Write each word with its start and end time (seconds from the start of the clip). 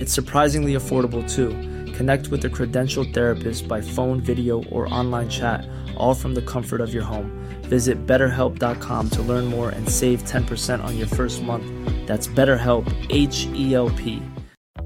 It's 0.00 0.14
surprisingly 0.14 0.72
affordable 0.74 1.22
too. 1.30 1.50
Connect 1.92 2.28
with 2.28 2.42
a 2.46 2.48
credentialed 2.48 3.12
therapist 3.12 3.68
by 3.68 3.82
phone, 3.82 4.20
video, 4.20 4.64
or 4.64 4.92
online 4.92 5.28
chat, 5.28 5.68
all 5.96 6.14
from 6.14 6.34
the 6.34 6.40
comfort 6.42 6.80
of 6.80 6.94
your 6.94 7.02
home. 7.02 7.30
Visit 7.64 8.06
betterhelp.com 8.06 9.10
to 9.10 9.22
learn 9.22 9.44
more 9.44 9.68
and 9.68 9.86
save 9.86 10.22
10% 10.22 10.82
on 10.82 10.96
your 10.96 11.06
first 11.06 11.42
month. 11.42 11.66
That's 12.06 12.26
BetterHelp, 12.26 12.86
H 13.10 13.46
E 13.54 13.74
L 13.74 13.90
P. 13.90 14.22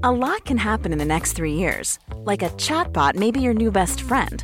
A 0.03 0.11
lot 0.11 0.43
can 0.43 0.57
happen 0.57 0.91
in 0.91 0.99
the 0.99 1.05
next 1.05 1.31
three 1.33 1.53
years. 1.53 1.97
Like 2.17 2.43
a 2.43 2.49
chatbot 2.49 3.15
may 3.15 3.31
be 3.31 3.39
your 3.39 3.53
new 3.53 3.71
best 3.71 4.01
friend. 4.01 4.43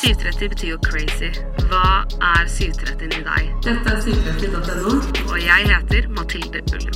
730 0.00 0.48
betyr 0.48 0.68
jo 0.70 0.78
crazy. 0.80 1.28
Hva 1.68 2.06
er 2.24 2.46
730 2.48 3.18
i 3.18 3.24
deg? 3.26 3.48
Dette 3.66 3.92
er 3.92 3.98
730.no, 4.00 4.94
og 5.28 5.36
jeg 5.42 5.66
heter 5.68 6.06
Mathilde 6.16 6.62
Ullum. 6.72 6.94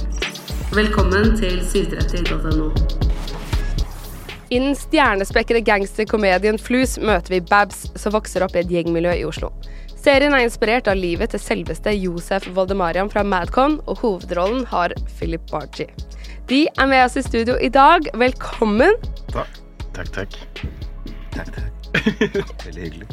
Velkommen 0.73 1.35
til 1.37 1.61
730.no. 1.61 2.71
I 4.49 4.61
den 4.63 4.73
stjernespekkede 4.79 5.61
gangsterkomedien 5.67 6.57
Flus 6.61 6.97
møter 6.97 7.37
vi 7.37 7.43
Babs, 7.45 7.85
som 8.01 8.15
vokser 8.17 8.47
opp 8.47 8.57
i 8.57 8.63
et 8.63 8.73
gjengmiljø 8.73 9.13
i 9.21 9.29
Oslo. 9.29 9.53
Serien 10.01 10.37
er 10.37 10.47
inspirert 10.47 10.89
av 10.89 10.97
livet 10.97 11.35
til 11.35 11.45
selveste 11.45 11.93
Josef 11.97 12.49
Voldemariam 12.57 13.13
fra 13.13 13.25
Madcon, 13.25 13.83
og 13.85 14.01
hovedrollen 14.01 14.65
har 14.73 14.97
Philip 15.19 15.45
Bargi. 15.53 15.91
De 16.49 16.65
er 16.73 16.89
med 16.89 17.05
oss 17.05 17.21
i 17.21 17.27
studio 17.29 17.61
i 17.61 17.73
dag. 17.73 18.09
Velkommen. 18.17 18.97
Takk. 19.33 19.63
Takk, 19.93 20.13
takk. 20.17 20.43
Takk, 21.35 21.53
takk. 21.53 21.74
Veldig 22.67 22.83
hyggelig. 22.83 23.09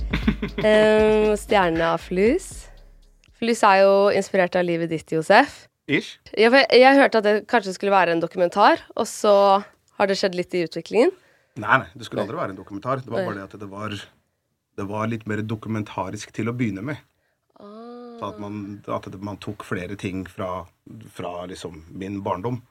Um, 0.61 1.33
stjerne 1.39 1.91
av 1.93 2.01
Flus. 2.03 2.47
Flus 3.41 3.61
er 3.65 3.83
jo 3.83 3.93
inspirert 4.13 4.55
av 4.59 4.65
livet 4.67 4.91
ditt, 4.91 5.13
Josef. 5.13 5.65
Ish. 5.91 6.17
Jeg, 6.37 6.53
jeg 6.53 6.97
hørte 6.97 7.21
at 7.21 7.27
det 7.27 7.35
kanskje 7.51 7.75
skulle 7.75 7.93
være 7.93 8.15
en 8.15 8.23
dokumentar, 8.23 8.83
og 8.95 9.07
så 9.09 9.35
har 9.97 10.09
det 10.09 10.17
skjedd 10.19 10.37
litt 10.37 10.53
i 10.57 10.65
utviklingen. 10.67 11.13
Nei, 11.59 11.77
nei, 11.83 11.87
det 11.97 12.07
skulle 12.07 12.23
aldri 12.23 12.39
være 12.39 12.55
en 12.55 12.59
dokumentar. 12.59 13.01
Det 13.03 13.11
var 13.11 13.25
bare 13.27 13.39
det 13.39 13.47
at 13.49 13.55
det 13.59 13.69
var, 13.71 13.95
det 14.79 14.85
var 14.89 15.09
litt 15.11 15.25
mer 15.29 15.41
dokumentarisk 15.43 16.31
til 16.35 16.51
å 16.51 16.55
begynne 16.55 16.85
med. 16.91 17.01
Så 18.21 18.29
at 18.29 18.37
man, 18.37 18.81
at 18.85 19.07
man 19.17 19.39
tok 19.41 19.65
flere 19.65 19.97
ting 19.97 20.27
fra, 20.29 20.67
fra 21.09 21.31
liksom 21.49 21.81
min 21.89 22.19
barndom. 22.21 22.61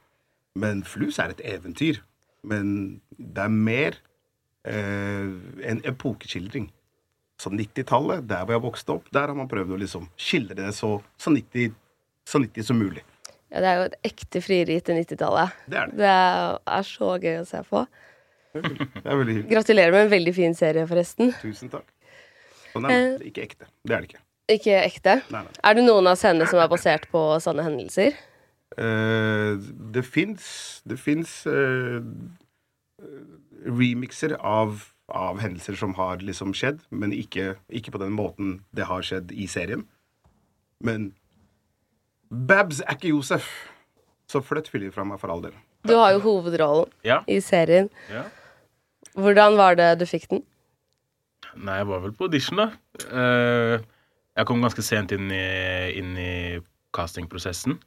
Men 0.55 0.85
Flus 0.87 1.19
er 1.19 1.35
et 1.35 1.43
eventyr. 1.43 1.99
Men 2.47 3.01
det 3.19 3.43
er 3.43 3.51
mer 3.51 3.99
en 4.65 5.79
epokeskildring. 5.89 6.67
Så 7.41 7.49
90-tallet, 7.49 8.27
der 8.29 8.45
hvor 8.45 8.53
jeg 8.53 8.63
vokste 8.67 8.93
opp, 8.99 9.07
der 9.15 9.31
har 9.31 9.37
man 9.39 9.49
prøvd 9.49 9.73
å 9.73 9.79
liksom 9.81 10.11
skildre 10.21 10.59
det 10.59 10.75
så, 10.77 10.99
så, 11.17 11.33
90, 11.33 11.73
så 12.29 12.43
90 12.43 12.67
som 12.69 12.77
mulig. 12.77 13.01
Ja, 13.51 13.63
det 13.63 13.71
er 13.71 13.79
jo 13.79 13.87
et 13.89 14.11
ekte 14.11 14.43
frieri 14.45 14.77
til 14.85 15.01
90-tallet. 15.01 15.57
Det 15.67 15.79
er 15.81 15.91
det. 15.91 15.99
Det 16.03 16.11
er, 16.11 16.59
er 16.77 16.87
så 16.87 17.15
gøy 17.17 17.39
å 17.41 17.47
se 17.49 17.63
på. 17.71 17.85
Det 18.53 18.63
er 19.07 19.17
veldig 19.17 19.37
hyggelig. 19.39 19.51
Gratulerer 19.55 19.95
med 19.95 20.05
en 20.05 20.13
veldig 20.13 20.35
fin 20.37 20.57
serie, 20.59 20.85
forresten. 20.91 21.33
Tusen 21.41 21.73
takk. 21.73 21.87
Og 22.75 22.85
nei, 22.85 22.93
det 22.93 23.25
er 23.25 23.31
ikke 23.33 23.47
ekte. 23.49 23.71
Det 23.87 23.97
er 23.97 24.05
det 24.05 24.11
ikke. 24.11 24.23
Ikke 24.51 24.77
ekte. 24.83 25.15
Nei, 25.31 25.45
nei. 25.47 25.57
Er 25.67 25.79
det 25.79 25.87
noen 25.87 26.11
av 26.11 26.19
scenene 26.19 26.47
som 26.51 26.61
er 26.63 26.71
basert 26.71 27.07
på 27.11 27.23
sånne 27.43 27.65
hendelser? 27.67 28.19
Eh, 28.79 29.57
det 29.95 30.05
fins 30.07 30.45
Det 30.87 30.95
fins 31.03 31.33
eh, 31.51 31.97
remixer 33.67 34.37
av, 34.41 34.85
av 35.09 35.41
hendelser 35.43 35.77
som 35.81 35.95
har 35.99 36.23
liksom 36.25 36.53
skjedd, 36.57 36.81
men 36.91 37.13
ikke, 37.17 37.55
ikke 37.69 37.93
på 37.95 38.01
den 38.03 38.13
måten 38.17 38.61
det 38.77 38.87
har 38.89 39.03
skjedd 39.07 39.33
i 39.33 39.47
serien. 39.51 39.87
Men 40.85 41.11
Babs 42.31 42.81
er 42.87 42.95
ikke 42.97 43.11
Josef, 43.13 43.49
så 44.31 44.41
flytt 44.45 44.71
Philip 44.71 44.95
fra 44.95 45.05
meg 45.05 45.19
for 45.21 45.33
all 45.35 45.43
del. 45.43 45.57
Du 45.89 45.95
har 45.97 46.13
jo 46.15 46.21
hovedrollen 46.25 46.91
Ja. 47.05 47.23
i 47.27 47.41
serien. 47.41 47.89
Ja. 48.13 48.25
Hvordan 49.17 49.57
var 49.59 49.75
det 49.81 49.99
du 49.99 50.07
fikk 50.07 50.29
den? 50.31 50.45
Nei, 51.57 51.81
jeg 51.81 51.89
var 51.89 52.03
vel 52.05 52.13
på 52.15 52.29
audition, 52.29 52.61
da. 52.61 52.69
Eh, 53.11 53.81
jeg 54.39 54.47
kom 54.47 54.61
ganske 54.63 54.85
sent 54.87 55.11
inn 55.17 55.33
i, 55.35 55.41
inn 55.99 56.13
i 56.21 56.33
castingprosessen. 56.95 57.81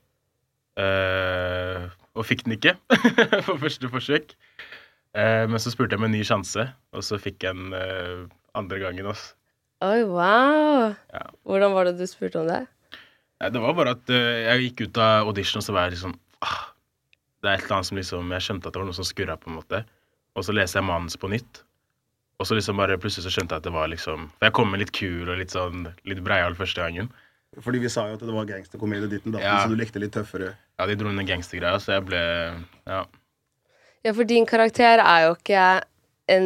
Eh, 0.75 1.85
og 2.17 2.25
fikk 2.27 2.43
den 2.45 2.57
ikke 2.57 2.73
på 3.47 3.55
første 3.61 3.89
forsøk. 3.93 4.33
Eh, 5.13 5.45
men 5.49 5.61
så 5.61 5.69
spurte 5.73 5.93
jeg 5.93 6.01
om 6.01 6.07
en 6.07 6.15
ny 6.15 6.23
sjanse, 6.25 6.63
og 6.93 7.03
så 7.05 7.19
fikk 7.21 7.43
jeg 7.45 7.53
den 7.57 7.73
eh, 7.77 8.23
andre 8.57 8.79
gangen. 8.81 9.05
også. 9.11 9.35
Oi, 9.83 10.03
wow! 10.07 10.93
Ja. 11.13 11.25
Hvordan 11.45 11.73
var 11.75 11.89
det 11.89 11.97
du 11.99 12.05
spurte 12.09 12.39
om 12.41 12.47
det? 12.49 12.61
Nei, 13.41 13.49
det 13.51 13.61
var 13.61 13.75
bare 13.77 13.93
at 13.97 14.09
eh, 14.13 14.45
jeg 14.47 14.69
gikk 14.69 14.85
ut 14.87 15.01
av 15.03 15.27
audition, 15.27 15.59
og 15.59 15.65
så 15.67 15.75
var 15.75 15.89
jeg 15.89 15.97
liksom 15.97 16.13
ah, 16.45 16.61
Det 17.43 17.49
er 17.51 17.57
et 17.57 17.65
eller 17.65 17.75
annet 17.75 17.89
som 17.89 17.97
liksom 17.99 18.31
Jeg 18.31 18.45
skjønte 18.45 18.69
at 18.69 18.73
det 18.77 18.79
var 18.81 18.87
noe 18.87 18.95
som 18.97 19.07
skurra, 19.09 19.35
på 19.37 19.51
en 19.51 19.57
måte. 19.59 19.83
Og 20.39 20.45
så 20.47 20.55
leser 20.55 20.79
jeg 20.79 20.87
manus 20.87 21.17
på 21.19 21.29
nytt. 21.29 21.59
Og 22.39 22.47
så 22.49 22.55
liksom 22.57 22.79
bare 22.79 22.95
plutselig 22.97 23.27
så 23.27 23.33
skjønte 23.35 23.53
jeg 23.57 23.61
at 23.61 23.67
det 23.67 23.73
var 23.75 23.91
liksom 23.91 24.29
For 24.39 24.47
jeg 24.47 24.55
kom 24.57 24.71
med 24.73 24.81
litt 24.81 24.93
kul 24.95 25.27
og 25.29 25.37
litt 25.37 25.53
sånn 25.53 25.83
litt 26.09 26.23
breial 26.25 26.55
første 26.57 26.81
gangen. 26.81 27.11
Fordi 27.61 27.83
vi 27.83 27.91
sa 27.93 28.07
jo 28.09 28.15
at 28.17 28.23
det 28.25 28.33
var 28.33 28.47
gangsterkomedie 28.49 29.11
ditten 29.11 29.35
datten, 29.35 29.45
Ja. 29.45 29.59
så 29.61 29.69
du 29.69 29.75
likte 29.77 30.01
litt 30.01 30.15
tøffere. 30.15 30.55
Ja, 30.79 30.87
de 30.89 30.95
dro 30.97 31.11
inn 31.11 31.19
den 31.21 31.27
gangstergreia, 31.29 31.77
så 31.83 31.99
jeg 31.99 32.07
ble 32.07 32.21
Ja. 32.89 33.03
Ja, 34.03 34.11
for 34.11 34.27
din 34.27 34.45
karakter 34.49 34.99
er 34.99 35.27
jo 35.27 35.35
ikke 35.37 35.63
en 36.31 36.45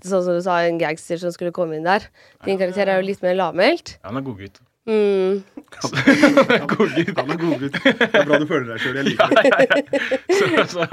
Sånn 0.00 0.22
som 0.24 0.36
du 0.38 0.40
sa, 0.44 0.62
en 0.64 0.78
gangster 0.80 1.18
som 1.20 1.32
skulle 1.34 1.52
komme 1.52 1.76
inn 1.76 1.84
der. 1.84 2.06
Din 2.46 2.60
karakter 2.60 2.88
er 2.88 3.00
jo 3.00 3.08
litt 3.10 3.20
mer 3.24 3.36
lavmælt. 3.36 3.98
Han 4.06 4.16
er 4.16 4.24
godgutt. 4.24 4.62
Mm. 4.88 5.42
Godgutt. 6.72 7.12
Han 7.18 7.30
er 7.30 7.38
godgutt. 7.38 7.76
Det 7.84 8.08
er 8.08 8.26
bra 8.26 8.40
du 8.42 8.48
føler 8.50 8.72
deg 8.72 8.82
sjøl. 8.82 8.98
Jeg 8.98 9.12
liker 9.12 9.36
det. 9.36 10.18
Så, 10.40 10.48
så 10.72 10.88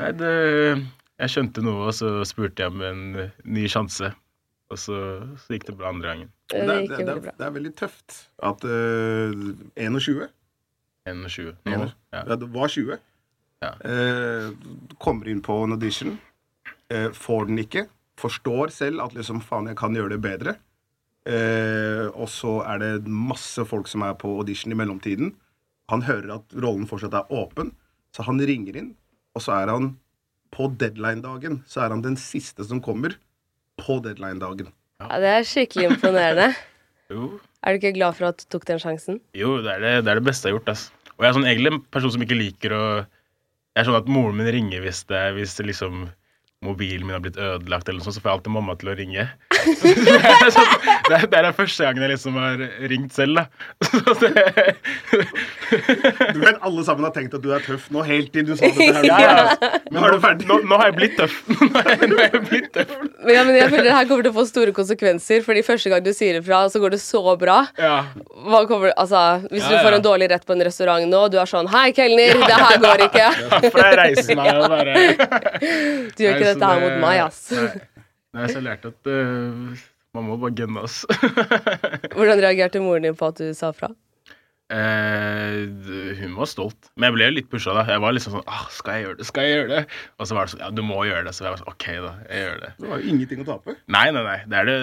Nei, 0.00 0.10
det 0.16 0.30
Jeg 1.20 1.32
skjønte 1.34 1.64
noe, 1.66 1.90
og 1.90 1.92
så 1.92 2.22
spurte 2.24 2.64
jeg 2.64 2.72
om 2.72 2.80
en 2.86 3.02
ny 3.44 3.66
sjanse. 3.68 4.14
Og 4.70 4.78
så, 4.78 4.96
så 5.42 5.52
gikk 5.56 5.66
det 5.68 5.74
bra 5.76 5.90
andre 5.90 6.12
gangen. 6.14 6.30
Det 6.48 6.62
Det, 6.62 6.78
det, 6.88 7.06
det, 7.10 7.34
det 7.36 7.46
er 7.46 7.52
veldig 7.58 7.72
tøft 7.76 8.20
at 8.46 8.64
uh, 8.64 9.34
21 9.76 10.30
21 11.10 11.52
nå. 11.66 11.90
Ja. 12.14 12.22
Ja, 12.22 12.36
det 12.38 12.48
var 12.54 12.70
20. 12.70 12.96
Ja. 13.60 13.74
Eh, 13.84 14.50
kommer 14.98 15.28
inn 15.28 15.42
på 15.44 15.56
en 15.64 15.74
audition, 15.76 16.14
eh, 16.90 17.10
får 17.12 17.46
den 17.50 17.58
ikke, 17.60 17.86
forstår 18.20 18.72
selv 18.72 19.02
at 19.04 19.14
liksom 19.16 19.40
faen, 19.44 19.68
jeg 19.68 19.76
kan 19.80 19.94
gjøre 19.96 20.14
det 20.16 20.20
bedre. 20.24 20.56
Eh, 21.28 22.06
og 22.16 22.28
så 22.32 22.60
er 22.64 22.78
det 22.80 23.06
masse 23.06 23.60
folk 23.68 23.88
som 23.90 24.02
er 24.06 24.14
på 24.16 24.32
audition 24.40 24.72
i 24.72 24.78
mellomtiden. 24.78 25.34
Han 25.92 26.02
hører 26.06 26.38
at 26.38 26.54
rollen 26.56 26.88
fortsatt 26.88 27.14
er 27.18 27.28
åpen, 27.34 27.74
så 28.16 28.24
han 28.26 28.40
ringer 28.40 28.76
inn, 28.80 28.94
og 29.36 29.44
så 29.44 29.58
er 29.60 29.72
han 29.74 29.92
på 30.50 30.66
deadline-dagen 30.80 31.60
så 31.70 31.84
er 31.84 31.92
han 31.94 32.00
den 32.02 32.16
siste 32.18 32.64
som 32.66 32.80
kommer 32.82 33.12
på 33.78 34.00
deadline-dagen. 34.02 34.72
Ja, 35.00 35.20
det 35.22 35.30
er 35.36 35.46
skikkelig 35.46 35.92
imponerende. 35.94 36.50
Jo, 37.10 37.40
Er 37.66 37.74
du 37.74 37.80
ikke 37.80 37.96
glad 37.96 38.14
for 38.14 38.28
at 38.28 38.38
du 38.38 38.44
tok 38.54 38.62
den 38.68 38.78
sjansen? 38.78 39.16
jo 39.34 39.56
det, 39.64 39.72
er 39.72 39.80
det, 39.82 39.92
det 40.06 40.12
er 40.12 40.18
det 40.20 40.26
beste 40.28 40.46
jeg 40.46 40.54
har 40.54 40.60
gjort. 40.60 40.68
ass. 40.70 40.84
Og 41.16 41.24
jeg 41.24 41.28
er 41.28 41.34
sånn 41.34 41.46
egentlig 41.50 41.72
en 41.72 41.80
person 41.90 42.12
som 42.14 42.22
ikke 42.22 42.36
liker 42.38 42.74
å 42.76 42.82
Jeg 43.76 43.86
skjønner 43.86 44.02
at 44.02 44.10
moren 44.10 44.38
min 44.40 44.50
ringer 44.50 44.82
hvis 44.82 45.04
det, 45.10 45.20
hvis 45.36 45.54
det 45.58 45.68
liksom 45.70 46.08
mobilen 46.64 47.06
min 47.06 47.14
har 47.14 47.20
blitt 47.24 47.38
ødelagt, 47.40 47.88
eller 47.88 48.02
noe 48.02 48.04
sånt, 48.04 48.18
så 48.18 48.20
får 48.20 48.28
jeg 48.28 48.36
alltid 48.38 48.52
mamma 48.52 48.74
til 48.76 48.90
å 48.92 48.94
ringe. 48.98 49.22
det, 49.80 50.16
er 50.20 50.50
sånn, 50.52 50.74
det, 51.08 51.14
er, 51.16 51.22
det 51.24 51.38
er 51.38 51.46
den 51.46 51.54
første 51.56 51.86
gangen 51.86 52.04
jeg 52.04 52.10
liksom 52.12 52.36
har 52.36 52.64
ringt 52.92 53.14
selv, 53.16 53.38
da. 53.40 53.44
Så 53.90 54.12
det, 54.20 54.44
Du 56.34 56.40
vet, 56.42 56.58
Alle 56.60 56.84
sammen 56.84 57.06
har 57.06 57.14
tenkt 57.16 57.36
at 57.36 57.44
du 57.44 57.48
er 57.56 57.64
tøff 57.64 57.86
nå, 57.92 58.02
helt 58.04 58.28
til 58.34 58.44
du 58.44 58.52
sa 58.58 58.68
dette 58.68 58.90
her. 58.98 59.08
ja, 59.08 59.18
ja. 59.24 59.70
Men 59.88 60.04
nå 60.04 60.10
du 60.12 60.18
ferdig. 60.20 60.48
Nå, 60.50 60.58
nå 60.68 60.80
har 60.82 60.90
jeg 60.90 60.96
blitt 60.98 61.16
tøff. 61.20 61.38
Nå 61.48 61.70
har 61.78 61.88
jeg, 61.94 62.10
nå 62.12 62.20
har 62.20 62.28
jeg 62.28 62.42
blitt 62.50 62.68
tøff. 62.76 62.92
Men, 63.00 63.32
ja, 63.32 63.46
men 63.48 63.56
jeg 63.56 63.72
føler 63.72 63.88
det 63.88 63.96
her 63.96 64.10
kommer 64.12 64.28
til 64.28 64.34
å 64.34 64.36
få 64.36 64.46
store 64.50 64.76
konsekvenser, 64.76 65.44
fordi 65.48 65.64
første 65.64 65.94
gang 65.94 66.04
du 66.04 66.12
sier 66.16 66.42
ifra, 66.42 66.60
så 66.72 66.82
går 66.84 66.96
det 66.96 67.00
så 67.00 67.24
bra. 67.40 67.58
Hva 67.80 68.62
kommer, 68.68 68.92
altså, 69.00 69.24
hvis 69.48 69.64
Ja, 69.64 69.78
du 69.80 69.88
får 69.88 69.96
en 69.96 70.04
dårlig 70.04 70.28
rett 70.34 70.44
på 70.44 70.56
en 70.56 70.68
restaurant 70.68 71.08
nå, 71.08 71.24
og 71.24 71.32
du 71.32 71.40
er 71.40 71.48
sånn 71.48 71.68
Hei, 71.72 71.88
kelner, 71.96 72.36
det 72.44 72.60
her 72.66 72.84
går 72.84 73.06
ikke. 73.08 73.26
For 73.70 73.80
jeg 73.80 73.98
reiser 74.04 74.36
meg 74.36 74.60
og 74.60 74.68
bare 74.72 74.94
Du 76.16 76.24
gjør 76.24 76.36
ikke 76.36 76.49
Nei, 76.49 76.49
så 76.50 76.58
dette 76.58 76.74
her 76.74 76.84
mot 76.84 77.00
meg, 77.06 77.22
ass. 77.28 77.40
Nei, 77.54 78.04
Nei, 78.36 78.44
så 78.46 78.60
jeg 78.60 78.66
lærte 78.66 78.92
at 78.92 79.10
uh, 79.10 79.88
man 80.16 80.28
må 80.28 80.36
bare 80.42 80.54
gunne, 80.58 80.84
ass. 80.86 81.02
Hvordan 82.16 82.42
reagerte 82.42 82.82
moren 82.82 83.08
din 83.08 83.18
på 83.18 83.30
at 83.30 83.42
du 83.42 83.50
sa 83.56 83.72
fra? 83.74 83.90
Eh, 84.70 85.66
hun 86.20 86.36
var 86.38 86.46
stolt. 86.46 86.92
Men 86.94 87.08
jeg 87.08 87.16
ble 87.16 87.26
jo 87.26 87.34
litt 87.40 87.48
pusha, 87.50 87.74
da. 87.74 87.82
Jeg 87.90 88.02
var 88.04 88.14
liksom 88.14 88.36
sånn 88.36 88.44
ah, 88.46 88.68
Skal 88.70 88.96
jeg 88.96 89.06
gjøre 89.06 89.18
det? 89.18 89.26
Skal 89.26 89.46
jeg 89.46 89.56
gjøre 89.56 89.70
det? 89.72 89.80
Og 90.14 90.28
så 90.30 90.36
var 90.36 90.46
det 90.46 90.52
sånn 90.52 90.62
Ja, 90.62 90.68
du 90.70 90.82
må 90.86 91.00
gjøre 91.08 91.24
det. 91.26 91.32
Så 91.34 91.42
jeg 91.42 91.50
var 91.50 91.62
sånn 91.62 91.72
OK, 91.72 91.86
da. 92.04 92.12
Jeg 92.28 92.44
gjør 92.44 92.60
det. 92.62 92.70
Du 92.78 92.86
har 92.92 93.02
jo 93.02 93.14
ingenting 93.14 93.42
å 93.42 93.48
tape. 93.48 93.74
Nei, 93.90 94.04
nei, 94.14 94.22
nei. 94.28 94.36
Det 94.46 94.60
er 94.60 94.70
det, 94.70 94.76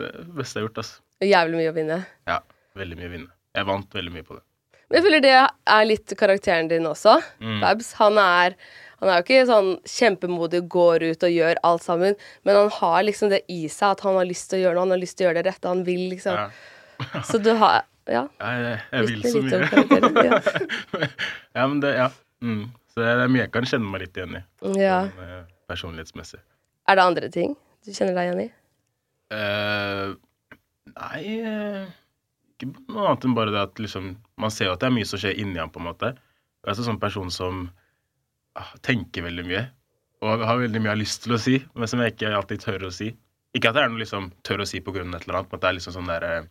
det 0.00 0.08
beste 0.38 0.56
jeg 0.56 0.62
har 0.62 0.70
gjort, 0.70 0.80
ass. 0.80 0.94
Jævlig 1.28 1.60
mye 1.60 1.74
å 1.74 1.76
vinne. 1.76 1.98
Ja. 2.30 2.38
Veldig 2.80 2.96
mye 3.02 3.10
å 3.10 3.14
vinne. 3.18 3.30
Jeg 3.58 3.68
vant 3.68 3.98
veldig 4.00 4.14
mye 4.14 4.28
på 4.30 4.38
det. 4.38 4.42
Men 4.88 4.98
jeg 4.98 5.06
føler 5.06 5.24
det 5.26 5.36
er 5.76 5.84
litt 5.86 6.16
karakteren 6.18 6.72
din 6.72 6.88
også. 6.88 7.18
Mm. 7.44 7.60
Babs. 7.60 7.92
Han 8.00 8.16
er, 8.22 8.56
han 9.00 9.08
er 9.10 9.20
jo 9.20 9.24
ikke 9.24 9.44
sånn 9.48 9.70
kjempemodig, 9.88 10.62
går 10.72 11.04
ut 11.10 11.24
og 11.26 11.32
gjør 11.32 11.60
alt 11.66 11.84
sammen, 11.86 12.18
men 12.44 12.58
han 12.58 12.72
har 12.78 13.04
liksom 13.06 13.30
det 13.32 13.42
i 13.48 13.62
seg 13.72 13.94
at 13.96 14.04
han 14.04 14.18
har 14.20 14.28
lyst 14.28 14.50
til 14.50 14.60
å 14.60 14.62
gjøre 14.66 14.76
noe, 14.76 14.86
han 14.88 14.94
har 14.96 15.00
lyst 15.02 15.16
til 15.18 15.24
å 15.24 15.30
gjøre 15.30 15.40
det 15.40 15.46
rette, 15.50 15.70
han 15.72 15.84
vil 15.86 16.02
liksom. 16.12 16.36
Ja. 16.36 17.22
Så 17.24 17.40
du 17.40 17.54
har 17.56 17.82
Ja. 18.10 18.24
Jeg, 18.40 18.78
jeg, 18.90 19.06
vil 19.06 19.22
så 19.30 19.40
mye. 19.44 20.24
ja. 20.24 20.38
ja, 21.56 21.66
men 21.66 21.80
det 21.80 21.94
Ja. 21.94 22.10
Mm. 22.42 22.70
Så 22.90 23.04
det 23.04 23.10
er 23.12 23.28
mye 23.30 23.44
jeg 23.44 23.52
kan 23.54 23.66
kjenne 23.68 23.86
meg 23.86 24.02
litt 24.02 24.16
igjen 24.18 24.38
i. 24.40 24.40
ja. 24.80 24.96
Sånn, 25.06 25.28
eh, 25.28 25.44
personlighetsmessig. 25.70 26.40
Er 26.90 26.98
det 26.98 27.04
andre 27.04 27.28
ting 27.30 27.52
du 27.86 27.92
kjenner 27.94 28.16
deg 28.16 28.26
igjen 28.30 28.40
i? 28.42 28.48
Uh, 29.30 30.16
nei 30.90 31.20
Ikke 32.56 32.66
noe 32.90 33.04
annet 33.12 33.26
enn 33.28 33.36
bare 33.36 33.52
det 33.54 33.60
at 33.62 33.78
liksom 33.78 34.08
Man 34.42 34.50
ser 34.50 34.66
jo 34.66 34.72
at 34.74 34.82
det 34.82 34.88
er 34.88 34.96
mye 34.96 35.06
som 35.06 35.20
skjer 35.22 35.38
inni 35.38 35.60
ham, 35.60 35.70
på 35.70 35.78
en 35.78 35.86
måte. 35.86 36.10
Jeg 36.64 36.72
er 36.72 36.80
en 36.82 36.88
sånn 36.88 36.98
person 37.00 37.30
som 37.30 37.68
tenker 38.86 39.26
veldig 39.26 39.44
mye. 39.48 39.64
Og 40.20 40.44
har 40.44 40.60
veldig 40.60 40.80
mye 40.82 40.90
jeg 40.90 40.96
har 40.96 41.00
lyst 41.00 41.22
til 41.24 41.36
å 41.36 41.40
si, 41.40 41.58
men 41.74 41.88
som 41.88 42.02
jeg 42.04 42.14
ikke 42.14 42.32
alltid 42.36 42.64
tør 42.64 42.88
å 42.88 42.92
si. 42.92 43.12
Ikke 43.56 43.70
at 43.70 43.78
det 43.78 43.84
er 43.84 43.92
noe 43.92 44.02
liksom 44.02 44.30
tør 44.46 44.62
å 44.62 44.68
si 44.68 44.82
på 44.84 44.92
grunn 44.94 45.14
av 45.14 45.20
et 45.20 45.26
eller 45.26 45.40
annet, 45.40 45.50
men 45.50 45.58
at 45.58 45.64
det 45.64 45.70
er 45.70 45.78
liksom 45.78 45.96
sånn 45.96 46.10
der 46.10 46.26
eh, 46.28 46.42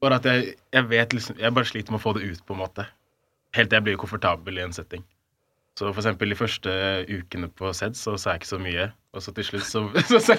Bare 0.00 0.16
at 0.16 0.24
jeg, 0.24 0.54
jeg 0.72 0.86
vet 0.88 1.12
liksom 1.12 1.36
Jeg 1.36 1.52
bare 1.52 1.68
sliter 1.68 1.92
med 1.92 2.00
å 2.00 2.02
få 2.02 2.14
det 2.16 2.24
ut, 2.24 2.42
på 2.48 2.54
en 2.56 2.62
måte. 2.62 2.86
Helt 3.56 3.68
til 3.70 3.76
jeg 3.76 3.84
blir 3.88 3.98
komfortabel 4.00 4.56
i 4.60 4.62
en 4.64 4.72
setting. 4.72 5.02
Så 5.78 5.90
for 5.94 6.02
eksempel 6.02 6.32
de 6.32 6.36
første 6.36 6.72
ukene 7.08 7.48
på 7.56 7.70
SED 7.76 7.94
så 7.96 8.16
sa 8.20 8.34
jeg 8.34 8.42
ikke 8.42 8.50
så 8.50 8.58
mye. 8.60 8.88
Og 9.16 9.22
så 9.24 9.32
til 9.36 9.46
slutt 9.46 9.66
så, 9.68 9.82
så, 10.10 10.20
så, 10.24 10.36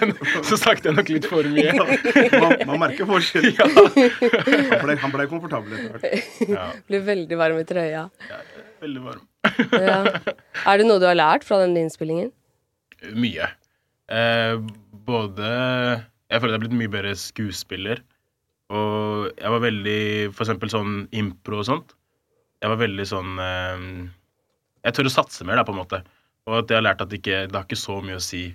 så 0.49 0.59
snakket 0.59 0.89
jeg 0.91 0.97
nok 0.97 1.09
litt 1.13 1.27
for 1.29 1.47
mye. 1.49 1.73
Man, 2.41 2.57
man 2.69 2.81
merker 2.83 3.09
forskjell. 3.09 3.47
Ja. 3.57 3.67
Han 3.69 4.83
ble, 4.85 4.97
han 5.01 5.13
ble 5.15 5.27
komfortabel 5.31 5.77
etter 5.77 5.97
hvert. 5.97 6.35
ja. 6.51 6.67
Blir 6.89 7.05
veldig 7.07 7.39
varm 7.39 7.61
i 7.61 7.65
trøya. 7.69 8.05
Veldig 8.81 9.01
varm. 9.05 9.25
Ja. 9.73 9.99
Er 10.65 10.79
det 10.79 10.85
noe 10.87 11.01
du 11.01 11.05
har 11.05 11.17
lært 11.17 11.45
fra 11.45 11.59
den 11.61 11.75
innspillingen? 11.77 12.31
Mye. 13.17 13.49
Eh, 14.11 14.55
både 15.07 15.49
Jeg 16.31 16.41
føler 16.41 16.53
jeg 16.53 16.57
har 16.57 16.63
blitt 16.63 16.79
mye 16.79 16.91
bedre 16.91 17.13
skuespiller. 17.17 18.01
Og 18.71 19.29
jeg 19.35 19.51
var 19.51 19.63
veldig 19.63 20.01
For 20.31 20.45
eksempel 20.45 20.71
sånn 20.71 21.05
impro 21.17 21.61
og 21.61 21.67
sånt. 21.67 21.93
Jeg 22.61 22.71
var 22.71 22.81
veldig 22.81 23.05
sånn 23.09 23.37
eh, 23.41 23.85
Jeg 24.85 24.97
tør 24.97 25.09
å 25.09 25.13
satse 25.13 25.45
mer, 25.47 25.59
da, 25.59 25.67
på 25.67 25.75
en 25.75 25.81
måte. 25.81 26.01
Og 26.49 26.61
at 26.63 26.71
jeg 26.71 26.79
har 26.79 26.87
lært 26.87 27.03
at 27.03 27.11
det 27.11 27.21
ikke, 27.21 27.45
det 27.49 27.57
har 27.57 27.67
ikke 27.67 27.79
så 27.79 27.99
mye 28.01 28.17
å 28.17 28.25
si 28.25 28.47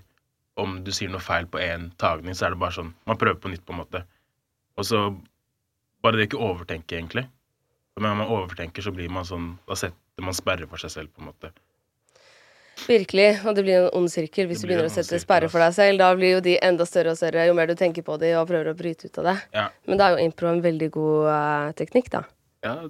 om 0.56 0.78
du 0.82 0.90
sier 0.94 1.10
noe 1.12 1.20
feil 1.20 1.44
på 1.52 1.60
én 1.60 1.90
tagning, 2.00 2.34
så 2.34 2.46
er 2.46 2.54
det 2.54 2.60
bare 2.62 2.72
sånn 2.78 2.94
Man 3.06 3.18
prøver 3.20 3.38
på 3.42 3.52
nytt, 3.52 3.64
på 3.66 3.74
en 3.74 3.82
måte. 3.82 4.02
Og 4.80 4.88
så 4.88 5.02
bare 6.02 6.18
det 6.18 6.30
ikke 6.30 6.40
overtenke, 6.42 6.96
egentlig. 6.96 7.26
For 7.96 8.04
når 8.04 8.18
man 8.18 8.28
overtenker, 8.28 8.84
så 8.84 8.92
blir 8.92 9.08
man 9.08 9.24
sånn 9.24 9.54
Da 9.64 9.72
setter 9.80 10.24
man 10.24 10.36
sperrer 10.36 10.68
for 10.68 10.76
seg 10.80 10.92
selv, 10.92 11.08
på 11.16 11.22
en 11.24 11.30
måte. 11.30 11.48
Virkelig. 12.84 13.40
Og 13.48 13.56
det 13.56 13.62
blir 13.64 13.78
en 13.78 13.94
ond 13.96 14.10
sirkel 14.12 14.44
hvis 14.50 14.60
du 14.60 14.66
begynner 14.68 14.90
å 14.90 14.92
sette 14.92 15.16
sperrer 15.22 15.48
for 15.48 15.64
deg 15.64 15.72
selv. 15.72 15.96
Da 16.02 16.10
blir 16.18 16.36
jo 16.36 16.42
de 16.44 16.58
enda 16.60 16.84
større 16.88 17.14
og 17.14 17.18
større 17.18 17.46
jo 17.48 17.54
mer 17.56 17.70
du 17.70 17.74
tenker 17.78 18.04
på 18.04 18.18
de 18.20 18.34
og 18.36 18.44
prøver 18.50 18.68
å 18.68 18.76
bryte 18.76 19.08
ut 19.08 19.16
av 19.22 19.24
det. 19.30 19.36
Ja. 19.56 19.64
Men 19.88 19.96
da 19.96 20.02
er 20.10 20.12
jo 20.18 20.26
impro 20.28 20.50
en 20.50 20.60
veldig 20.64 20.90
god 20.92 21.30
uh, 21.32 21.72
teknikk, 21.78 22.12
da. 22.12 22.22
Ja, 22.66 22.74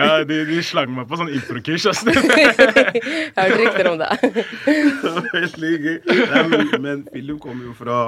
ja 0.00 0.24
de, 0.24 0.36
de 0.48 0.58
slang 0.66 0.90
meg 0.96 1.06
på 1.10 1.14
sånn 1.20 1.30
improkurs. 1.36 1.86
Altså. 1.92 2.10
Jeg 2.16 3.38
har 3.38 3.54
hørt 3.54 3.62
rykter 3.62 3.86
om 3.92 3.96
det. 4.02 4.10
Det 4.26 5.14
var 5.14 5.30
Veldig 5.36 5.72
gøy. 5.86 5.96
Nei, 6.10 6.44
men, 6.50 6.74
men 6.82 7.06
Philip 7.12 7.38
kommer 7.42 7.70
jo 7.70 7.74
fra 7.78 8.02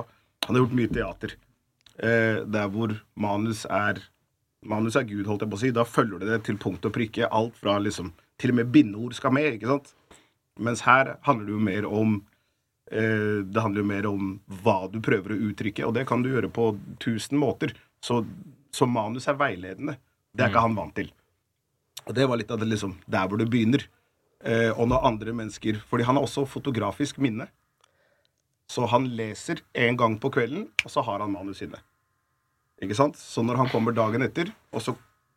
Han 0.48 0.56
har 0.56 0.62
gjort 0.64 0.78
mye 0.82 0.90
teater. 0.90 1.38
Eh, 1.98 2.42
der 2.48 2.72
hvor 2.72 2.94
manus 3.14 3.66
er 3.68 4.00
Manus 4.62 4.94
er 4.94 5.02
Gud, 5.02 5.26
holdt 5.26 5.42
jeg 5.42 5.50
på 5.50 5.58
å 5.58 5.60
si. 5.60 5.70
Da 5.74 5.82
følger 5.82 6.20
du 6.22 6.28
det 6.28 6.44
til 6.46 6.58
punkt 6.62 6.84
og 6.86 6.94
prikke. 6.94 7.26
Alt 7.26 7.56
fra 7.58 7.80
liksom 7.82 8.12
Til 8.38 8.52
og 8.52 8.56
med 8.60 8.70
bindeord 8.74 9.14
skal 9.14 9.34
med, 9.34 9.56
ikke 9.56 9.70
sant? 9.70 9.92
Mens 10.62 10.84
her 10.86 11.16
handler 11.26 11.48
det 11.48 11.54
jo 11.54 11.62
mer 11.66 11.88
om 11.88 12.14
eh, 12.90 13.42
Det 13.42 13.62
handler 13.64 13.82
jo 13.82 13.88
mer 13.90 14.06
om 14.10 14.28
hva 14.62 14.76
du 14.92 15.00
prøver 15.02 15.34
å 15.34 15.40
uttrykke, 15.48 15.86
og 15.86 15.96
det 15.96 16.06
kan 16.06 16.22
du 16.22 16.30
gjøre 16.30 16.50
på 16.52 16.72
tusen 17.02 17.40
måter. 17.42 17.74
Så, 18.02 18.22
så 18.70 18.86
manus 18.86 19.26
er 19.30 19.38
veiledende. 19.40 19.96
Det 20.32 20.46
er 20.46 20.52
ikke 20.52 20.64
han 20.64 20.78
vant 20.78 20.94
til. 20.96 21.10
Og 22.06 22.14
det 22.14 22.26
var 22.26 22.38
litt 22.38 22.50
av 22.50 22.62
det 22.62 22.70
liksom 22.70 22.96
der 23.10 23.26
hvor 23.28 23.42
det 23.42 23.50
begynner. 23.50 23.84
Eh, 24.42 24.70
og 24.70 24.88
når 24.90 25.04
andre 25.06 25.34
mennesker 25.38 25.76
Fordi 25.86 26.02
han 26.02 26.16
har 26.18 26.24
også 26.26 26.42
fotografisk 26.50 27.20
minne. 27.22 27.46
Så 28.72 28.86
han 28.88 29.08
leser 29.18 29.60
en 29.76 29.98
gang 30.00 30.14
på 30.20 30.30
kvelden, 30.32 30.68
og 30.84 30.92
så 30.92 31.02
har 31.04 31.20
han 31.20 31.32
manus 31.34 31.60
inne. 31.64 31.80
Ikke 32.82 32.96
sant? 32.96 33.18
Så 33.20 33.44
når 33.44 33.60
han 33.60 33.68
kommer 33.72 33.94
dagen 33.94 34.24
etter, 34.24 34.52
og 34.72 34.82
så 34.84 34.94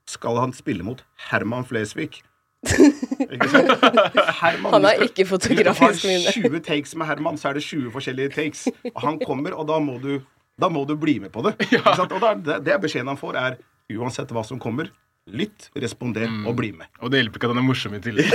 skal 0.09 0.39
han 0.39 0.53
spille 0.55 0.85
mot 0.85 1.01
Herman 1.31 1.65
Flesvig 1.65 2.21
Ikke 2.65 3.47
sant? 3.49 3.71
Herman, 4.41 4.71
Han 4.73 4.87
har 4.87 5.03
ikke 5.05 5.25
fotografisk 5.29 6.05
minne. 6.07 6.31
Hvis 6.31 6.39
du 6.39 6.47
har 6.47 6.61
20 6.61 6.63
takes 6.65 6.95
med 6.97 7.09
Herman, 7.09 7.37
så 7.41 7.49
er 7.51 7.59
det 7.59 7.65
20 7.65 7.91
forskjellige 7.93 8.33
takes. 8.37 8.67
Og 8.93 9.01
han 9.03 9.19
kommer, 9.21 9.53
og 9.57 9.67
da 9.69 9.79
må 9.83 9.97
du, 10.01 10.15
da 10.61 10.69
må 10.71 10.85
du 10.89 10.95
bli 10.97 11.19
med 11.21 11.33
på 11.33 11.43
det. 11.45 11.55
Ikke 11.67 11.95
sant? 11.97 12.13
Og 12.15 12.23
da, 12.23 12.33
det, 12.47 12.61
det 12.65 12.79
beskjeden 12.85 13.11
han 13.11 13.19
får, 13.21 13.37
er 13.41 13.59
uansett 13.99 14.31
hva 14.33 14.45
som 14.47 14.61
kommer, 14.61 14.89
lytt, 15.25 15.71
responder 15.81 16.29
og 16.45 16.53
bli 16.59 16.69
med. 16.75 16.85
Og 17.01 17.09
det 17.09 17.17
hjelper 17.21 17.37
ikke 17.39 17.47
at 17.49 17.53
han 17.55 17.61
er 17.61 17.65
morsom 17.65 17.95
i 17.97 18.01
tillegg. 18.03 18.27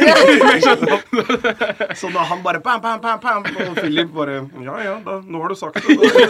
Så 2.01 2.07
da 2.11 2.21
han 2.27 2.43
bare 2.43 2.59
bam, 2.65 2.81
bam, 2.83 2.99
bam, 3.03 3.21
bam, 3.23 3.47
og 3.47 3.79
Philip 3.79 4.11
bare 4.15 4.41
Ja, 4.65 4.75
ja, 4.83 4.97
da, 5.05 5.21
nå 5.23 5.43
har 5.45 5.49
du 5.55 5.59
sagt 5.59 5.79
det. 5.79 5.83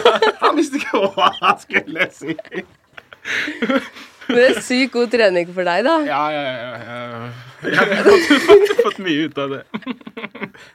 Han 0.45 0.57
visste 0.59 0.77
ikke 0.81 1.01
hva 1.15 1.27
han 1.41 1.57
skulle 1.61 2.07
si. 2.17 2.37
Men 4.31 4.37
det 4.37 4.45
er 4.47 4.61
sykt 4.65 4.93
god 4.95 5.09
trening 5.13 5.49
for 5.53 5.65
deg, 5.67 5.85
da. 5.87 5.95
Ja, 6.07 6.21
ja, 6.33 6.43
ja. 6.49 6.55
ja. 6.81 6.91
Jeg 7.67 7.77
har 7.77 7.87
fått, 8.07 8.27
fått, 8.47 8.71
fått 8.85 8.99
mye 9.05 9.21
ut 9.29 9.37
av 9.43 9.49
det. 9.57 9.63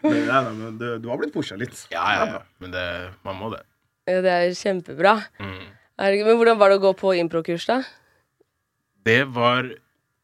Men, 0.04 0.18
nei, 0.28 0.40
men 0.48 0.56
du, 0.82 0.86
du 1.02 1.08
har 1.10 1.18
blitt 1.22 1.34
pusha 1.34 1.56
litt. 1.60 1.76
Ja, 1.94 2.04
ja, 2.18 2.24
ja. 2.36 2.42
Men 2.62 2.70
det, 2.76 2.86
man 3.26 3.36
må 3.40 3.46
det. 3.54 3.62
Ja, 4.10 4.18
Det 4.26 4.34
er 4.34 4.44
kjempebra. 4.60 5.14
Mm. 5.42 5.64
Men 6.02 6.12
hvordan 6.36 6.60
var 6.62 6.68
det 6.74 6.80
å 6.82 6.84
gå 6.84 6.92
på 7.00 7.08
improkurs, 7.18 7.66
da? 7.70 7.78
Det 9.06 9.22
var 9.36 9.68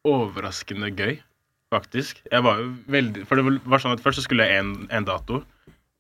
overraskende 0.08 0.90
gøy, 0.98 1.18
faktisk. 1.74 2.22
Jeg 2.32 2.44
var 2.46 2.62
jo 2.64 2.72
veldig 2.92 3.26
For 3.30 3.38
det 3.38 3.60
var 3.70 3.82
sånn 3.84 3.94
at 3.96 4.02
først 4.04 4.22
så 4.22 4.26
skulle 4.26 4.48
jeg 4.50 4.62
en, 4.64 4.72
en 4.90 5.06
dato, 5.08 5.42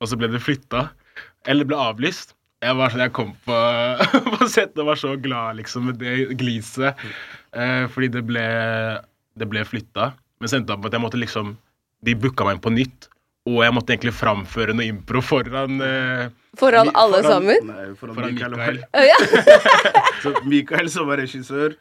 og 0.01 0.09
så 0.09 0.17
ble 0.17 0.31
det 0.33 0.41
flytta. 0.41 0.87
Eller 1.49 1.67
ble 1.69 1.77
avlyst. 1.77 2.33
Jeg 2.61 2.77
var 2.77 2.91
sånn, 2.93 3.03
jeg 3.05 3.13
kom 3.17 3.31
på, 3.45 3.57
på 4.37 4.47
settet 4.49 4.81
og 4.81 4.89
var 4.91 4.99
så 5.01 5.15
glad 5.21 5.57
liksom 5.61 5.87
med 5.91 6.01
det 6.01 6.35
gliset. 6.41 6.97
Eh, 7.53 7.85
fordi 7.93 8.09
det 8.17 8.25
ble, 8.29 8.43
det 9.37 9.47
ble 9.49 9.63
flytta. 9.65 10.11
Men 10.41 10.49
så 10.49 10.57
endte 10.59 10.71
det 10.71 10.77
opp 10.77 10.83
med 10.85 10.91
at 10.91 10.97
jeg 10.97 11.03
måtte 11.05 11.19
liksom 11.21 11.55
De 12.01 12.15
booka 12.17 12.45
meg 12.47 12.55
inn 12.57 12.63
på 12.65 12.71
nytt. 12.73 13.07
Og 13.49 13.59
jeg 13.65 13.73
måtte 13.73 13.93
egentlig 13.93 14.13
framføre 14.13 14.73
noe 14.77 14.85
impro 14.89 15.21
foran 15.25 15.79
eh, 15.85 16.27
Foran 16.61 16.89
alle 16.97 17.21
foran- 17.21 17.31
sammen? 17.31 17.69
Nei, 17.69 17.85
foran, 17.97 18.17
Foran 18.17 18.33
Mikael. 18.35 18.57
Mikael. 18.57 18.81
Oh, 18.93 19.05
Ja. 19.05 19.17
Så 20.21 20.33
Mikael 20.49 20.89
som 20.93 21.07
var 21.09 21.17
regissør, 21.21 21.73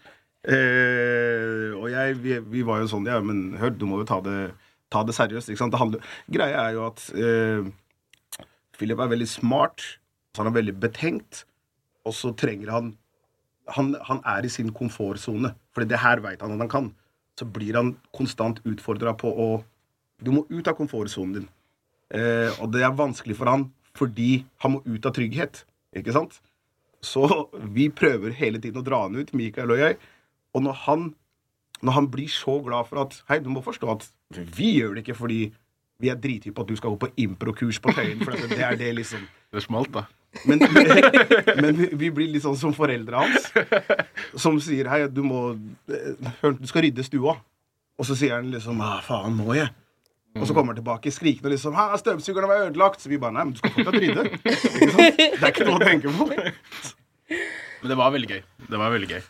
eh, 0.48 1.70
og 1.76 1.90
jeg, 1.92 2.16
vi, 2.22 2.38
vi 2.54 2.64
var 2.66 2.80
jo 2.80 2.88
sånn 2.90 3.08
Ja, 3.08 3.18
men 3.24 3.58
hør, 3.60 3.74
du 3.76 3.86
må 3.88 4.00
jo 4.00 4.08
ta 4.08 4.20
det, 4.24 4.38
ta 4.92 5.04
det 5.04 5.16
seriøst. 5.16 5.52
Ikke 5.52 5.64
sant? 5.64 5.76
Handler, 5.80 6.04
greia 6.32 6.64
er 6.68 6.78
jo 6.78 6.86
at 6.88 7.04
eh, 7.12 7.68
Philip 8.78 9.00
er 9.00 9.12
veldig 9.12 9.28
smart, 9.28 9.84
så 10.32 10.44
han 10.44 10.52
er 10.52 10.58
veldig 10.60 10.76
betenkt, 10.80 11.44
og 12.08 12.16
så 12.16 12.32
trenger 12.38 12.72
han 12.72 12.94
han, 13.74 13.94
han 14.02 14.20
er 14.26 14.46
i 14.46 14.50
sin 14.50 14.72
komfortsone, 14.74 15.54
Fordi 15.74 15.86
det 15.92 16.00
her 16.02 16.20
veit 16.24 16.40
han 16.42 16.54
at 16.56 16.62
han 16.64 16.70
kan, 16.70 16.88
så 17.38 17.46
blir 17.46 17.76
han 17.78 17.94
konstant 18.16 18.60
utfordra 18.66 19.14
på 19.14 19.30
å 19.30 19.50
Du 20.20 20.32
må 20.34 20.44
ut 20.50 20.68
av 20.68 20.76
komfortsonen 20.76 21.32
din. 21.32 21.44
Eh, 22.12 22.50
og 22.60 22.72
det 22.74 22.82
er 22.84 22.92
vanskelig 22.92 23.38
for 23.38 23.48
han 23.48 23.70
fordi 23.96 24.44
han 24.60 24.74
må 24.74 24.80
ut 24.84 25.06
av 25.08 25.14
trygghet. 25.16 25.62
Ikke 25.96 26.12
sant? 26.12 26.36
Så 27.00 27.24
vi 27.76 27.88
prøver 27.88 28.34
hele 28.36 28.60
tiden 28.60 28.82
å 28.82 28.84
dra 28.84 29.00
han 29.06 29.16
ut, 29.16 29.32
Mikael 29.32 29.72
og 29.72 29.80
jeg. 29.80 29.96
Og 30.54 30.62
når 30.62 30.78
han, 30.86 31.08
når 31.82 31.92
han 31.98 32.10
blir 32.10 32.30
så 32.32 32.58
glad 32.64 32.88
for 32.90 33.04
at 33.04 33.18
Hei, 33.28 33.38
du 33.42 33.50
må 33.52 33.62
forstå 33.64 33.90
at 33.92 34.08
vi 34.56 34.76
gjør 34.78 34.94
det 34.96 35.04
ikke 35.06 35.18
fordi 35.18 35.42
vi 36.00 36.08
er 36.08 36.16
drithypp 36.16 36.56
på 36.56 36.64
at 36.64 36.70
du 36.70 36.78
skal 36.78 36.94
gå 36.94 37.02
på 37.02 37.10
improkurs 37.20 37.80
på 37.82 37.92
Tøyen. 37.92 38.22
For 38.24 38.32
det 38.32 38.62
er 38.64 38.78
det 38.80 38.94
liksom 38.96 39.26
Det 39.52 39.62
smalt, 39.64 39.90
da. 39.90 40.04
Men, 40.46 40.60
men 41.58 41.78
vi, 41.98 42.10
blir 42.14 42.28
litt 42.30 42.44
sånn 42.44 42.54
som 42.54 42.70
foreldra 42.70 43.24
hans, 43.24 43.48
som 44.38 44.60
sier 44.62 44.86
hei, 44.86 45.00
du 45.10 45.24
må 45.26 45.40
Du 45.88 46.68
skal 46.70 46.84
rydde 46.86 47.02
stua. 47.02 47.34
Og 47.98 48.06
så 48.06 48.14
sier 48.16 48.36
han 48.38 48.46
liksom 48.52 48.78
'hva 48.78 49.00
faen, 49.04 49.34
må 49.36 49.56
jeg? 49.58 49.68
Og 50.38 50.46
så 50.46 50.54
kommer 50.54 50.70
han 50.72 50.78
tilbake 50.78 51.10
skrikende 51.10 51.50
liksom 51.50 51.74
'hæ, 51.74 51.98
støvsugeren 51.98 52.48
var 52.48 52.62
ødelagt. 52.68 53.02
Så 53.02 53.10
vi 53.10 53.18
bare 53.18 53.34
nei, 53.34 53.44
men 53.44 53.52
du 53.52 53.58
skal 53.58 53.74
fortsatt 53.74 53.98
rydde. 53.98 54.22
Det 55.34 55.42
er 55.42 55.50
ikke 55.50 55.66
noe 55.66 55.80
å 55.80 55.84
tenke 55.84 56.14
på. 56.14 56.30
Men 57.82 57.90
det 57.90 57.98
var 57.98 58.14
veldig 58.14 58.30
gøy. 58.30 58.42
Det 58.70 58.78
var 58.78 58.94
veldig 58.94 59.10
gøy. 59.10 59.22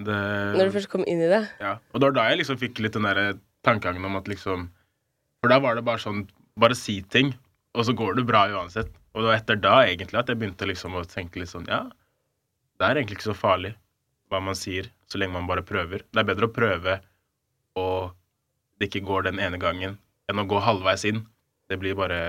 Det, 0.00 0.16
Når 0.56 0.70
du 0.70 0.74
først 0.78 0.90
kom 0.92 1.04
inn 1.04 1.20
i 1.20 1.28
det. 1.28 1.42
ja. 1.60 1.74
Og 1.92 2.00
det 2.00 2.08
var 2.08 2.16
da 2.16 2.26
jeg 2.30 2.40
liksom 2.40 2.58
fikk 2.60 2.80
litt 2.80 2.96
den 2.96 3.04
derre 3.08 3.34
tankegangen 3.66 4.06
om 4.08 4.16
at 4.16 4.28
liksom 4.30 4.68
For 5.42 5.52
da 5.52 5.58
var 5.60 5.76
det 5.76 5.84
bare 5.84 6.00
sånn 6.00 6.26
Bare 6.60 6.76
si 6.76 7.00
ting, 7.02 7.34
og 7.76 7.84
så 7.86 7.92
går 7.96 8.16
det 8.18 8.26
bra 8.28 8.42
uansett. 8.52 8.90
Og 9.14 9.22
det 9.22 9.28
var 9.28 9.38
etter 9.38 9.60
da 9.60 9.76
egentlig 9.86 10.18
at 10.20 10.28
jeg 10.28 10.40
begynte 10.40 10.66
liksom 10.68 10.96
å 10.98 11.04
tenke 11.08 11.40
litt 11.40 11.52
sånn 11.52 11.68
Ja, 11.70 11.84
det 12.80 12.86
er 12.88 12.96
egentlig 13.00 13.20
ikke 13.20 13.30
så 13.30 13.36
farlig 13.36 13.74
hva 14.30 14.40
man 14.44 14.54
sier, 14.54 14.86
så 15.10 15.18
lenge 15.18 15.34
man 15.34 15.48
bare 15.48 15.64
prøver. 15.66 16.04
Det 16.06 16.20
er 16.22 16.28
bedre 16.28 16.46
å 16.46 16.54
prøve 16.54 17.00
og 17.80 18.12
det 18.78 18.88
ikke 18.88 19.02
går 19.06 19.26
den 19.28 19.40
ene 19.42 19.58
gangen, 19.60 19.98
enn 20.30 20.40
å 20.40 20.46
gå 20.48 20.60
halvveis 20.62 21.04
inn. 21.08 21.24
Det 21.70 21.78
blir 21.80 21.96
bare 21.98 22.20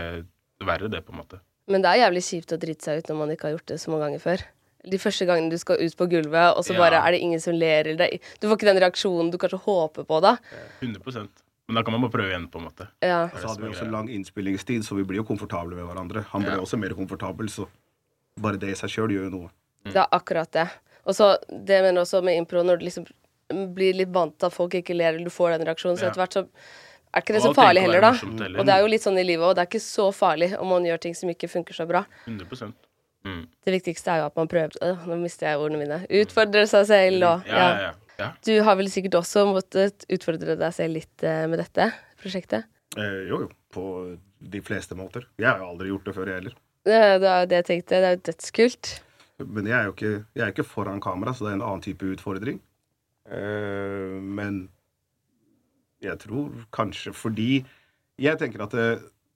verre, 0.61 0.89
det, 0.91 1.03
på 1.05 1.13
en 1.13 1.21
måte. 1.21 1.39
Men 1.71 1.83
det 1.85 1.91
er 1.91 2.01
jævlig 2.03 2.23
kjipt 2.25 2.55
å 2.55 2.59
drite 2.61 2.87
seg 2.87 3.01
ut 3.01 3.11
når 3.11 3.19
man 3.21 3.33
ikke 3.33 3.47
har 3.47 3.55
gjort 3.55 3.71
det 3.71 3.77
så 3.81 3.93
mange 3.93 4.07
ganger 4.07 4.23
før. 4.23 4.43
De 4.89 4.97
første 4.97 5.25
gangene 5.27 5.49
du 5.51 5.57
skal 5.57 5.77
ut 5.77 5.95
på 5.97 6.07
gulvet, 6.09 6.57
og 6.57 6.63
så 6.65 6.73
Ja. 6.73 6.79
bare 6.79 7.01
er 7.07 7.11
det 7.11 7.19
ingen 7.21 7.39
som 7.39 7.53
ler. 7.53 7.85
Eller 7.87 7.97
det- 7.97 8.21
du 8.39 8.47
får 8.47 8.57
ikke 8.57 8.73
den 8.73 8.77
reaksjonen 8.81 9.31
du 9.31 9.37
kanskje 9.37 9.59
håper 9.61 10.03
på 10.05 10.21
da. 10.21 10.37
100% 10.81 11.29
Men 11.67 11.75
da 11.75 11.83
kan 11.83 11.91
man 11.93 12.01
bare 12.01 12.11
prøve 12.11 12.29
igjen, 12.33 12.49
på 12.51 12.59
en 12.59 12.65
måte. 12.67 12.87
Ja. 13.01 13.29
Så 13.29 13.47
hadde 13.47 13.61
vi 13.61 13.69
også 13.69 13.89
lang 13.89 14.09
innspillingstid, 14.09 14.81
så 14.83 14.95
vi 14.95 15.03
blir 15.03 15.17
jo 15.17 15.23
komfortable 15.23 15.75
med 15.75 15.85
hverandre. 15.85 16.25
Han 16.31 16.41
ble 16.41 16.51
Ja. 16.51 16.57
også 16.57 16.77
mer 16.77 16.89
komfortabel, 16.89 17.47
så 17.47 17.67
bare 18.37 18.57
det 18.57 18.69
i 18.69 18.73
seg 18.73 18.89
sjøl 18.89 19.09
gjør 19.09 19.29
jo 19.29 19.29
noe. 19.29 19.49
Det 19.85 19.95
er 19.95 20.07
akkurat 20.11 20.51
det. 20.51 20.69
Og 21.05 21.13
så 21.15 21.37
det 21.49 21.67
jeg 21.69 21.83
mener 21.83 22.01
også 22.01 22.21
med 22.23 22.35
impro, 22.37 22.61
når 22.63 22.79
du 22.79 22.85
liksom 22.85 23.05
blir 23.73 23.93
litt 23.95 24.09
vant 24.11 24.37
til 24.37 24.47
at 24.47 24.53
folk 24.53 24.71
ikke 24.73 24.95
ler, 24.95 25.13
eller 25.13 25.23
du 25.23 25.29
får 25.29 25.57
den 25.57 25.67
reaksjonen, 25.67 25.97
så 25.97 26.03
Ja. 26.03 26.09
etter 26.09 26.21
hvert 26.21 26.33
så 26.33 26.47
er 27.13 27.21
ikke 27.21 27.33
det 27.33 27.41
så 27.41 27.53
farlig 27.53 27.81
heller, 27.81 28.01
da. 28.01 28.11
Og 28.59 28.65
det 28.65 28.69
er 28.75 28.79
jo 28.81 28.87
litt 28.87 29.01
sånn 29.01 29.17
i 29.19 29.23
livet 29.23 29.43
òg. 29.43 29.55
Det 29.55 29.61
er 29.61 29.65
ikke 29.77 29.81
så 29.81 30.11
farlig 30.13 30.59
om 30.59 30.67
man 30.67 30.83
gjør 30.83 30.99
ting 30.99 31.13
som 31.13 31.29
ikke 31.29 31.49
funker 31.49 31.73
så 31.73 31.87
bra. 31.87 32.05
100 32.25 32.73
mm. 33.27 33.41
Det 33.65 33.75
viktigste 33.75 34.13
er 34.13 34.21
jo 34.21 34.29
at 34.29 34.37
man 34.39 34.49
prøver 34.51 34.77
øh, 34.81 35.07
Nå 35.09 35.17
mister 35.21 35.51
jeg 35.51 35.61
ordene 35.61 35.81
mine. 35.83 35.99
Utfordre 36.21 36.65
seg 36.69 36.87
selv 36.89 37.27
og 37.27 37.49
Ja, 37.49 37.61
ja, 37.61 37.69
ja. 37.85 37.91
ja. 38.19 38.29
Du 38.45 38.53
har 38.65 38.79
vel 38.79 38.89
sikkert 38.93 39.19
også 39.21 39.45
måttet 39.49 40.05
utfordre 40.11 40.57
deg 40.59 40.75
selv 40.75 40.99
litt 40.99 41.25
eh, 41.27 41.45
med 41.51 41.61
dette 41.63 41.91
prosjektet? 42.21 42.67
Eh, 42.97 43.21
jo, 43.29 43.45
jo. 43.45 43.51
På 43.71 43.85
de 44.41 44.59
fleste 44.65 44.97
måter. 44.99 45.27
Jeg 45.39 45.47
har 45.47 45.63
aldri 45.63 45.91
gjort 45.93 46.09
det 46.09 46.15
før, 46.17 46.27
jeg 46.27 46.41
heller. 46.41 46.57
Det, 46.83 46.97
det 47.21 47.29
er 47.29 47.39
jo 47.43 47.49
det 47.51 47.59
jeg 47.61 47.67
tenkte. 47.69 48.01
Det 48.01 48.09
er 48.09 48.17
jo 48.17 48.25
dødskult. 48.27 48.91
Men 49.41 49.69
jeg 49.69 49.77
er 49.77 49.87
jo 49.87 49.93
ikke, 49.95 50.13
jeg 50.35 50.43
er 50.45 50.53
ikke 50.53 50.67
foran 50.67 51.01
kamera, 51.01 51.33
så 51.33 51.45
det 51.45 51.53
er 51.53 51.59
en 51.59 51.65
annen 51.69 51.85
type 51.85 52.09
utfordring. 52.15 52.59
Eh, 53.31 54.17
men 54.21 54.65
jeg 56.01 56.17
tror 56.19 56.65
kanskje 56.73 57.13
fordi 57.13 57.63
Jeg 58.21 58.37
tenker 58.37 58.61
at 58.61 58.73
det, 58.75 58.87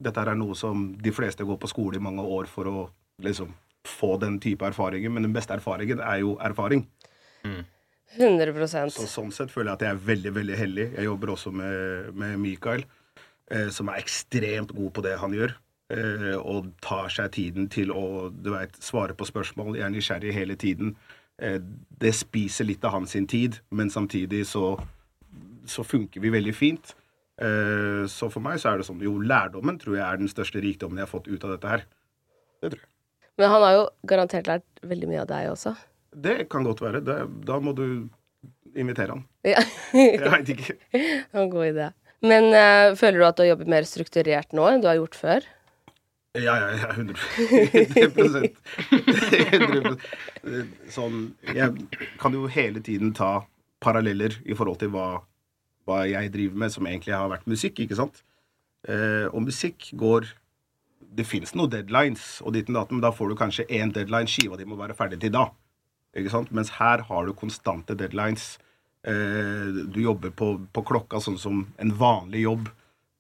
dette 0.04 0.22
er 0.22 0.36
noe 0.38 0.54
som 0.54 0.92
de 1.01 1.12
fleste 1.15 1.46
går 1.48 1.58
på 1.58 1.70
skole 1.72 1.98
i 1.98 2.04
mange 2.04 2.22
år 2.22 2.46
for 2.46 2.70
å 2.70 2.82
liksom 3.24 3.50
få 3.89 4.15
den 4.22 4.39
type 4.44 4.65
erfaringer, 4.68 5.12
men 5.13 5.27
den 5.27 5.34
beste 5.36 5.56
erfaringen 5.58 6.01
er 6.04 6.22
jo 6.24 6.36
erfaring. 6.44 6.86
100% 8.15 8.96
Så 8.96 9.08
sånn 9.10 9.34
sett 9.34 9.51
føler 9.51 9.72
jeg 9.74 9.80
at 9.80 9.86
jeg 9.86 9.96
er 9.96 10.06
veldig, 10.08 10.34
veldig 10.38 10.58
heldig. 10.60 10.88
Jeg 10.96 11.10
jobber 11.10 11.34
også 11.34 11.51
med, 11.54 12.13
med 12.15 12.38
Mikael, 12.42 12.86
eh, 13.51 13.70
som 13.74 13.92
er 13.92 14.01
ekstremt 14.01 14.74
god 14.75 14.92
på 14.96 15.04
det 15.06 15.18
han 15.22 15.36
gjør. 15.36 15.56
Eh, 15.94 16.34
og 16.39 16.72
tar 16.82 17.12
seg 17.13 17.34
tiden 17.36 17.68
til 17.70 17.92
å 17.94 18.32
du 18.34 18.50
vet, 18.56 18.77
svare 18.82 19.13
på 19.18 19.27
spørsmål. 19.30 19.75
Jeg 19.77 19.86
er 19.86 19.94
nysgjerrig 19.94 20.34
hele 20.34 20.58
tiden. 20.58 20.96
Eh, 21.38 21.60
det 22.01 22.13
spiser 22.18 22.65
litt 22.65 22.86
av 22.88 22.96
hans 22.96 23.13
sin 23.13 23.27
tid, 23.30 23.60
men 23.70 23.92
samtidig 23.94 24.46
så, 24.50 24.80
så 25.70 25.86
funker 25.86 26.24
vi 26.24 26.34
veldig 26.34 26.56
fint. 26.56 26.96
Eh, 27.38 28.06
så 28.10 28.32
for 28.32 28.42
meg 28.42 28.62
så 28.63 28.72
er 28.72 28.80
det 28.80 28.88
sånn 28.88 29.01
Jo, 29.04 29.18
lærdommen 29.20 29.75
tror 29.82 29.98
jeg 29.98 30.06
er 30.08 30.22
den 30.22 30.32
største 30.32 30.62
rikdommen 30.63 31.01
jeg 31.01 31.10
har 31.10 31.12
fått 31.12 31.27
ut 31.27 31.44
av 31.44 31.58
dette 31.58 31.74
her. 31.74 31.88
Det 32.63 32.72
tror 32.72 32.82
jeg. 32.82 32.92
Men 33.39 33.51
han 33.51 33.65
har 33.65 33.74
jo 33.75 33.84
garantert 34.08 34.48
lært 34.48 34.86
veldig 34.86 35.10
mye 35.12 35.24
av 35.24 35.30
deg 35.32 35.50
også. 35.51 35.75
Det 36.15 36.38
kan 36.51 36.63
godt 36.63 36.84
være. 36.84 37.01
Det, 37.04 37.18
da 37.48 37.60
må 37.63 37.74
du 37.75 37.86
invitere 38.75 39.15
han. 39.15 39.25
Ja. 39.48 39.62
Jeg 39.96 40.32
veit 40.32 40.51
ikke. 40.56 40.77
En 41.36 41.51
god 41.51 41.72
idé. 41.72 41.89
Men 42.25 42.48
uh, 42.56 42.96
føler 42.98 43.20
du 43.20 43.27
at 43.27 43.38
du 43.38 43.44
har 43.44 43.51
jobbet 43.54 43.72
mer 43.75 43.88
strukturert 43.88 44.56
nå 44.56 44.65
enn 44.70 44.82
du 44.84 44.89
har 44.89 44.98
gjort 45.00 45.18
før? 45.20 45.46
Ja, 46.36 46.56
ja, 46.60 46.70
ja. 46.75 46.89
100 46.92 47.15
100 49.56 49.96
Sånn 50.96 51.30
Jeg 51.56 51.86
kan 52.20 52.36
jo 52.36 52.50
hele 52.51 52.82
tiden 52.84 53.13
ta 53.15 53.46
paralleller 53.84 54.36
i 54.44 54.56
forhold 54.58 54.82
til 54.82 54.92
hva, 54.92 55.22
hva 55.88 56.01
jeg 56.10 56.34
driver 56.34 56.60
med, 56.65 56.74
som 56.74 56.88
egentlig 56.89 57.15
har 57.15 57.30
vært 57.32 57.48
musikk, 57.48 57.80
ikke 57.84 58.00
sant? 58.00 58.20
Eh, 58.89 59.27
og 59.30 59.46
musikk 59.46 59.92
går 59.98 60.27
Det 61.15 61.25
fins 61.27 61.53
noen 61.55 61.71
deadlines, 61.71 62.39
og 62.41 62.55
ditt 62.55 62.69
og 62.71 62.79
datt, 62.79 62.93
men 62.93 63.03
da 63.03 63.12
får 63.15 63.31
du 63.31 63.38
kanskje 63.39 63.67
én 63.69 63.93
deadline. 63.95 64.29
Skiva 64.29 64.57
di 64.59 64.67
må 64.67 64.77
være 64.79 64.97
ferdig 64.97 65.21
til 65.21 65.33
da. 65.35 65.47
Ikke 66.15 66.31
sant? 66.31 66.51
Mens 66.55 66.74
her 66.79 67.03
har 67.07 67.27
du 67.27 67.35
konstante 67.38 67.95
deadlines. 68.00 68.55
Eh, 69.05 69.85
du 69.91 70.01
jobber 70.01 70.33
på, 70.33 70.55
på 70.74 70.83
klokka 70.88 71.21
sånn 71.21 71.38
som 71.39 71.63
en 71.81 71.93
vanlig 72.00 72.45
jobb. 72.45 72.69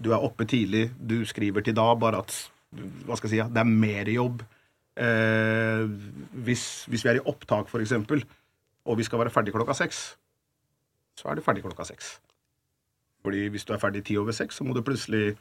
Du 0.01 0.11
er 0.11 0.23
oppe 0.23 0.47
tidlig, 0.49 0.89
du 0.99 1.21
skriver 1.27 1.63
til 1.63 1.75
da, 1.77 1.87
bare 1.95 2.23
at 2.25 2.35
hva 3.05 3.15
skal 3.15 3.29
jeg 3.29 3.37
si, 3.37 3.53
det 3.55 3.61
er 3.61 3.69
mer 3.69 4.09
jobb. 4.11 4.41
Eh, 4.95 5.85
hvis, 6.47 6.65
hvis 6.91 7.05
vi 7.05 7.11
er 7.11 7.19
i 7.19 7.25
opptak, 7.27 7.69
for 7.71 7.83
eksempel, 7.83 8.23
og 8.85 8.99
vi 8.99 9.05
skal 9.07 9.21
være 9.21 9.33
ferdig 9.33 9.53
klokka 9.55 9.75
seks, 9.77 10.05
så 11.19 11.29
er 11.29 11.37
du 11.37 11.45
ferdig 11.45 11.63
klokka 11.63 11.87
seks. 11.87 12.17
Fordi 13.25 13.47
hvis 13.53 13.65
du 13.65 13.73
er 13.73 13.81
ferdig 13.81 14.03
ti 14.05 14.17
over 14.19 14.35
seks, 14.35 14.59
så 14.59 14.67
må 14.67 14.75
du 14.75 14.83
plutselig 14.85 15.35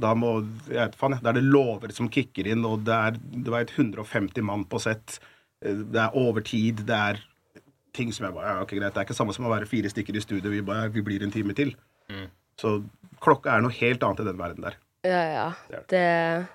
da 0.00 0.14
må, 0.16 0.38
jeg 0.68 0.78
vet 0.78 0.94
faen, 0.96 1.18
Da 1.22 1.30
er 1.30 1.36
det 1.40 1.44
lover 1.44 1.92
som 1.92 2.08
kicker 2.08 2.46
inn, 2.48 2.64
og 2.64 2.84
det 2.84 2.94
er 2.94 3.18
du 3.18 3.50
vet, 3.52 3.70
150 3.76 4.42
mann 4.42 4.64
på 4.64 4.80
sett. 4.80 5.18
Eh, 5.64 5.74
Det 5.74 6.00
er 6.00 6.16
overtid, 6.16 6.86
det 6.86 6.96
er 6.96 7.20
ting 7.92 8.12
som 8.12 8.24
jeg 8.26 8.34
bare 8.34 8.46
ja, 8.54 8.62
ok, 8.62 8.70
greit, 8.78 8.94
Det 8.94 9.00
er 9.02 9.04
ikke 9.04 9.14
samme 9.18 9.34
som 9.36 9.44
å 9.44 9.52
være 9.52 9.66
fire 9.68 9.90
stykker 9.92 10.16
i 10.16 10.20
studio, 10.24 10.50
vi, 10.50 10.62
bare, 10.62 10.88
vi 10.88 11.02
blir 11.02 11.22
en 11.22 11.30
time 11.30 11.52
til. 11.54 11.74
Så 12.56 12.82
klokka 13.20 13.52
er 13.56 13.62
noe 13.64 13.72
helt 13.72 14.02
annet 14.02 14.20
i 14.20 14.24
den 14.24 14.38
verden 14.40 14.62
der. 14.64 14.76
Ja, 15.04 15.22
ja. 15.34 15.46
Det 15.70 15.88
Det, 15.88 16.46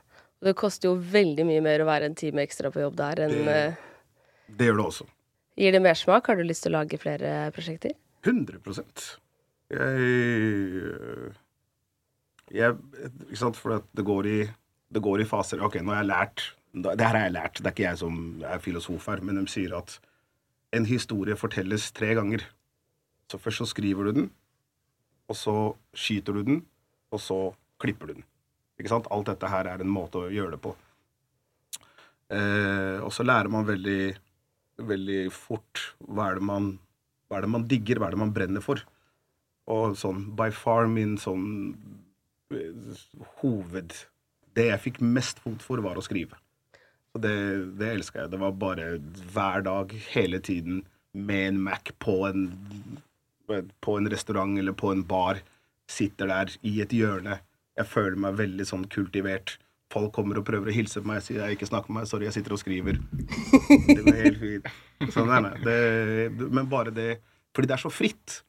det 0.46 0.56
koster 0.56 0.89
jo 0.89 0.96
veldig 1.01 1.46
mye 1.46 1.62
mer 1.62 1.79
å 1.82 1.86
være 1.89 2.06
en 2.06 2.15
time 2.15 2.41
ekstra 2.46 2.70
på 2.72 2.79
jobb 2.82 2.96
der 2.96 3.15
enn 3.25 3.29
Det- 3.46 3.48
eh, 3.48 3.75
Det 4.58 4.67
gjør 4.67 4.77
det 4.77 4.86
også. 4.86 5.06
Gir 5.58 5.72
det 5.72 5.82
mersmak? 5.82 6.27
Har 6.27 6.36
du 6.36 6.44
lyst 6.44 6.63
til 6.63 6.72
å 6.74 6.77
lage 6.82 6.98
flere 7.00 7.51
prosjekter? 7.51 7.91
100 8.24 9.17
Jeg 9.70 11.34
Jeg 12.54 12.77
Ikke 13.27 13.42
sant, 13.42 13.60
for 13.60 13.82
det 13.82 14.06
går 14.06 14.30
i 14.32 14.39
det 14.88 15.01
går 15.04 15.20
i 15.20 15.27
faser. 15.27 15.60
Ok, 15.60 15.82
nå 15.84 15.92
har 15.92 16.00
jeg 16.00 16.12
lært 16.12 16.44
Det 16.72 17.04
her 17.04 17.16
har 17.16 17.25
jeg 17.25 17.36
lært. 17.36 17.60
Det 17.60 17.66
er 17.68 17.75
ikke 17.75 17.88
jeg 17.89 18.00
som 18.00 18.44
er 18.46 18.62
filosof 18.63 19.08
her, 19.12 19.24
men 19.25 19.39
de 19.39 19.51
sier 19.51 19.74
at 19.75 19.98
en 20.75 20.86
historie 20.86 21.36
fortelles 21.36 21.89
tre 21.92 22.13
ganger. 22.16 22.44
Så 23.32 23.39
først 23.42 23.63
så 23.63 23.68
skriver 23.72 24.08
du 24.08 24.12
den, 24.12 24.27
og 25.27 25.36
så 25.36 25.56
skyter 25.96 26.38
du 26.38 26.44
den, 26.44 26.60
og 27.12 27.20
så 27.20 27.39
klipper 27.82 28.12
du 28.12 28.13
den. 28.20 28.27
Ikke 28.80 28.92
sant? 28.94 29.08
Alt 29.12 29.32
dette 29.32 29.50
her 29.50 29.68
er 29.68 29.82
en 29.82 29.92
måte 29.92 30.22
å 30.22 30.32
gjøre 30.32 30.56
det 30.56 30.62
på. 30.63 30.75
Eh, 32.30 33.00
og 33.01 33.12
så 33.16 33.25
lærer 33.25 33.50
man 33.51 33.68
veldig, 33.68 34.16
veldig 34.88 35.22
fort 35.34 35.88
hva 36.04 36.30
er 36.30 36.39
det 36.39 36.48
man 36.48 36.75
hva 37.27 37.39
er 37.39 37.44
det 37.44 37.51
man 37.51 37.66
digger, 37.68 38.00
hva 38.00 38.08
er 38.08 38.16
det 38.16 38.22
man 38.22 38.34
brenner 38.36 38.63
for? 38.63 38.84
Og 39.68 39.98
sånn 40.00 40.30
by 40.38 40.48
far 40.56 40.88
min 40.92 41.18
sånn 41.20 41.48
hoved 43.42 43.94
Det 44.58 44.70
jeg 44.70 44.82
fikk 44.82 45.01
mest 45.04 45.42
fot 45.44 45.62
for, 45.62 45.82
var 45.86 46.00
å 46.00 46.04
skrive. 46.06 46.38
Og 47.13 47.22
det, 47.22 47.34
det 47.77 47.92
elska 47.96 48.24
jeg. 48.24 48.32
Det 48.34 48.39
var 48.42 48.56
bare 48.58 48.88
hver 49.34 49.66
dag, 49.66 49.94
hele 50.13 50.39
tiden, 50.39 50.84
med 51.13 51.48
en 51.48 51.60
Mac 51.68 51.92
på 52.01 52.16
en, 52.27 52.48
på 53.48 53.98
en 53.98 54.10
restaurant 54.10 54.58
eller 54.60 54.74
på 54.77 54.92
en 54.94 55.04
bar. 55.06 55.44
Sitter 55.89 56.30
der 56.30 56.51
i 56.68 56.74
et 56.84 56.94
hjørne. 56.94 57.39
Jeg 57.77 57.89
føler 57.89 58.18
meg 58.20 58.39
veldig 58.39 58.66
sånn 58.66 58.88
kultivert. 58.89 59.58
folk 59.94 60.12
kommer 60.12 60.36
og 60.38 60.44
prøver 60.46 60.68
å 60.68 60.74
hilse 60.75 61.00
på 61.00 61.08
meg, 61.08 61.22
sier 61.24 61.39
jeg 61.46 61.56
ikke 61.56 61.70
snakker 61.70 61.94
med 61.94 62.01
meg, 62.01 62.08
sorry, 62.10 62.25
jeg 62.27 62.36
sitter 62.36 62.54
og 62.58 62.60
skriver. 62.60 62.98
Det 63.88 64.01
var 64.04 64.18
helt 64.20 64.42
fint. 64.42 64.68
Sånn 65.13 65.30
nei. 65.32 65.54
Det, 65.63 66.50
men 66.51 66.68
bare 66.68 66.92
det 66.92 67.20
Fordi 67.56 67.70
det 67.70 67.75
er 67.77 67.82
så 67.86 67.89
fritt, 67.94 68.42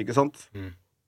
ikke 0.00 0.14
sant? 0.16 0.46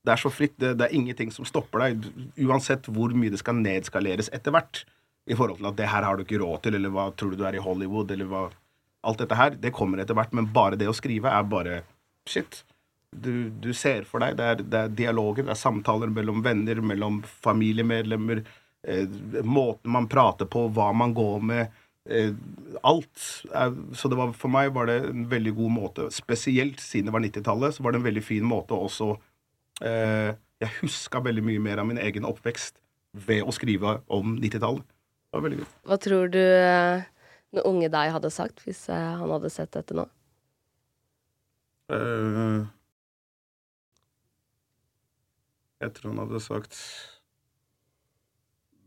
Det 0.07 0.15
er 0.15 0.21
så 0.23 0.31
fritt. 0.33 0.55
Det, 0.61 0.75
det 0.79 0.87
er 0.87 0.95
ingenting 0.97 1.33
som 1.35 1.47
stopper 1.49 1.85
deg, 1.85 2.07
uansett 2.47 2.87
hvor 2.93 3.13
mye 3.17 3.33
det 3.35 3.41
skal 3.43 3.59
nedskaleres 3.59 4.31
etter 4.35 4.55
hvert. 4.55 4.85
I 5.29 5.37
forhold 5.37 5.61
til 5.61 5.69
at 5.69 5.77
det 5.77 5.91
her 5.93 6.07
har 6.07 6.17
du 6.17 6.25
ikke 6.25 6.41
råd 6.41 6.65
til, 6.65 6.79
eller 6.79 6.93
hva 6.95 7.11
tror 7.13 7.35
du 7.35 7.41
du 7.41 7.45
er 7.49 7.59
i 7.59 7.63
Hollywood, 7.63 8.15
eller 8.15 8.31
hva 8.31 8.49
Alt 9.07 9.21
dette 9.23 9.37
her, 9.39 9.55
det 9.55 9.71
kommer 9.71 10.01
etter 10.03 10.17
hvert, 10.19 10.33
men 10.35 10.49
bare 10.51 10.77
det 10.77 10.89
å 10.91 10.93
skrive 10.97 11.31
er 11.31 11.45
bare 11.47 11.77
shit. 12.29 12.65
Du, 13.15 13.47
du 13.49 13.71
ser 13.71 14.03
for 14.05 14.21
deg, 14.21 14.35
det 14.37 14.49
er, 14.51 14.63
det 14.73 14.81
er 14.81 14.97
dialoger, 14.99 15.47
det 15.47 15.53
er 15.55 15.61
samtaler 15.61 16.11
mellom 16.13 16.43
venner, 16.45 16.81
mellom 16.83 17.21
familiemedlemmer, 17.47 18.43
eh, 18.91 19.07
måten 19.47 19.95
man 19.95 20.11
prater 20.11 20.51
på, 20.51 20.67
hva 20.75 20.91
man 20.99 21.15
går 21.17 21.47
med. 21.53 21.79
Eh, 22.11 22.35
alt. 22.83 23.23
Er, 23.55 23.79
så 23.97 24.11
var, 24.13 24.35
for 24.37 24.53
meg 24.53 24.75
var 24.77 24.91
det 24.91 24.99
en 25.13 25.27
veldig 25.31 25.55
god 25.63 25.75
måte, 25.79 26.11
spesielt 26.13 26.83
siden 26.83 27.09
det 27.09 27.15
var 27.15 27.25
90-tallet, 27.25 27.79
så 27.79 27.87
var 27.87 27.95
det 27.95 28.03
en 28.03 28.09
veldig 28.11 28.25
fin 28.25 28.47
måte 28.51 28.77
også 28.77 29.13
eh, 29.15 29.25
Jeg 29.79 30.75
huska 30.81 31.21
veldig 31.23 31.45
mye 31.47 31.61
mer 31.63 31.79
av 31.79 31.87
min 31.87 32.01
egen 32.03 32.25
oppvekst 32.27 32.81
ved 33.27 33.45
å 33.47 33.53
skrive 33.55 33.99
om 34.13 34.37
90-tallet. 34.41 34.85
Det 35.29 35.37
var 35.37 35.45
veldig 35.45 35.59
gøy. 35.61 35.69
Hva 35.89 35.97
tror 36.01 36.31
du 36.33 36.41
eh, 36.41 37.05
den 37.53 37.67
unge 37.69 37.89
deg 37.93 38.13
hadde 38.15 38.31
sagt 38.33 38.63
hvis 38.65 38.87
eh, 38.93 39.15
han 39.21 39.31
hadde 39.35 39.51
sett 39.53 39.73
dette 39.77 39.97
nå? 39.97 40.05
Eh, 41.93 42.61
jeg 45.85 45.91
tror 45.97 46.09
han 46.13 46.23
hadde 46.27 46.41
sagt 46.45 46.75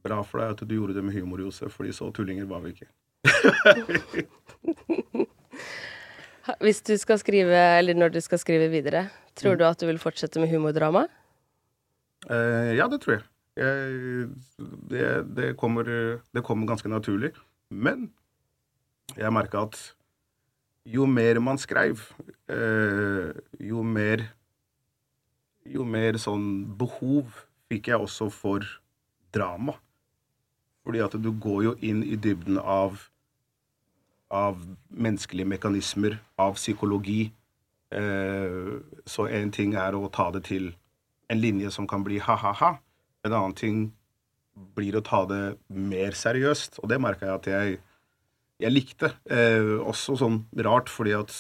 Bra 0.02 0.18
for 0.26 0.42
deg 0.42 0.48
at 0.56 0.62
du 0.66 0.74
gjorde 0.74 0.96
det 0.98 1.04
med 1.06 1.14
humor, 1.14 1.38
Josef, 1.46 1.76
fordi 1.78 1.92
så 1.94 2.08
tullinger 2.10 2.48
var 2.50 2.64
vi 2.64 2.72
ikke. 2.74 2.90
Hvis 6.66 6.82
du 6.82 6.98
skal 6.98 7.22
skrive, 7.22 7.54
eller 7.78 7.94
når 7.94 8.10
du 8.16 8.18
skal 8.26 8.42
skrive 8.42 8.66
videre, 8.74 9.14
tror 9.38 9.58
du 9.60 9.66
at 9.68 9.82
du 9.82 9.88
vil 9.90 10.02
fortsette 10.02 10.42
med 10.42 10.52
humordrama? 10.52 11.06
Uh, 12.30 12.72
ja, 12.78 12.88
det 12.92 13.02
tror 13.04 13.18
jeg. 13.18 13.24
jeg 13.60 14.28
det, 14.92 15.06
det, 15.38 15.54
kommer, 15.60 15.88
det 16.34 16.44
kommer 16.46 16.70
ganske 16.70 16.92
naturlig. 16.92 17.32
Men 17.70 18.10
jeg 19.18 19.34
merka 19.34 19.66
at 19.68 19.80
jo 20.88 21.06
mer 21.06 21.40
man 21.44 21.62
skrev, 21.62 22.02
uh, 22.52 23.32
jo 23.60 23.84
mer 23.84 24.30
Jo 25.62 25.84
mer 25.86 26.18
sånn 26.18 26.64
behov 26.74 27.36
fikk 27.70 27.92
jeg 27.92 28.02
også 28.02 28.32
for 28.34 28.66
drama. 29.30 29.76
Fordi 30.82 31.04
at 31.06 31.14
du 31.22 31.28
går 31.38 31.60
jo 31.68 31.74
inn 31.86 32.00
i 32.02 32.18
dybden 32.18 32.58
av 32.58 32.98
av 34.32 34.64
menneskelige 34.88 35.48
mekanismer, 35.48 36.16
av 36.40 36.56
psykologi. 36.56 37.32
Eh, 37.92 38.80
så 39.06 39.28
en 39.28 39.52
ting 39.54 39.76
er 39.80 39.96
å 39.98 40.10
ta 40.14 40.30
det 40.32 40.46
til 40.48 40.72
en 41.32 41.40
linje 41.42 41.72
som 41.72 41.88
kan 41.88 42.04
bli 42.06 42.20
ha-ha-ha. 42.24 42.76
En 43.26 43.34
annen 43.34 43.56
ting 43.58 43.82
blir 44.76 44.98
å 44.98 45.04
ta 45.06 45.24
det 45.30 45.58
mer 45.72 46.16
seriøst, 46.18 46.82
og 46.82 46.92
det 46.92 47.00
merka 47.02 47.28
jeg 47.28 47.40
at 47.40 47.50
jeg, 47.52 47.80
jeg 48.66 48.74
likte. 48.74 49.14
Eh, 49.32 49.78
også 49.80 50.18
sånn 50.20 50.44
rart, 50.68 50.92
fordi 50.92 51.16
at 51.18 51.36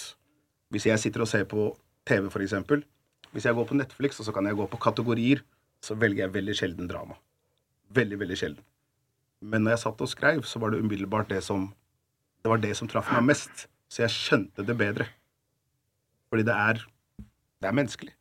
hvis 0.71 0.87
jeg 0.87 1.03
sitter 1.03 1.25
og 1.25 1.31
ser 1.31 1.47
på 1.51 1.71
TV, 2.07 2.29
for 2.31 2.43
eksempel 2.43 2.85
Hvis 3.31 3.45
jeg 3.47 3.55
går 3.55 3.63
på 3.63 3.75
Netflix, 3.79 4.17
og 4.19 4.25
så 4.27 4.33
kan 4.35 4.43
jeg 4.43 4.57
gå 4.59 4.65
på 4.67 4.77
kategorier, 4.83 5.39
så 5.79 5.95
velger 5.95 6.25
jeg 6.25 6.33
veldig 6.33 6.55
sjelden 6.59 6.89
drama. 6.89 7.15
Veldig, 7.95 8.17
veldig 8.19 8.35
sjelden. 8.35 8.65
Men 9.39 9.63
når 9.63 9.71
jeg 9.71 9.81
satt 9.85 10.03
og 10.03 10.09
skrev, 10.11 10.41
så 10.43 10.59
var 10.59 10.73
det 10.73 10.81
umiddelbart 10.83 11.29
det 11.31 11.39
som 11.45 11.69
det 12.43 12.49
var 12.49 12.59
det 12.59 12.73
som 12.77 12.89
traff 12.89 13.07
meg 13.13 13.23
mest. 13.29 13.67
Så 13.91 14.03
jeg 14.03 14.13
skjønte 14.15 14.65
det 14.65 14.75
bedre. 14.77 15.07
Fordi 16.31 16.47
det 16.47 16.55
er 16.55 16.81
det 17.61 17.69
er 17.69 17.77
menneskelig. 17.77 18.15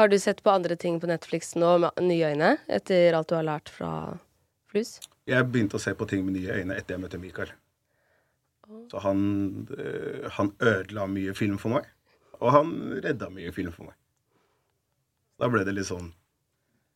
Har 0.00 0.08
du 0.08 0.18
sett 0.18 0.42
på 0.42 0.50
andre 0.50 0.76
ting 0.76 0.98
på 1.00 1.06
Netflix 1.06 1.54
nå 1.54 1.76
med 1.82 2.02
nye 2.02 2.32
øyne, 2.32 2.50
etter 2.72 3.14
alt 3.14 3.28
du 3.30 3.36
har 3.36 3.46
lært 3.46 3.70
fra 3.70 3.90
Flus? 4.70 4.98
Jeg 5.30 5.46
begynte 5.46 5.78
å 5.78 5.82
se 5.82 5.94
på 5.94 6.08
ting 6.10 6.24
med 6.26 6.38
nye 6.38 6.56
øyne 6.58 6.78
etter 6.78 6.96
jeg 6.96 7.02
møtte 7.04 7.20
Mikael. 7.22 7.52
Så 8.90 9.02
han, 9.02 9.20
øh, 9.76 10.30
han 10.30 10.52
ødela 10.62 11.06
mye 11.10 11.34
film 11.34 11.58
for 11.58 11.74
meg, 11.74 11.86
og 12.38 12.52
han 12.54 12.72
redda 13.04 13.30
mye 13.34 13.52
film 13.54 13.74
for 13.74 13.90
meg. 13.90 13.96
Da 15.42 15.50
ble 15.50 15.64
det 15.66 15.74
litt 15.74 15.90
sånn 15.90 16.12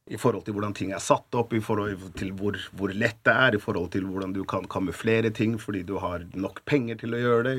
i 0.04 0.18
forhold 0.20 0.44
til 0.44 0.52
hvordan 0.52 0.74
ting 0.76 0.90
er 0.92 1.00
satt 1.00 1.32
opp, 1.38 1.54
i 1.56 1.62
forhold 1.64 2.02
til 2.18 2.34
hvor, 2.36 2.58
hvor 2.76 2.92
lett 2.92 3.22
det 3.24 3.32
er, 3.32 3.56
i 3.56 3.60
forhold 3.60 3.88
til 3.94 4.04
hvordan 4.04 4.34
du 4.36 4.42
kan 4.48 4.66
kamuflere 4.68 5.30
ting 5.32 5.54
fordi 5.60 5.80
du 5.88 5.94
har 6.02 6.26
nok 6.36 6.60
penger 6.68 6.98
til 7.00 7.16
å 7.16 7.22
gjøre 7.22 7.46
det. 7.46 7.54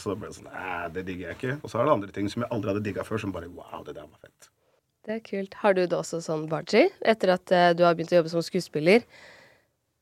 Så 0.00 0.16
ble 0.18 0.32
det 0.32 0.38
sånn 0.40 0.50
Æ, 0.50 0.88
det 0.96 1.04
digger 1.06 1.30
jeg 1.30 1.38
ikke. 1.38 1.54
Og 1.62 1.70
så 1.70 1.78
er 1.78 1.86
det 1.86 1.94
andre 1.94 2.16
ting 2.16 2.30
som 2.32 2.42
jeg 2.42 2.50
aldri 2.56 2.72
hadde 2.72 2.82
digga 2.88 3.06
før, 3.06 3.22
som 3.22 3.34
bare 3.34 3.52
Wow, 3.54 3.84
det 3.86 3.94
der 3.94 4.08
var 4.08 4.18
fett. 4.18 4.50
Det 5.04 5.18
er 5.18 5.22
kult. 5.22 5.54
Har 5.60 5.76
du 5.76 5.84
det 5.84 5.94
også 5.94 6.18
sånn, 6.24 6.48
Barji, 6.50 6.88
Etter 7.04 7.34
at 7.36 7.54
uh, 7.54 7.70
du 7.76 7.84
har 7.86 7.94
begynt 7.94 8.14
å 8.14 8.18
jobbe 8.18 8.32
som 8.32 8.42
skuespiller? 8.42 9.04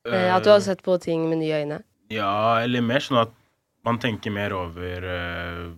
Uh, 0.08 0.30
at 0.32 0.46
du 0.46 0.52
har 0.54 0.62
sett 0.64 0.80
på 0.86 0.96
ting 1.02 1.26
med 1.28 1.42
nye 1.42 1.60
øyne? 1.60 1.82
Ja, 2.12 2.62
eller 2.62 2.84
mer 2.86 3.04
sånn 3.04 3.20
at 3.20 3.34
man 3.84 3.98
tenker 4.00 4.32
mer 4.32 4.54
over 4.56 5.04
uh, 5.04 5.68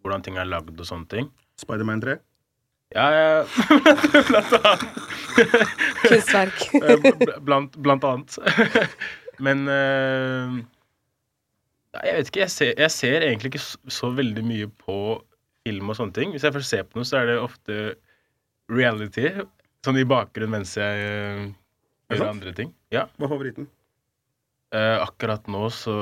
hvordan 0.00 0.24
ting 0.24 0.40
er 0.40 0.48
lagd 0.48 0.78
og 0.78 0.88
sånne 0.88 1.10
ting. 1.10 1.28
Spiderman 1.60 2.00
3. 2.00 2.16
Ja, 2.94 3.06
ja. 3.10 3.46
blant 4.28 4.52
annet. 4.60 4.84
Kunstverk. 6.06 6.66
Eh, 6.86 7.38
blant, 7.42 7.76
blant 7.76 8.04
annet. 8.04 8.36
Men 9.44 9.66
uh, 9.68 10.54
Jeg 12.04 12.14
vet 12.18 12.30
ikke. 12.30 12.40
Jeg 12.44 12.52
ser, 12.54 12.72
jeg 12.78 12.94
ser 12.94 13.26
egentlig 13.26 13.54
ikke 13.54 13.64
så, 13.64 13.80
så 13.90 14.10
veldig 14.14 14.44
mye 14.46 14.68
på 14.84 14.98
film 15.66 15.90
og 15.90 15.98
sånne 15.98 16.14
ting. 16.16 16.34
Hvis 16.34 16.46
jeg 16.46 16.54
først 16.54 16.72
ser 16.72 16.86
på 16.86 17.00
noe, 17.00 17.08
så 17.08 17.20
er 17.20 17.32
det 17.32 17.38
ofte 17.42 17.78
reality. 18.70 19.32
Sånn 19.86 19.98
i 20.00 20.06
bakgrunnen 20.08 20.54
mens 20.56 20.76
jeg 20.78 21.02
eh, 21.02 21.42
Er 22.12 22.20
gjør 22.20 22.30
andre 22.30 22.54
ting. 22.54 22.70
Ja. 22.94 23.08
Hva 23.18 23.26
er 23.26 23.34
favoritten? 23.34 23.68
Uh, 24.74 24.98
akkurat 25.04 25.46
nå 25.46 25.68
så 25.70 25.92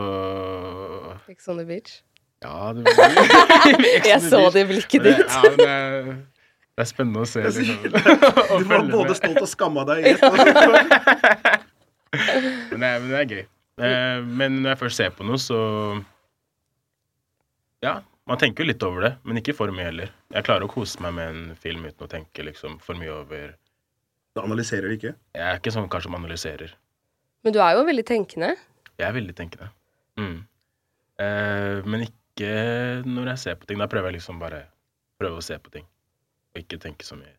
Ex 1.29 1.49
on 1.53 1.59
the 1.61 1.67
beach. 1.69 1.99
Ja, 2.45 2.73
det 2.77 2.85
blir 2.85 4.07
Jeg 4.09 4.21
så 4.25 4.41
det 4.53 4.65
i 4.65 4.69
blikket 4.69 5.05
ditt. 5.05 5.21
ja, 5.25 5.43
men 5.57 6.25
det, 6.75 6.83
er, 6.83 6.89
spennende 6.91 7.23
å 7.23 7.29
se. 7.29 7.43
Liksom. 7.45 7.83
Du 8.61 8.69
var 8.71 8.87
både 8.91 9.11
med. 9.11 9.17
stolt 9.19 9.43
og 9.43 9.51
skamma 9.51 9.85
deg 9.89 10.03
i 10.03 10.15
ett. 10.15 10.23
Men 12.71 12.79
det, 12.83 12.89
men 13.01 13.09
det 13.11 13.19
er 13.19 13.31
gøy. 13.31 13.45
Eh, 13.83 14.21
men 14.23 14.61
når 14.63 14.69
jeg 14.71 14.79
først 14.85 15.01
ser 15.01 15.15
på 15.17 15.25
noe, 15.27 15.39
så 15.43 15.59
Ja, 17.83 17.97
man 18.31 18.39
tenker 18.39 18.63
jo 18.63 18.71
litt 18.71 18.85
over 18.87 19.03
det, 19.05 19.11
men 19.27 19.41
ikke 19.41 19.55
for 19.57 19.73
mye 19.75 19.89
heller. 19.89 20.13
Jeg 20.33 20.47
klarer 20.47 20.65
å 20.67 20.71
kose 20.71 21.03
meg 21.03 21.17
med 21.17 21.33
en 21.33 21.57
film 21.61 21.83
uten 21.89 22.07
å 22.07 22.11
tenke 22.11 22.47
liksom 22.47 22.79
for 22.83 22.95
mye 22.99 23.13
over 23.13 23.57
Du 24.35 24.43
analyserer 24.45 24.89
det 24.89 24.99
ikke? 25.01 25.15
Jeg 25.35 25.45
er 25.49 25.59
ikke 25.59 25.75
sånn 25.75 25.91
kanskje 25.91 26.09
som 26.09 26.19
analyserer. 26.21 26.71
Men 27.45 27.55
du 27.55 27.59
er 27.63 27.75
jo 27.77 27.83
veldig 27.87 28.07
tenkende. 28.09 28.55
Jeg 28.95 29.07
er 29.09 29.15
veldig 29.19 29.35
tenkende. 29.37 29.69
Mm. 30.19 30.39
Eh, 31.23 31.83
men 31.85 32.07
ikke 32.07 32.53
når 33.07 33.35
jeg 33.35 33.43
ser 33.45 33.59
på 33.61 33.69
ting. 33.69 33.79
Da 33.83 33.91
prøver 33.91 34.11
jeg 34.11 34.21
liksom 34.21 34.41
bare 34.43 34.65
prøve 35.21 35.39
å 35.39 35.45
se 35.45 35.59
på 35.63 35.71
ting, 35.75 35.85
og 36.55 36.61
ikke 36.63 36.79
tenke 36.83 37.05
så 37.07 37.17
mye. 37.19 37.35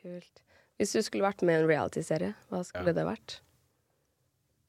Kult. 0.00 0.42
Hvis 0.76 0.92
du 0.92 1.00
skulle 1.02 1.24
vært 1.24 1.42
med 1.42 1.56
i 1.56 1.62
en 1.64 1.68
realityserie, 1.70 2.34
hva 2.50 2.62
skulle 2.64 2.92
Ja. 2.92 2.92
det 3.00 3.06
vært? 3.08 3.40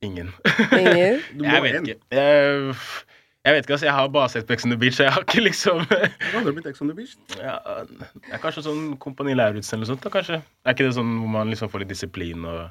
Ingen. 0.01 0.31
Ingen? 0.71 1.21
Du 1.37 1.43
må 1.43 1.51
Jeg 1.51 1.63
vet 1.63 1.75
ikke. 1.81 1.99
Jeg, 2.11 2.75
jeg 3.45 3.53
vet 3.55 3.65
ikke, 3.65 3.73
altså. 3.77 3.85
Jeg 3.85 3.93
har 3.97 4.07
bare 4.13 4.29
sett 4.29 4.51
Ex 4.51 4.65
on 4.65 4.71
the 4.71 4.77
Beach, 4.77 4.95
så 4.97 5.03
jeg 5.07 5.13
har 5.13 5.21
ikke 5.25 5.41
liksom 5.43 5.83
Hva 5.89 6.39
hadde 6.39 6.53
blitt 6.57 6.67
Ex 6.71 6.81
on 6.81 6.87
the 6.91 6.95
Beach? 6.97 7.15
ja, 7.37 7.57
Det 7.83 8.33
er 8.33 8.41
kanskje 8.43 8.63
sånn 8.67 8.83
Kompani 9.03 9.35
Lauritzen 9.37 9.77
eller 9.77 9.85
noe 9.87 9.93
sånt, 9.95 10.03
da, 10.05 10.09
kanskje. 10.13 10.41
Er 10.65 10.75
ikke 10.77 10.87
det 10.89 10.95
sånn 10.97 11.13
hvor 11.21 11.31
man 11.37 11.49
liksom 11.53 11.69
får 11.73 11.83
litt 11.85 11.93
disiplin 11.93 12.45
og 12.45 12.61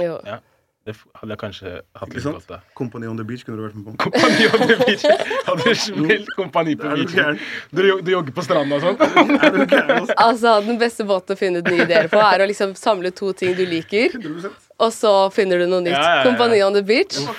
Jo. 0.00 0.18
Ja. 0.26 0.40
Det 0.84 0.92
hadde 1.16 1.32
jeg 1.32 1.40
kanskje 1.40 1.70
hatt 1.96 2.10
litt 2.12 2.24
godt 2.28 2.50
av. 2.52 2.64
Company 2.76 3.08
on 3.08 3.16
the 3.16 3.24
Beach 3.24 3.44
kunne 3.46 3.56
du 3.56 3.62
vært 3.64 3.76
med 3.78 3.86
på. 3.86 3.92
Kompani 4.04 4.48
on 4.50 4.64
the 4.68 4.76
beach. 4.82 5.04
Hadde 5.48 5.72
smelt 5.80 6.28
kompani 6.36 6.74
på 6.76 6.90
du 6.90 7.04
beachen. 7.06 7.38
Du, 7.72 7.80
du 8.04 8.10
jogger 8.12 8.34
på 8.36 8.44
stranda 8.44 8.76
og 8.76 8.84
sånn? 8.84 8.98
Du 9.64 10.12
altså? 10.20 10.58
Den 10.66 10.76
beste 10.82 11.06
måten 11.08 11.32
å 11.32 11.40
finne 11.40 11.62
ut 11.62 11.70
nye 11.72 11.86
ideer 11.86 12.10
på, 12.12 12.20
er 12.20 12.44
å 12.44 12.48
liksom 12.50 12.74
samle 12.76 13.14
to 13.16 13.32
ting 13.32 13.56
du 13.56 13.64
liker, 13.64 14.12
100 14.12 14.52
og 14.84 14.90
så 14.92 15.12
finner 15.32 15.62
du 15.62 15.68
noe 15.70 15.80
nytt. 15.86 15.94
Ja, 15.94 16.02
ja, 16.02 16.16
ja. 16.18 16.26
Kompani 16.26 16.60
on 16.66 16.76
the 16.76 16.82
beach. 16.84 17.16
Ja, 17.22 17.32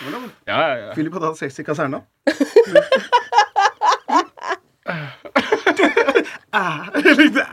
ja, 0.47 0.75
ja. 0.87 0.89
Philip 0.95 1.13
hadde 1.13 1.29
hatt 1.33 1.37
sex 1.41 1.61
i 1.61 1.67
kaserna. 1.67 2.01
Jeg 7.05 7.17
likte. 7.19 7.43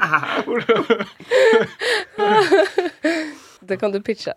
Det 3.66 3.76
kan 3.80 3.92
du 3.92 4.00
pitche. 4.00 4.34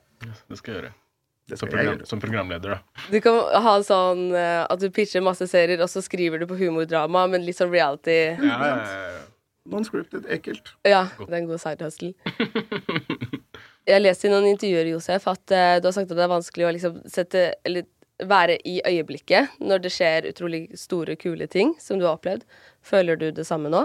Det 0.50 0.58
skal 0.58 0.74
jeg 0.74 0.82
gjøre. 0.82 1.05
Det 1.46 1.60
Som, 1.62 1.70
program, 1.70 2.00
som 2.10 2.20
programleder, 2.20 2.72
da. 2.74 3.04
Du 3.14 3.20
kan 3.22 3.36
ha 3.62 3.76
sånn 3.86 4.32
eh, 4.34 4.64
at 4.66 4.82
du 4.82 4.88
pitcher 4.90 5.22
masse 5.22 5.46
serier, 5.52 5.78
og 5.84 5.92
så 5.92 6.02
skriver 6.02 6.42
du 6.42 6.48
på 6.50 6.58
humordrama, 6.58 7.28
men 7.30 7.46
litt 7.46 7.60
sånn 7.60 7.70
reality. 7.70 8.16
Ja, 8.34 8.56
ja, 8.66 8.70
ja, 8.82 9.02
ja. 9.14 9.26
Non-scripted, 9.70 10.26
ekkelt. 10.30 10.72
Ja, 10.86 11.04
det 11.20 11.30
er 11.30 11.40
en 11.40 11.50
god 11.50 11.62
side 11.62 11.86
hustle. 11.86 12.14
Jeg 13.86 13.94
har 13.94 14.02
lest 14.02 14.26
i 14.26 14.32
noen 14.32 14.48
intervjuer, 14.50 14.90
Josef, 14.96 15.28
at 15.30 15.54
eh, 15.54 15.76
du 15.82 15.88
har 15.90 15.94
sagt 15.94 16.10
at 16.10 16.18
det 16.18 16.26
er 16.26 16.32
vanskelig 16.32 16.66
å 16.66 16.72
liksom 16.74 16.98
sette 17.10 17.44
Eller 17.66 17.86
være 18.26 18.56
i 18.66 18.80
øyeblikket 18.88 19.58
når 19.60 19.82
det 19.84 19.92
skjer 19.92 20.30
utrolig 20.30 20.62
store, 20.80 21.18
kule 21.20 21.46
ting 21.52 21.74
som 21.84 22.00
du 22.00 22.06
har 22.08 22.16
opplevd. 22.16 22.46
Føler 22.86 23.20
du 23.20 23.28
det 23.36 23.46
samme 23.46 23.70
nå? 23.74 23.84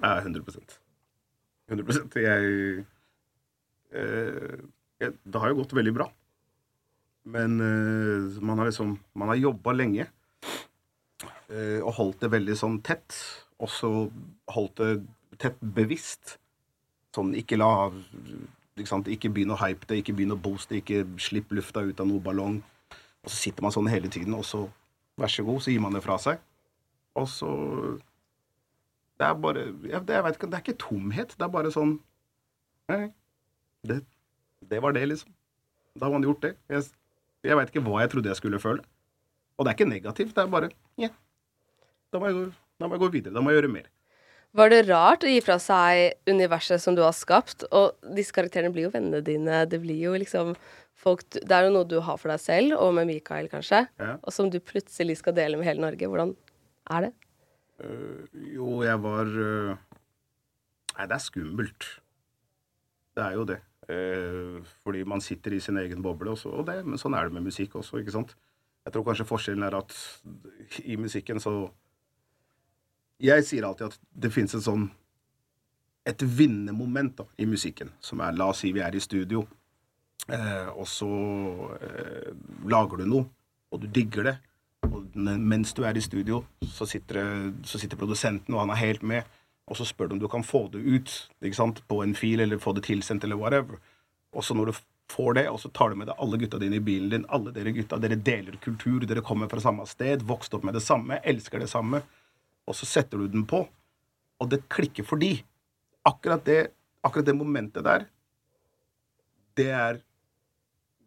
Ja, 0.00 0.18
100% 0.20 0.76
100 1.70 2.20
Jeg, 2.20 2.84
eh, 3.96 4.56
jeg 5.00 5.12
Det 5.24 5.40
har 5.40 5.52
jo 5.52 5.60
gått 5.62 5.76
veldig 5.76 5.94
bra. 5.94 6.10
Men 7.26 7.58
uh, 7.60 8.36
man 8.40 8.60
har 8.60 8.68
liksom 8.70 8.96
Man 9.18 9.32
har 9.32 9.40
jobba 9.40 9.72
lenge 9.74 10.06
uh, 11.50 11.80
og 11.82 11.92
holdt 11.98 12.22
det 12.22 12.32
veldig 12.34 12.56
sånn 12.58 12.80
tett. 12.86 13.16
Og 13.62 13.72
så 13.72 13.90
holdt 14.52 14.82
det 14.82 14.92
tett 15.42 15.58
bevisst. 15.60 16.36
Sånn 17.16 17.34
ikke 17.38 17.58
la 17.58 17.70
ikke, 18.76 18.98
ikke 19.14 19.32
begynn 19.32 19.54
å 19.54 19.60
hype 19.60 19.88
det, 19.88 20.02
ikke 20.02 20.14
begynn 20.16 20.34
å 20.34 20.40
booste, 20.40 20.76
ikke 20.78 21.04
slipp 21.22 21.54
lufta 21.56 21.84
ut 21.86 22.00
av 22.02 22.08
noe 22.08 22.22
ballong. 22.22 22.58
Og 23.24 23.30
så 23.30 23.36
sitter 23.38 23.64
man 23.64 23.72
sånn 23.74 23.88
hele 23.90 24.10
tiden, 24.12 24.36
og 24.36 24.44
så 24.46 24.66
vær 25.16 25.32
så 25.32 25.44
god, 25.46 25.62
så 25.64 25.72
gir 25.72 25.80
man 25.82 25.96
det 25.96 26.04
fra 26.04 26.18
seg. 26.20 26.42
Og 27.16 27.28
så 27.32 27.50
Det 29.16 29.24
er 29.24 29.38
bare 29.40 29.62
jeg, 29.64 30.02
det, 30.04 30.12
jeg 30.12 30.24
vet 30.24 30.36
ikke, 30.36 30.48
det 30.52 30.56
er 30.58 30.64
ikke 30.64 30.82
tomhet. 30.82 31.30
Det 31.38 31.44
er 31.46 31.52
bare 31.54 31.72
sånn 31.72 31.96
Nei, 32.92 33.08
det, 33.82 34.02
det 34.60 34.78
var 34.84 34.92
det, 34.94 35.06
liksom. 35.08 35.32
Da 35.96 36.06
har 36.06 36.12
man 36.12 36.22
gjort 36.22 36.44
det. 36.44 36.52
Jeg, 36.70 36.84
jeg 37.46 37.58
veit 37.58 37.72
ikke 37.72 37.84
hva 37.86 38.02
jeg 38.02 38.12
trodde 38.12 38.32
jeg 38.32 38.38
skulle 38.40 38.62
føle. 38.62 38.84
Og 39.56 39.64
det 39.64 39.72
er 39.72 39.78
ikke 39.78 39.90
negativt. 39.90 40.34
Det 40.36 40.42
er 40.44 40.52
bare 40.52 40.70
ja. 41.00 41.10
Da 42.12 42.20
må 42.20 42.30
jeg 42.30 42.36
gå, 42.38 42.46
må 42.84 42.96
jeg 42.96 43.02
gå 43.04 43.12
videre. 43.14 43.34
Da 43.36 43.42
må 43.44 43.52
jeg 43.52 43.62
gjøre 43.62 43.72
mer. 43.72 43.86
Var 44.56 44.72
det 44.72 44.86
rart 44.88 45.24
å 45.26 45.28
gi 45.28 45.40
fra 45.44 45.58
seg 45.60 46.30
universet 46.30 46.80
som 46.80 46.96
du 46.96 47.02
har 47.04 47.12
skapt? 47.16 47.66
Og 47.76 47.96
disse 48.16 48.32
karakterene 48.32 48.72
blir 48.72 48.86
jo 48.86 48.92
vennene 48.94 49.20
dine. 49.24 49.64
Det 49.68 49.80
blir 49.82 49.98
jo 50.06 50.14
liksom 50.16 50.54
folk 50.96 51.26
Det 51.28 51.52
er 51.52 51.66
jo 51.66 51.74
noe 51.74 51.84
du 51.84 51.98
har 52.00 52.16
for 52.16 52.32
deg 52.32 52.40
selv, 52.40 52.78
og 52.80 52.94
med 52.96 53.04
Mikael 53.10 53.50
kanskje, 53.52 53.82
Ja. 54.00 54.14
og 54.16 54.32
som 54.32 54.48
du 54.48 54.56
plutselig 54.64 55.18
skal 55.20 55.34
dele 55.36 55.58
med 55.60 55.68
hele 55.68 55.84
Norge. 55.84 56.08
Hvordan 56.08 56.32
er 56.88 57.04
det? 57.04 57.12
Uh, 57.76 58.24
jo, 58.54 58.80
jeg 58.80 58.96
var 59.04 59.28
uh, 59.28 59.76
Nei, 60.96 61.04
det 61.04 61.18
er 61.18 61.20
skummelt. 61.20 61.88
Det 63.12 63.24
er 63.26 63.36
jo 63.36 63.44
det. 63.44 63.58
Eh, 63.86 64.62
fordi 64.82 65.04
man 65.06 65.22
sitter 65.22 65.54
i 65.54 65.60
sin 65.62 65.78
egen 65.78 66.02
boble, 66.02 66.32
også, 66.34 66.50
og 66.50 66.66
det, 66.66 66.80
men 66.86 66.98
sånn 66.98 67.14
er 67.14 67.28
det 67.28 67.36
med 67.36 67.46
musikk 67.46 67.76
også, 67.78 68.00
ikke 68.02 68.14
sant? 68.14 68.34
Jeg 68.86 68.94
tror 68.94 69.04
kanskje 69.06 69.26
forskjellen 69.28 69.66
er 69.66 69.76
at 69.78 69.94
i 70.86 70.96
musikken 70.98 71.42
så 71.42 71.70
Jeg 73.22 73.46
sier 73.48 73.64
alltid 73.64 73.86
at 73.86 73.94
det 74.12 74.28
fins 74.28 74.54
et 74.54 74.62
sånn 74.62 74.90
et 76.06 76.22
vinnermoment 76.22 77.22
i 77.40 77.46
musikken, 77.48 77.88
som 78.00 78.20
er 78.22 78.34
La 78.36 78.50
oss 78.52 78.60
si 78.62 78.70
vi 78.74 78.82
er 78.84 78.94
i 78.94 79.00
studio, 79.02 79.40
eh, 80.28 80.68
og 80.68 80.86
så 80.86 81.08
eh, 81.80 82.28
lager 82.70 83.02
du 83.02 83.08
noe, 83.10 83.26
og 83.72 83.80
du 83.82 83.88
digger 83.90 84.28
det. 84.28 84.36
Og 84.86 85.16
mens 85.16 85.72
du 85.74 85.82
er 85.82 85.98
i 85.98 86.04
studio, 86.04 86.44
så 86.62 86.86
sitter, 86.86 87.50
så 87.66 87.80
sitter 87.80 87.98
produsenten, 87.98 88.54
og 88.54 88.62
han 88.62 88.70
er 88.70 88.82
helt 88.84 89.02
med, 89.02 89.26
og 89.66 89.78
så 89.78 89.86
spør 89.86 90.08
du 90.08 90.16
om 90.16 90.22
du 90.22 90.28
kan 90.30 90.46
få 90.46 90.66
det 90.72 90.82
ut 90.82 91.14
ikke 91.42 91.58
sant, 91.58 91.80
på 91.90 92.02
en 92.04 92.14
fil, 92.14 92.40
eller 92.40 92.62
få 92.62 92.74
det 92.76 92.86
tilsendt, 92.86 93.24
eller 93.26 93.38
whatever. 93.40 93.80
Og 94.36 94.44
så 94.46 94.54
når 94.54 94.70
du 94.70 94.78
får 95.10 95.38
det, 95.38 95.46
og 95.50 95.58
så 95.62 95.70
tar 95.74 95.90
du 95.90 95.98
med 95.98 96.10
deg 96.10 96.22
alle 96.22 96.38
gutta 96.38 96.60
dine 96.62 96.78
i 96.78 96.84
bilen 96.84 97.10
din, 97.12 97.26
alle 97.34 97.52
dere 97.54 97.74
gutta, 97.74 97.98
dere 98.02 98.18
deler 98.18 98.58
kultur, 98.62 99.06
dere 99.06 99.24
kommer 99.26 99.50
fra 99.50 99.62
samme 99.62 99.86
sted, 99.90 100.24
vokst 100.26 100.54
opp 100.54 100.66
med 100.66 100.76
det 100.78 100.84
samme, 100.86 101.18
elsker 101.26 101.62
det 101.62 101.70
samme, 101.70 102.02
og 102.66 102.74
så 102.74 102.88
setter 102.88 103.22
du 103.22 103.28
den 103.30 103.46
på, 103.48 103.62
og 104.36 104.50
det 104.50 104.64
klikker 104.72 105.06
fordi 105.06 105.38
akkurat 106.06 106.44
det, 106.46 106.60
akkurat 107.06 107.26
det 107.26 107.36
momentet 107.38 107.86
der, 107.86 108.06
det 109.56 109.70
er 109.72 110.00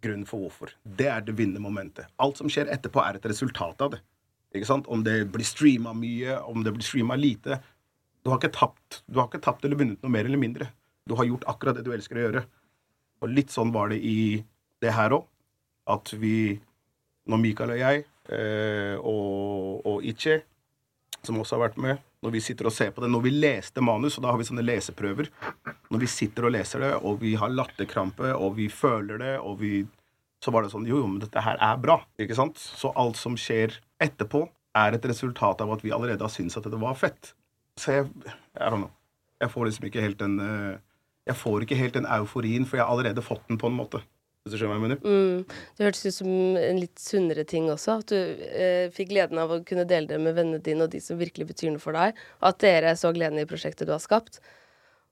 grunnen 0.02 0.28
for 0.28 0.46
hvorfor. 0.46 0.72
Det 0.84 1.08
er 1.12 1.24
det 1.24 1.36
vinnende 1.38 1.62
momentet. 1.64 2.08
Alt 2.24 2.40
som 2.40 2.50
skjer 2.52 2.72
etterpå, 2.72 3.02
er 3.04 3.20
et 3.20 3.28
resultat 3.30 3.84
av 3.84 3.94
det. 3.94 4.00
Ikke 4.56 4.70
sant? 4.70 4.88
Om 4.90 5.04
det 5.06 5.18
blir 5.34 5.46
streama 5.46 5.94
mye, 5.94 6.40
om 6.50 6.64
det 6.66 6.74
blir 6.74 6.86
streama 6.88 7.18
lite. 7.20 7.60
Du 8.30 8.34
har 8.36 8.44
ikke 8.44 8.54
tapt 8.54 9.02
Du 9.10 9.18
har 9.18 9.26
ikke 9.26 9.42
tapt 9.42 9.64
eller 9.66 9.80
vunnet 9.80 10.04
noe 10.06 10.14
mer 10.14 10.28
eller 10.30 10.38
mindre. 10.38 10.68
Du 11.10 11.16
har 11.18 11.26
gjort 11.26 11.48
akkurat 11.50 11.80
det 11.80 11.82
du 11.88 11.90
elsker 11.96 12.20
å 12.20 12.26
gjøre. 12.28 12.44
Og 13.26 13.32
litt 13.34 13.50
sånn 13.50 13.72
var 13.74 13.90
det 13.90 13.98
i 14.06 14.44
det 14.84 14.92
her 14.94 15.16
òg. 15.18 15.24
At 15.90 16.12
vi, 16.14 16.60
når 17.26 17.42
Mikael 17.42 17.74
og 17.74 17.80
jeg, 17.82 18.04
eh, 18.30 18.94
og, 19.02 19.80
og 19.90 20.06
Iche, 20.06 20.44
som 21.26 21.40
også 21.42 21.58
har 21.58 21.64
vært 21.64 21.80
med, 21.82 22.04
når 22.22 22.36
vi 22.36 22.44
sitter 22.44 22.70
og 22.70 22.76
ser 22.76 22.92
på 22.94 23.02
det, 23.02 23.10
når 23.10 23.26
vi 23.26 23.34
leste 23.34 23.82
manus, 23.82 24.20
og 24.20 24.28
da 24.28 24.36
har 24.36 24.38
vi 24.38 24.46
sånne 24.46 24.66
leseprøver 24.68 25.32
Når 25.90 26.04
vi 26.04 26.12
sitter 26.12 26.46
og 26.46 26.54
leser 26.54 26.86
det, 26.86 26.92
og 27.02 27.18
vi 27.24 27.34
har 27.40 27.50
latterkrampe, 27.50 28.36
og 28.36 28.60
vi 28.60 28.70
føler 28.70 29.18
det, 29.24 29.34
og 29.40 29.58
vi 29.64 29.88
Så 30.46 30.54
var 30.54 30.64
det 30.64 30.74
sånn 30.76 30.86
Jo, 30.86 31.02
jo, 31.02 31.10
men 31.10 31.24
dette 31.26 31.42
her 31.42 31.58
er 31.58 31.82
bra. 31.82 31.98
Ikke 32.22 32.38
sant? 32.38 32.62
Så 32.62 32.94
alt 32.94 33.18
som 33.18 33.34
skjer 33.40 33.74
etterpå, 34.00 34.46
er 34.78 34.94
et 34.94 35.10
resultat 35.10 35.66
av 35.66 35.74
at 35.74 35.82
vi 35.82 35.92
allerede 35.96 36.22
har 36.22 36.32
syntes 36.32 36.60
at 36.60 36.70
det 36.70 36.80
var 36.80 36.94
fett. 36.96 37.34
Så 37.80 37.96
jeg 37.96 38.08
I 38.60 38.68
don't 38.68 38.84
know. 38.84 38.94
Jeg 39.40 39.54
får 39.54 39.70
liksom 39.70 39.88
ikke 39.88 40.04
helt 40.04 40.20
den 40.20 40.40
eh, 40.44 40.80
Jeg 41.30 41.38
får 41.40 41.64
ikke 41.64 41.78
helt 41.80 41.96
den 41.96 42.08
euforien, 42.10 42.66
for 42.68 42.80
jeg 42.80 42.86
har 42.86 42.92
allerede 42.92 43.24
fått 43.24 43.46
den 43.48 43.60
på 43.62 43.70
en 43.70 43.78
måte. 43.78 44.02
Hvis 44.44 44.56
du 44.56 44.58
skjønner 44.58 44.80
hva 44.80 44.80
jeg 44.80 44.86
mener? 44.88 45.00
Mm. 45.04 45.60
Det 45.78 45.86
hørtes 45.86 46.06
ut 46.08 46.16
som 46.16 46.30
en 46.58 46.80
litt 46.80 47.02
sunnere 47.04 47.44
ting 47.48 47.68
også. 47.70 48.00
At 48.02 48.12
du 48.12 48.18
eh, 48.50 48.88
fikk 48.96 49.12
gleden 49.12 49.42
av 49.42 49.52
å 49.52 49.60
kunne 49.68 49.86
dele 49.88 50.10
det 50.10 50.20
med 50.24 50.38
vennene 50.38 50.64
dine 50.64 50.88
og 50.88 50.94
de 50.94 51.02
som 51.04 51.20
virkelig 51.20 51.50
betyr 51.52 51.74
noe 51.76 51.84
for 51.84 51.96
deg. 51.96 52.20
At 52.48 52.62
dere 52.64 52.96
så 53.00 53.12
gleden 53.16 53.42
i 53.42 53.48
prosjektet 53.50 53.88
du 53.88 53.94
har 53.94 54.04
skapt. 54.04 54.40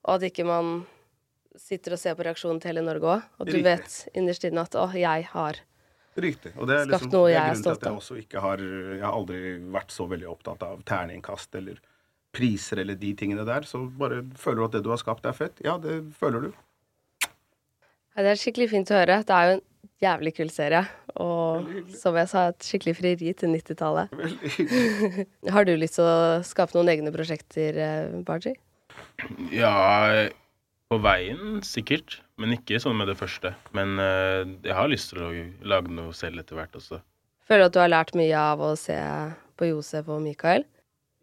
Og 0.08 0.16
at 0.16 0.28
ikke 0.30 0.48
man 0.48 0.80
sitter 1.60 1.96
og 1.96 2.02
ser 2.02 2.16
på 2.18 2.26
reaksjonen 2.26 2.62
til 2.64 2.72
hele 2.72 2.86
Norge 2.86 3.18
òg. 3.18 3.28
Og 3.38 3.50
du 3.50 3.58
Riktig. 3.58 3.66
vet 3.68 4.18
innerst 4.18 4.48
inne 4.48 4.64
at 4.64 4.78
'å, 4.78 4.88
jeg 4.96 5.28
har 5.34 5.62
Riktig. 6.18 6.56
Og 6.58 6.66
det 6.66 6.80
er, 6.80 6.88
liksom, 6.90 7.12
det 7.12 7.20
er 7.36 7.46
grunnen 7.46 7.62
til 7.62 7.72
at 7.76 7.84
jeg 7.86 7.94
også 7.94 8.16
ikke 8.18 8.42
har 8.42 8.58
Jeg 8.58 9.04
har 9.04 9.14
aldri 9.14 9.42
vært 9.70 9.92
så 9.94 10.08
veldig 10.10 10.30
opptatt 10.32 10.64
av 10.66 10.82
terningkast 10.82 11.54
eller 11.60 11.78
priser 12.38 12.84
eller 12.84 12.98
de 13.00 13.14
tingene 13.18 13.46
der. 13.48 13.66
Så 13.68 13.84
bare 14.00 14.22
føler 14.38 14.62
du 14.62 14.68
at 14.68 14.78
det 14.78 14.84
du 14.86 14.92
har 14.94 15.02
skapt, 15.02 15.26
er 15.26 15.38
fett? 15.38 15.58
Ja, 15.66 15.78
det 15.82 16.00
føler 16.20 16.48
du. 16.48 16.52
Ja, 17.24 18.24
Det 18.24 18.32
er 18.34 18.40
skikkelig 18.42 18.70
fint 18.72 18.94
å 18.94 18.98
høre. 18.98 19.20
Det 19.26 19.34
er 19.34 19.50
jo 19.50 19.58
en 19.58 19.66
jævlig 20.02 20.34
kul 20.38 20.54
serie. 20.54 20.86
Og 21.18 21.68
som 21.98 22.18
jeg 22.18 22.30
sa, 22.30 22.48
et 22.52 22.70
skikkelig 22.70 22.96
frieri 23.00 23.34
til 23.38 23.54
90-tallet. 23.54 24.14
Har 25.56 25.66
du 25.68 25.74
lyst 25.78 25.98
til 25.98 26.06
å 26.06 26.42
skape 26.46 26.78
noen 26.78 26.94
egne 26.94 27.14
prosjekter, 27.14 27.78
Barji? 28.26 28.56
Ja, 29.54 29.74
på 30.88 31.00
veien 31.04 31.60
sikkert, 31.66 32.22
men 32.40 32.56
ikke 32.56 32.80
sånn 32.82 32.98
med 33.00 33.10
det 33.12 33.18
første. 33.20 33.54
Men 33.76 33.98
uh, 34.00 34.46
jeg 34.64 34.78
har 34.78 34.90
lyst 34.92 35.12
til 35.12 35.24
å 35.26 35.32
lage 35.68 35.94
noe 35.94 36.16
selv 36.16 36.44
etter 36.44 36.60
hvert 36.60 36.78
også. 36.80 37.02
Føler 37.48 37.66
du 37.66 37.70
at 37.70 37.76
du 37.76 37.82
har 37.82 37.92
lært 37.92 38.18
mye 38.18 38.40
av 38.54 38.64
å 38.64 38.74
se 38.80 38.98
på 39.58 39.70
Josef 39.72 40.10
og 40.12 40.22
Mikael? 40.24 40.66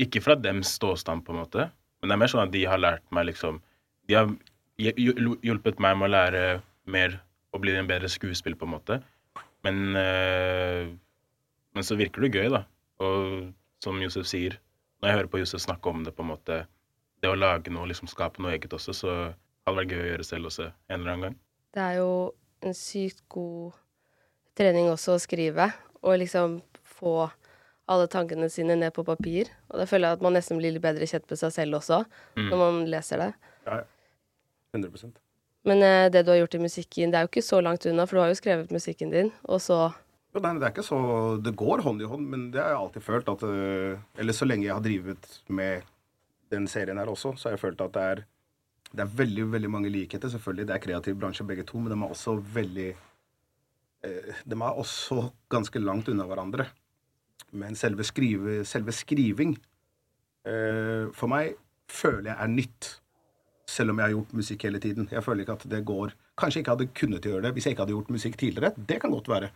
Ikke 0.02 0.20
fra 0.24 0.34
dems 0.34 0.72
ståstand, 0.74 1.22
på 1.24 1.32
en 1.34 1.38
måte, 1.44 1.68
men 2.02 2.08
det 2.10 2.14
er 2.16 2.20
mer 2.24 2.30
sånn 2.32 2.42
at 2.48 2.52
de 2.54 2.64
har 2.66 2.80
lært 2.82 3.04
meg 3.14 3.26
liksom 3.30 3.60
De 4.08 4.14
har 4.18 4.26
hj- 4.76 4.96
hj- 4.98 5.38
hjulpet 5.46 5.78
meg 5.80 5.96
med 5.96 6.08
å 6.10 6.12
lære 6.12 6.40
mer 6.86 7.20
og 7.54 7.60
bli 7.62 7.72
en 7.78 7.86
bedre 7.88 8.08
skuespill, 8.10 8.56
på 8.58 8.66
en 8.66 8.72
måte. 8.74 8.98
Men, 9.64 9.94
øh, 9.96 10.90
men 11.74 11.82
så 11.86 11.96
virker 11.96 12.20
det 12.26 12.32
gøy, 12.34 12.50
da. 12.52 12.64
Og 13.00 13.54
som 13.80 13.96
Josef 14.02 14.26
sier, 14.26 14.58
når 15.00 15.08
jeg 15.08 15.16
hører 15.16 15.30
på 15.32 15.38
Josef 15.40 15.62
snakke 15.64 15.86
om 15.88 16.02
det, 16.04 16.12
på 16.16 16.22
en 16.22 16.32
måte 16.34 16.66
Det 17.22 17.30
å 17.30 17.38
lage 17.38 17.70
noe, 17.72 17.86
liksom 17.88 18.08
skape 18.10 18.42
noe 18.42 18.52
eget 18.52 18.74
også, 18.76 18.92
så 18.92 19.12
hadde 19.64 19.78
vært 19.78 19.88
gøy 19.94 20.02
å 20.02 20.08
gjøre 20.10 20.24
selv 20.28 20.46
også 20.50 20.66
en 20.90 21.00
eller 21.00 21.12
annen 21.14 21.22
gang. 21.22 21.36
Det 21.72 21.80
er 21.80 21.94
jo 22.02 22.10
en 22.60 22.74
sykt 22.76 23.22
god 23.32 23.72
trening 24.54 24.90
også 24.92 25.14
å 25.16 25.22
skrive, 25.22 25.70
og 26.02 26.18
liksom 26.20 26.58
få 26.84 27.30
alle 27.90 28.06
tankene 28.08 28.48
sine 28.52 28.76
ned 28.80 28.94
på 28.96 29.04
papir. 29.06 29.50
Og 29.70 29.80
da 29.82 29.88
føler 29.88 30.08
jeg 30.10 30.18
at 30.18 30.24
man 30.24 30.36
nesten 30.36 30.60
blir 30.60 30.74
litt 30.74 30.84
bedre 30.84 31.08
kjent 31.08 31.26
med 31.30 31.40
seg 31.40 31.52
selv 31.52 31.80
også, 31.80 32.04
når 32.38 32.56
man 32.60 32.80
leser 32.90 33.20
det. 33.20 33.32
Ja, 33.66 33.82
ja. 33.82 33.90
100 34.74 35.12
Men 35.64 35.82
eh, 35.86 36.10
det 36.10 36.24
du 36.24 36.32
har 36.32 36.40
gjort 36.42 36.56
i 36.58 36.64
musikken, 36.64 37.12
det 37.12 37.18
er 37.18 37.26
jo 37.26 37.30
ikke 37.30 37.46
så 37.46 37.60
langt 37.62 37.86
unna, 37.86 38.08
for 38.08 38.18
du 38.18 38.24
har 38.24 38.32
jo 38.32 38.40
skrevet 38.40 38.74
musikken 38.74 39.12
din, 39.14 39.30
og 39.44 39.62
så 39.62 39.92
Jo, 40.34 40.40
Nei, 40.42 40.56
det 40.58 40.66
er 40.66 40.72
ikke 40.74 40.82
så 40.82 40.98
Det 41.38 41.52
går 41.54 41.84
hånd 41.84 42.02
i 42.02 42.08
hånd, 42.10 42.24
men 42.26 42.48
det 42.50 42.58
har 42.58 42.72
jeg 42.72 42.80
alltid 42.80 43.04
følt 43.06 43.28
at 43.30 43.42
øh, 43.46 44.00
Eller 44.18 44.34
så 44.34 44.48
lenge 44.48 44.66
jeg 44.66 44.74
har 44.74 44.82
drevet 44.82 45.28
med 45.46 45.86
den 46.50 46.66
serien 46.66 46.98
her 46.98 47.06
også, 47.10 47.36
så 47.38 47.48
har 47.48 47.54
jeg 47.54 47.62
følt 47.62 47.84
at 47.86 47.94
det 47.94 48.02
er 48.02 48.24
Det 48.90 49.04
er 49.04 49.16
veldig, 49.22 49.44
veldig 49.52 49.70
mange 49.70 49.90
likheter. 49.90 50.28
Selvfølgelig, 50.28 50.66
det 50.68 50.74
er 50.74 50.82
kreativ 50.82 51.14
bransje 51.18 51.46
begge 51.46 51.64
to, 51.66 51.78
men 51.78 51.90
de 51.90 51.96
er 51.98 52.10
også 52.10 52.34
veldig 52.54 52.90
eh, 54.04 54.42
De 54.42 54.58
er 54.58 54.82
også 54.82 55.30
ganske 55.50 55.78
langt 55.78 56.10
unna 56.10 56.26
hverandre. 56.26 56.66
Men 57.52 57.76
selve, 57.78 58.04
skrive, 58.06 58.64
selve 58.66 58.92
skriving 58.92 59.54
eh, 60.48 61.10
For 61.14 61.30
meg 61.30 61.54
føler 61.90 62.32
jeg 62.32 62.38
er 62.40 62.52
nytt. 62.52 62.90
Selv 63.70 63.92
om 63.92 64.00
jeg 64.00 64.08
har 64.08 64.14
gjort 64.16 64.34
musikk 64.36 64.66
hele 64.66 64.80
tiden. 64.82 65.08
Jeg 65.12 65.24
føler 65.24 65.44
ikke 65.44 65.58
at 65.58 65.68
det 65.70 65.84
går 65.86 66.14
Kanskje 66.34 66.58
jeg 66.58 66.64
ikke 66.64 66.74
hadde 66.74 66.94
kunnet 66.98 67.26
gjøre 67.28 67.44
det 67.44 67.52
hvis 67.54 67.68
jeg 67.68 67.76
ikke 67.76 67.84
hadde 67.84 67.94
gjort 67.94 68.10
musikk 68.10 68.36
tidligere. 68.40 68.72
Det 68.74 68.98
kan 69.02 69.12
godt 69.14 69.30
være. 69.30 69.50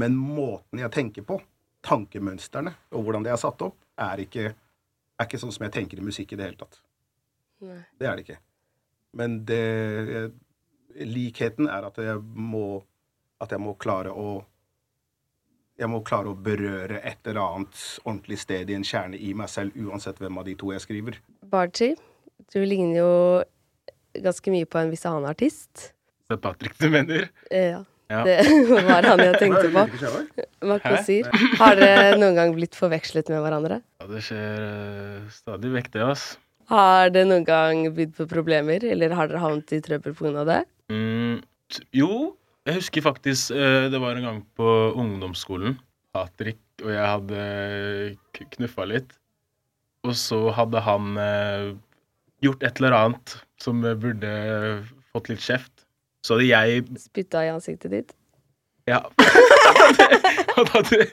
Men 0.00 0.16
måten 0.16 0.80
jeg 0.80 0.92
tenker 0.92 1.24
på, 1.28 1.36
tankemønstrene 1.84 2.72
og 2.96 3.04
hvordan 3.04 3.24
det 3.26 3.32
er 3.32 3.40
satt 3.40 3.60
opp, 3.64 3.76
er 4.00 4.22
ikke, 4.24 4.50
er 4.52 5.28
ikke 5.28 5.40
sånn 5.40 5.52
som 5.54 5.66
jeg 5.66 5.74
tenker 5.76 6.00
i 6.00 6.06
musikk 6.06 6.32
i 6.32 6.38
det 6.40 6.48
hele 6.48 6.60
tatt. 6.60 6.80
Nei. 7.64 7.80
Det 8.00 8.08
er 8.08 8.16
det 8.16 8.24
ikke. 8.24 8.38
Men 9.18 9.38
det 9.48 9.62
likheten 11.08 11.68
er 11.70 11.88
at 11.88 11.98
jeg 12.02 12.20
må 12.22 12.82
At 13.38 13.52
jeg 13.54 13.62
må 13.62 13.76
klare 13.78 14.10
å 14.10 14.40
Jeg 15.78 15.90
må 15.92 16.00
klare 16.06 16.32
å 16.32 16.34
berøre 16.34 16.98
et 17.06 17.20
eller 17.28 17.40
annet 17.44 17.82
ordentlig 18.04 18.40
sted 18.42 18.70
i 18.70 18.74
en 18.74 18.86
kjerne 18.86 19.18
i 19.18 19.30
meg 19.38 19.50
selv, 19.52 19.76
uansett 19.78 20.18
hvem 20.18 20.40
av 20.40 20.48
de 20.48 20.56
to 20.58 20.72
jeg 20.74 20.82
skriver. 20.82 21.20
Barchi, 21.48 21.92
du 22.52 22.58
ligner 22.66 22.98
jo 22.98 23.12
ganske 24.18 24.50
mye 24.50 24.66
på 24.66 24.80
en 24.80 24.90
viss 24.90 25.06
annen 25.06 25.28
artist. 25.30 25.92
Det 26.28 26.36
er 26.36 26.42
Patrick 26.42 26.74
du 26.80 26.90
mener? 26.92 27.30
Eh, 27.50 27.70
Ja. 27.76 27.84
Ja. 28.08 28.22
Det 28.24 28.38
var 28.88 29.04
han 29.04 29.20
jeg 29.20 29.36
tenkte 29.36 29.68
på. 29.68 29.82
Makosir. 30.64 31.26
Har 31.60 31.76
dere 31.76 32.14
noen 32.16 32.38
gang 32.38 32.54
blitt 32.56 32.76
forvekslet 32.78 33.28
med 33.28 33.42
hverandre? 33.44 33.82
Ja, 34.00 34.06
det 34.08 34.22
skjer 34.24 34.62
uh, 34.64 35.26
stadig 35.28 35.72
vekk, 35.74 35.90
det, 35.92 36.06
ass. 36.14 36.22
Har 36.72 37.12
det 37.12 37.26
noen 37.28 37.44
gang 37.44 37.82
bydd 37.96 38.14
på 38.16 38.24
problemer, 38.30 38.80
eller 38.84 39.12
har 39.16 39.28
dere 39.28 39.42
havnet 39.44 39.76
i 39.76 39.82
trøbbel 39.84 40.16
pga. 40.16 40.46
det? 40.48 40.58
Mm, 40.92 41.42
jo, 41.96 42.10
jeg 42.68 42.78
husker 42.82 43.04
faktisk 43.04 43.54
eh, 43.56 43.88
det 43.92 44.00
var 44.02 44.18
en 44.18 44.26
gang 44.26 44.40
på 44.58 44.68
ungdomsskolen. 44.98 45.78
Patrick 46.14 46.60
og 46.84 46.92
jeg 46.92 47.04
hadde 47.04 48.48
knuffa 48.56 48.86
litt. 48.88 49.12
Og 50.06 50.14
så 50.16 50.38
hadde 50.54 50.82
han 50.84 51.18
eh, 51.20 51.66
gjort 52.44 52.62
et 52.64 52.80
eller 52.80 52.96
annet 52.96 53.34
som 53.60 53.82
burde 53.82 54.30
fått 55.12 55.32
litt 55.32 55.42
kjeft. 55.42 55.72
Så 56.24 56.36
hadde 56.36 56.48
jeg 56.48 56.86
Spytta 57.00 57.44
i 57.46 57.52
ansiktet 57.52 57.94
ditt? 57.94 58.14
Ja. 58.88 59.02
Og 60.58 60.66
da 60.70 60.80
ble 60.88 61.04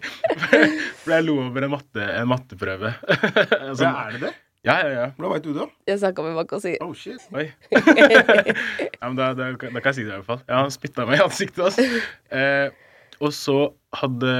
jeg 1.17 1.25
lo 1.25 1.37
over 1.43 1.65
en, 1.67 1.73
matte, 1.75 2.05
en 2.05 2.29
matteprøve. 2.31 2.93
Så 3.77 3.89
er 3.89 4.15
det 4.15 4.21
det? 4.23 4.33
Ja, 4.65 4.79
ja, 4.81 4.89
ja. 4.89 5.07
Hvordan 5.13 5.33
veit 5.35 5.45
du 5.45 5.51
det? 5.53 5.65
Jeg 5.85 5.99
snakka 6.01 6.23
med 6.25 6.33
Makasi. 6.39 6.71
Oh, 6.81 6.93
shit. 6.97 7.21
Oi. 7.37 7.45
ja, 7.71 9.03
men 9.05 9.17
da, 9.19 9.27
da, 9.37 9.51
da 9.53 9.59
kan 9.59 9.91
jeg 9.91 9.97
si 9.99 10.05
det 10.05 10.09
i 10.09 10.15
hvert 10.15 10.29
fall. 10.29 10.39
Ja, 10.47 10.63
han 10.63 10.73
spytta 10.73 11.05
meg 11.05 11.19
i 11.19 11.25
ansiktet. 11.25 11.61
Altså. 11.67 11.85
Eh, 12.33 13.19
og 13.21 13.33
så 13.37 13.57
hadde 13.95 14.31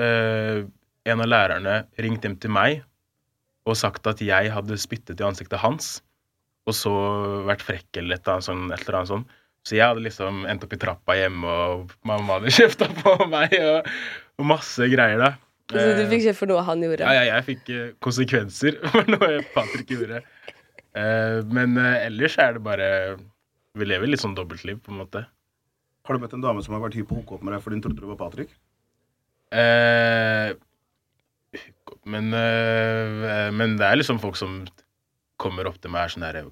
eh, 0.00 0.62
en 1.12 1.24
av 1.24 1.28
lærerne 1.28 1.74
ringt 2.00 2.24
hjem 2.24 2.38
til 2.40 2.54
meg 2.56 2.80
og 3.68 3.76
sagt 3.76 4.08
at 4.08 4.22
jeg 4.24 4.48
hadde 4.54 4.80
spyttet 4.80 5.20
i 5.20 5.26
ansiktet 5.26 5.60
hans, 5.60 5.98
og 6.64 6.74
så 6.76 6.94
vært 7.44 7.62
frekk 7.64 8.00
eller 8.00 8.16
et 8.16 8.24
eller 8.24 8.38
annet 8.38 8.48
sånt. 8.48 8.72
Et 8.72 8.86
eller 8.86 8.98
annet 9.02 9.12
sånt. 9.12 9.36
Så 9.68 9.76
jeg 9.76 9.84
hadde 9.84 10.06
liksom 10.06 10.46
endt 10.48 10.64
opp 10.64 10.72
i 10.72 10.80
trappa 10.80 11.18
hjemme, 11.18 11.44
og 11.68 11.92
mamma 12.08 12.38
hadde 12.38 12.54
kjefta 12.56 12.88
på 13.02 13.16
meg, 13.28 13.52
og, 13.60 13.92
og 14.40 14.48
masse 14.56 14.88
greier, 14.88 15.20
da. 15.20 15.34
Så 15.70 15.90
du 15.98 16.04
fikk 16.10 16.24
kjeft 16.26 16.40
for 16.40 16.50
noe 16.50 16.62
han 16.66 16.82
gjorde? 16.84 17.06
Ja, 17.06 17.24
ja, 17.24 17.36
jeg 17.36 17.46
fikk 17.48 17.72
eh, 17.74 17.90
konsekvenser 18.04 18.78
for 18.92 19.10
noe 19.10 19.40
Patrick 19.54 19.92
gjorde. 19.94 20.22
Eh, 20.98 21.36
men 21.54 21.76
eh, 21.78 22.06
ellers 22.08 22.34
er 22.42 22.56
det 22.56 22.64
bare 22.66 22.88
Vi 23.78 23.86
lever 23.86 24.10
litt 24.10 24.22
sånn 24.22 24.34
dobbeltliv, 24.34 24.80
på 24.82 24.94
en 24.94 24.98
måte. 25.04 25.22
Har 26.08 26.16
du 26.16 26.24
møtt 26.24 26.34
en 26.34 26.42
dame 26.42 26.64
som 26.66 26.74
har 26.74 26.82
vært 26.82 26.98
hypp 26.98 27.10
på 27.10 27.18
å 27.18 27.20
hooke 27.20 27.36
opp 27.36 27.46
med 27.46 27.54
deg 27.54 27.62
fordi 27.62 27.78
hun 27.78 27.84
trodde 27.86 28.02
du 28.02 28.10
var 28.10 28.18
Patrick? 28.18 28.52
Eh, 29.54 30.52
men, 32.06 32.30
eh, 32.34 33.50
men 33.54 33.76
det 33.78 33.86
er 33.86 33.98
liksom 33.98 34.20
folk 34.22 34.38
som 34.38 34.62
kommer 35.40 35.70
opp 35.70 35.78
til 35.82 35.92
meg 35.92 36.02
og 36.02 36.06
er 36.06 36.14
sånn 36.14 36.26
derre 36.26 36.44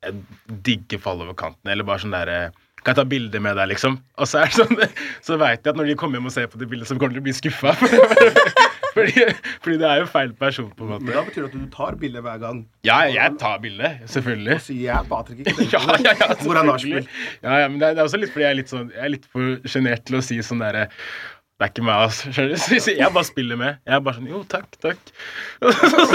Jeg 0.00 0.60
digger 0.66 1.02
fall 1.02 1.22
over 1.22 1.36
kanten, 1.38 1.70
eller 1.70 1.86
bare 1.86 2.02
sånn 2.02 2.14
derre 2.14 2.50
kan 2.80 2.94
jeg 2.94 2.96
ta 2.96 3.04
bilde 3.04 3.40
med 3.44 3.58
deg, 3.60 3.68
liksom? 3.74 3.98
Og 4.16 4.28
så, 4.28 4.40
er 4.40 4.48
det 4.48 4.56
sånn, 4.56 4.78
så 5.26 5.36
veit 5.40 5.60
jeg 5.60 5.74
at 5.74 5.76
når 5.76 5.90
de 5.90 5.96
kommer 6.00 6.16
hjem 6.16 6.30
og 6.30 6.32
ser 6.32 6.48
på 6.48 6.60
det 6.60 6.68
bildet, 6.70 6.88
så 6.88 6.96
kommer 6.96 7.12
de 7.12 7.18
til 7.18 7.24
å 7.24 7.28
bli 7.28 7.34
skuffa. 7.36 7.74
fordi, 8.94 9.24
fordi 9.62 9.76
det 9.80 9.86
er 9.90 9.96
jo 10.02 10.06
feil 10.10 10.32
person, 10.40 10.68
på 10.76 10.84
en 10.86 10.90
måte. 10.94 11.04
Men 11.06 11.14
da 11.16 11.22
betyr 11.26 11.42
det 11.46 11.48
at 11.50 11.56
du 11.58 11.66
tar 11.74 11.96
bilde 12.00 12.22
hver 12.24 12.38
gang. 12.42 12.60
Ja, 12.86 12.98
jeg 13.10 13.36
tar 13.42 13.58
bilde, 13.62 13.90
selvfølgelig. 14.10 14.54
Og 14.58 14.64
sier 14.66 14.82
jeg 14.88 15.08
Patrick, 15.10 15.42
ikke 15.44 15.66
Ja, 15.74 15.82
ja, 16.04 16.14
ja, 16.22 16.28
Hvor 16.42 16.56
han 16.60 16.70
selvfølgelig. 16.72 17.04
spilt. 17.06 17.42
Ja, 17.46 17.58
ja, 17.62 17.68
men 17.68 17.76
det 17.82 17.88
er, 17.88 17.94
det 17.98 18.02
er 18.02 18.08
også 18.10 18.20
litt 18.22 18.32
fordi 18.34 18.44
jeg 18.46 18.52
er 18.54 18.58
litt 18.62 18.72
sånn 18.72 18.88
Jeg 18.94 19.04
er 19.06 19.12
litt 19.16 19.26
for 19.30 19.70
sjenert 19.74 20.02
til 20.08 20.18
å 20.18 20.24
si 20.24 20.40
sånn 20.46 20.62
derre 20.64 20.84
Det 20.90 21.66
er 21.66 21.72
ikke 21.74 21.86
meg, 21.86 22.06
altså. 22.08 22.32
Skjønner 22.34 22.98
jeg 23.04 23.14
bare 23.18 23.28
spiller 23.28 23.56
med. 23.60 23.80
Jeg 23.86 23.94
er 23.98 24.04
bare 24.08 24.18
sånn 24.20 24.30
Jo, 24.32 24.42
takk, 24.56 24.68
takk. 24.82 25.14
Og 25.60 25.72
så 25.92 26.06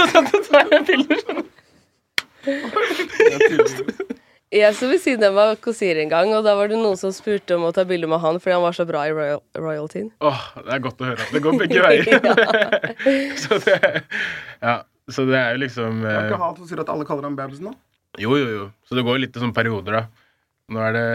tar 0.50 0.70
jeg 0.74 0.82
bilder 0.92 1.18
sånn. 1.26 1.44
Jeg 4.56 4.76
sto 4.78 4.88
ved 4.88 5.02
siden 5.04 5.36
av 5.36 5.58
kosir 5.60 5.98
en 6.00 6.12
gang, 6.12 6.32
og 6.38 6.46
da 6.46 6.54
var 6.56 6.70
det 6.72 6.78
noen 6.80 6.96
som 7.00 7.12
spurte 7.12 7.58
om 7.58 7.65
å 7.68 7.74
ta 7.76 7.84
bilde 7.88 8.08
med 8.08 8.22
han 8.24 8.38
fordi 8.39 8.56
han 8.56 8.63
var 8.63 8.76
så 8.78 8.86
bra 8.88 9.02
i 9.04 9.12
royal 9.12 9.41
royaltyen. 9.60 10.13
Åh, 10.24 10.44
det 10.62 10.78
er 10.78 10.84
godt 10.86 11.02
å 11.04 11.10
høre 11.10 11.26
at 11.26 11.34
det 11.36 11.41
går 11.44 11.58
begge 11.60 11.82
veier. 11.84 12.12
så 13.44 13.60
det 13.65 13.80
Ja. 14.63 14.84
Så 15.12 15.22
det 15.30 15.38
er 15.38 15.52
jo 15.54 15.62
liksom 15.62 16.00
Det 16.02 16.10
er 16.10 16.15
eh, 16.18 16.28
ikke 16.32 16.41
han 16.41 16.56
som 16.58 16.65
sier 16.65 16.80
at 16.82 16.88
alle 16.89 17.06
kaller 17.06 17.28
ham 17.28 17.36
bebisen, 17.38 17.68
da? 17.70 17.76
Jo, 18.22 18.38
jo, 18.39 18.48
jo. 18.50 18.63
Så 18.88 18.96
det 18.98 19.04
går 19.06 19.20
litt 19.22 19.36
i 19.36 19.44
sånne 19.44 19.54
perioder, 19.54 20.00
da. 20.00 20.32
Nå 20.74 20.82
er 20.82 20.96
det 20.96 21.10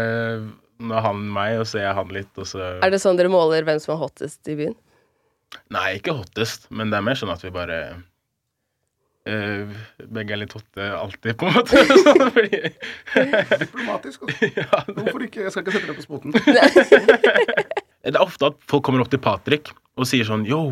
Nå 0.80 0.94
er 0.96 1.02
han 1.04 1.24
meg, 1.34 1.56
og 1.60 1.66
så 1.68 1.80
er 1.80 1.88
jeg 1.88 1.96
han 1.98 2.12
litt, 2.14 2.30
og 2.38 2.46
så 2.48 2.62
Er 2.76 2.92
det 2.92 3.00
sånn 3.02 3.18
dere 3.18 3.32
måler 3.32 3.66
hvem 3.66 3.80
som 3.82 3.96
er 3.96 4.00
hottest 4.04 4.46
i 4.48 4.54
byen? 4.60 4.76
Nei, 5.74 5.96
ikke 5.98 6.14
hottest, 6.20 6.68
men 6.70 6.92
det 6.92 7.00
er 7.00 7.04
mer 7.08 7.18
sånn 7.18 7.32
at 7.34 7.42
vi 7.42 7.50
bare 7.52 7.80
eh, 9.28 9.80
Begge 10.10 10.34
er 10.34 10.42
litt 10.42 10.54
hotte 10.56 10.90
alltid, 10.96 11.36
på 11.40 11.48
en 11.48 11.56
måte. 11.56 11.82
Sånn, 12.04 12.26
fordi 12.34 12.60
Diplomatisk. 13.64 14.26
Altså. 14.26 14.50
ja, 14.60 14.84
det, 14.86 14.96
Hvorfor 14.98 15.26
ikke? 15.26 15.46
Jeg 15.46 15.54
skal 15.54 15.64
ikke 15.64 15.76
sette 15.76 15.90
deg 15.90 15.98
på 15.98 16.06
spoten. 16.06 16.36
det 18.10 18.14
er 18.14 18.22
ofte 18.22 18.52
at 18.52 18.62
folk 18.70 18.86
kommer 18.86 19.04
opp 19.04 19.12
til 19.12 19.22
Patrick 19.22 19.72
og 20.00 20.08
sier 20.08 20.28
sånn 20.28 20.46
Yo, 20.48 20.62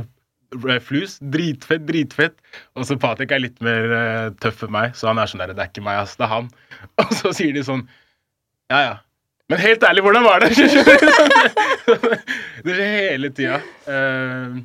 flus, 0.84 1.18
dritfett, 1.20 1.84
dritfett. 1.88 2.38
Og 2.78 2.86
så 2.88 2.96
Patrick 3.00 3.34
er 3.34 3.44
litt 3.44 3.58
mer 3.64 3.90
uh, 3.92 4.30
tøff 4.40 4.64
enn 4.64 4.72
meg, 4.74 4.96
så 4.96 5.10
han 5.10 5.20
er 5.20 5.28
sånn 5.30 5.44
der 5.44 5.52
Det 5.52 5.66
er 5.66 5.72
ikke 5.72 5.84
meg, 5.84 6.00
ass, 6.04 6.16
det 6.16 6.24
er 6.28 6.32
han. 6.32 6.48
Og 7.04 7.12
så 7.20 7.34
sier 7.36 7.52
de 7.56 7.66
sånn 7.66 7.84
Ja, 8.72 8.80
ja. 8.80 8.96
Men 9.48 9.62
helt 9.62 9.84
ærlig, 9.88 10.02
hvordan 10.04 10.26
var 10.26 10.42
det? 10.44 10.50
det 12.64 12.74
skjer 12.76 12.90
hele 12.92 13.30
tida. 13.32 13.62
Eh, 13.88 14.58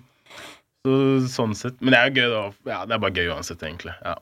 så 0.83 1.27
sånn 1.31 1.55
sett. 1.55 1.79
Men 1.81 1.93
det 1.93 1.99
er 1.99 2.09
jo 2.09 2.21
gøy, 2.21 2.29
da. 2.33 2.43
Ja, 2.71 2.85
det 2.85 2.95
er 2.95 3.03
bare 3.03 3.15
gøy 3.15 3.33
uansett, 3.33 3.63
egentlig. 3.63 3.95
Ja. 4.03 4.17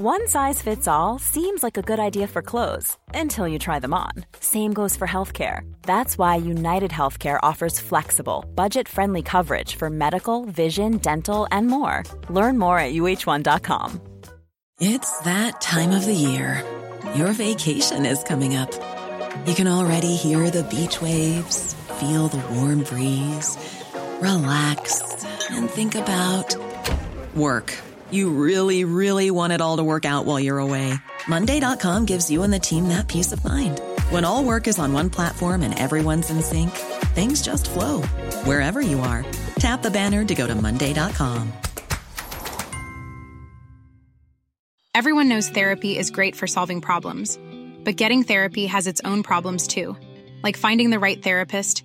One 0.00 0.28
size 0.28 0.62
fits 0.62 0.86
all 0.86 1.18
seems 1.18 1.64
like 1.64 1.76
a 1.76 1.82
good 1.82 1.98
idea 1.98 2.28
for 2.28 2.40
clothes 2.40 2.96
until 3.14 3.48
you 3.48 3.58
try 3.58 3.80
them 3.80 3.92
on. 3.92 4.12
Same 4.38 4.72
goes 4.72 4.96
for 4.96 5.08
healthcare. 5.08 5.62
That's 5.82 6.16
why 6.16 6.36
United 6.36 6.92
Healthcare 6.92 7.40
offers 7.42 7.80
flexible, 7.80 8.44
budget 8.54 8.86
friendly 8.86 9.22
coverage 9.22 9.74
for 9.74 9.90
medical, 9.90 10.44
vision, 10.44 10.98
dental, 10.98 11.48
and 11.50 11.66
more. 11.66 12.04
Learn 12.30 12.58
more 12.58 12.78
at 12.78 12.92
uh1.com. 12.94 14.00
It's 14.80 15.18
that 15.22 15.60
time 15.60 15.90
of 15.90 16.06
the 16.06 16.14
year. 16.14 16.62
Your 17.16 17.32
vacation 17.32 18.06
is 18.06 18.22
coming 18.22 18.54
up. 18.54 18.70
You 19.46 19.54
can 19.56 19.66
already 19.66 20.14
hear 20.14 20.48
the 20.48 20.62
beach 20.62 21.02
waves, 21.02 21.74
feel 21.98 22.28
the 22.28 22.44
warm 22.54 22.84
breeze, 22.84 23.56
relax, 24.22 25.24
and 25.50 25.68
think 25.68 25.96
about 25.96 26.54
work. 27.34 27.74
You 28.10 28.30
really, 28.30 28.84
really 28.84 29.30
want 29.30 29.52
it 29.52 29.60
all 29.60 29.78
to 29.78 29.84
work 29.84 30.04
out 30.04 30.24
while 30.24 30.38
you're 30.38 30.60
away. 30.60 30.94
Monday.com 31.26 32.06
gives 32.06 32.30
you 32.30 32.44
and 32.44 32.52
the 32.52 32.60
team 32.60 32.88
that 32.88 33.08
peace 33.08 33.32
of 33.32 33.44
mind. 33.44 33.80
When 34.10 34.24
all 34.24 34.44
work 34.44 34.68
is 34.68 34.78
on 34.78 34.92
one 34.92 35.10
platform 35.10 35.62
and 35.62 35.78
everyone's 35.78 36.30
in 36.30 36.40
sync, 36.40 36.70
things 37.14 37.42
just 37.42 37.68
flow 37.68 38.02
wherever 38.44 38.80
you 38.80 39.00
are. 39.00 39.26
Tap 39.58 39.82
the 39.82 39.90
banner 39.90 40.24
to 40.24 40.34
go 40.34 40.46
to 40.46 40.54
Monday.com. 40.54 41.52
Everyone 44.94 45.28
knows 45.28 45.48
therapy 45.48 45.96
is 45.96 46.10
great 46.10 46.34
for 46.34 46.46
solving 46.46 46.80
problems, 46.80 47.38
but 47.84 47.94
getting 47.96 48.24
therapy 48.24 48.66
has 48.66 48.88
its 48.88 49.00
own 49.04 49.22
problems 49.22 49.68
too, 49.68 49.96
like 50.42 50.56
finding 50.56 50.90
the 50.90 50.98
right 50.98 51.22
therapist, 51.22 51.84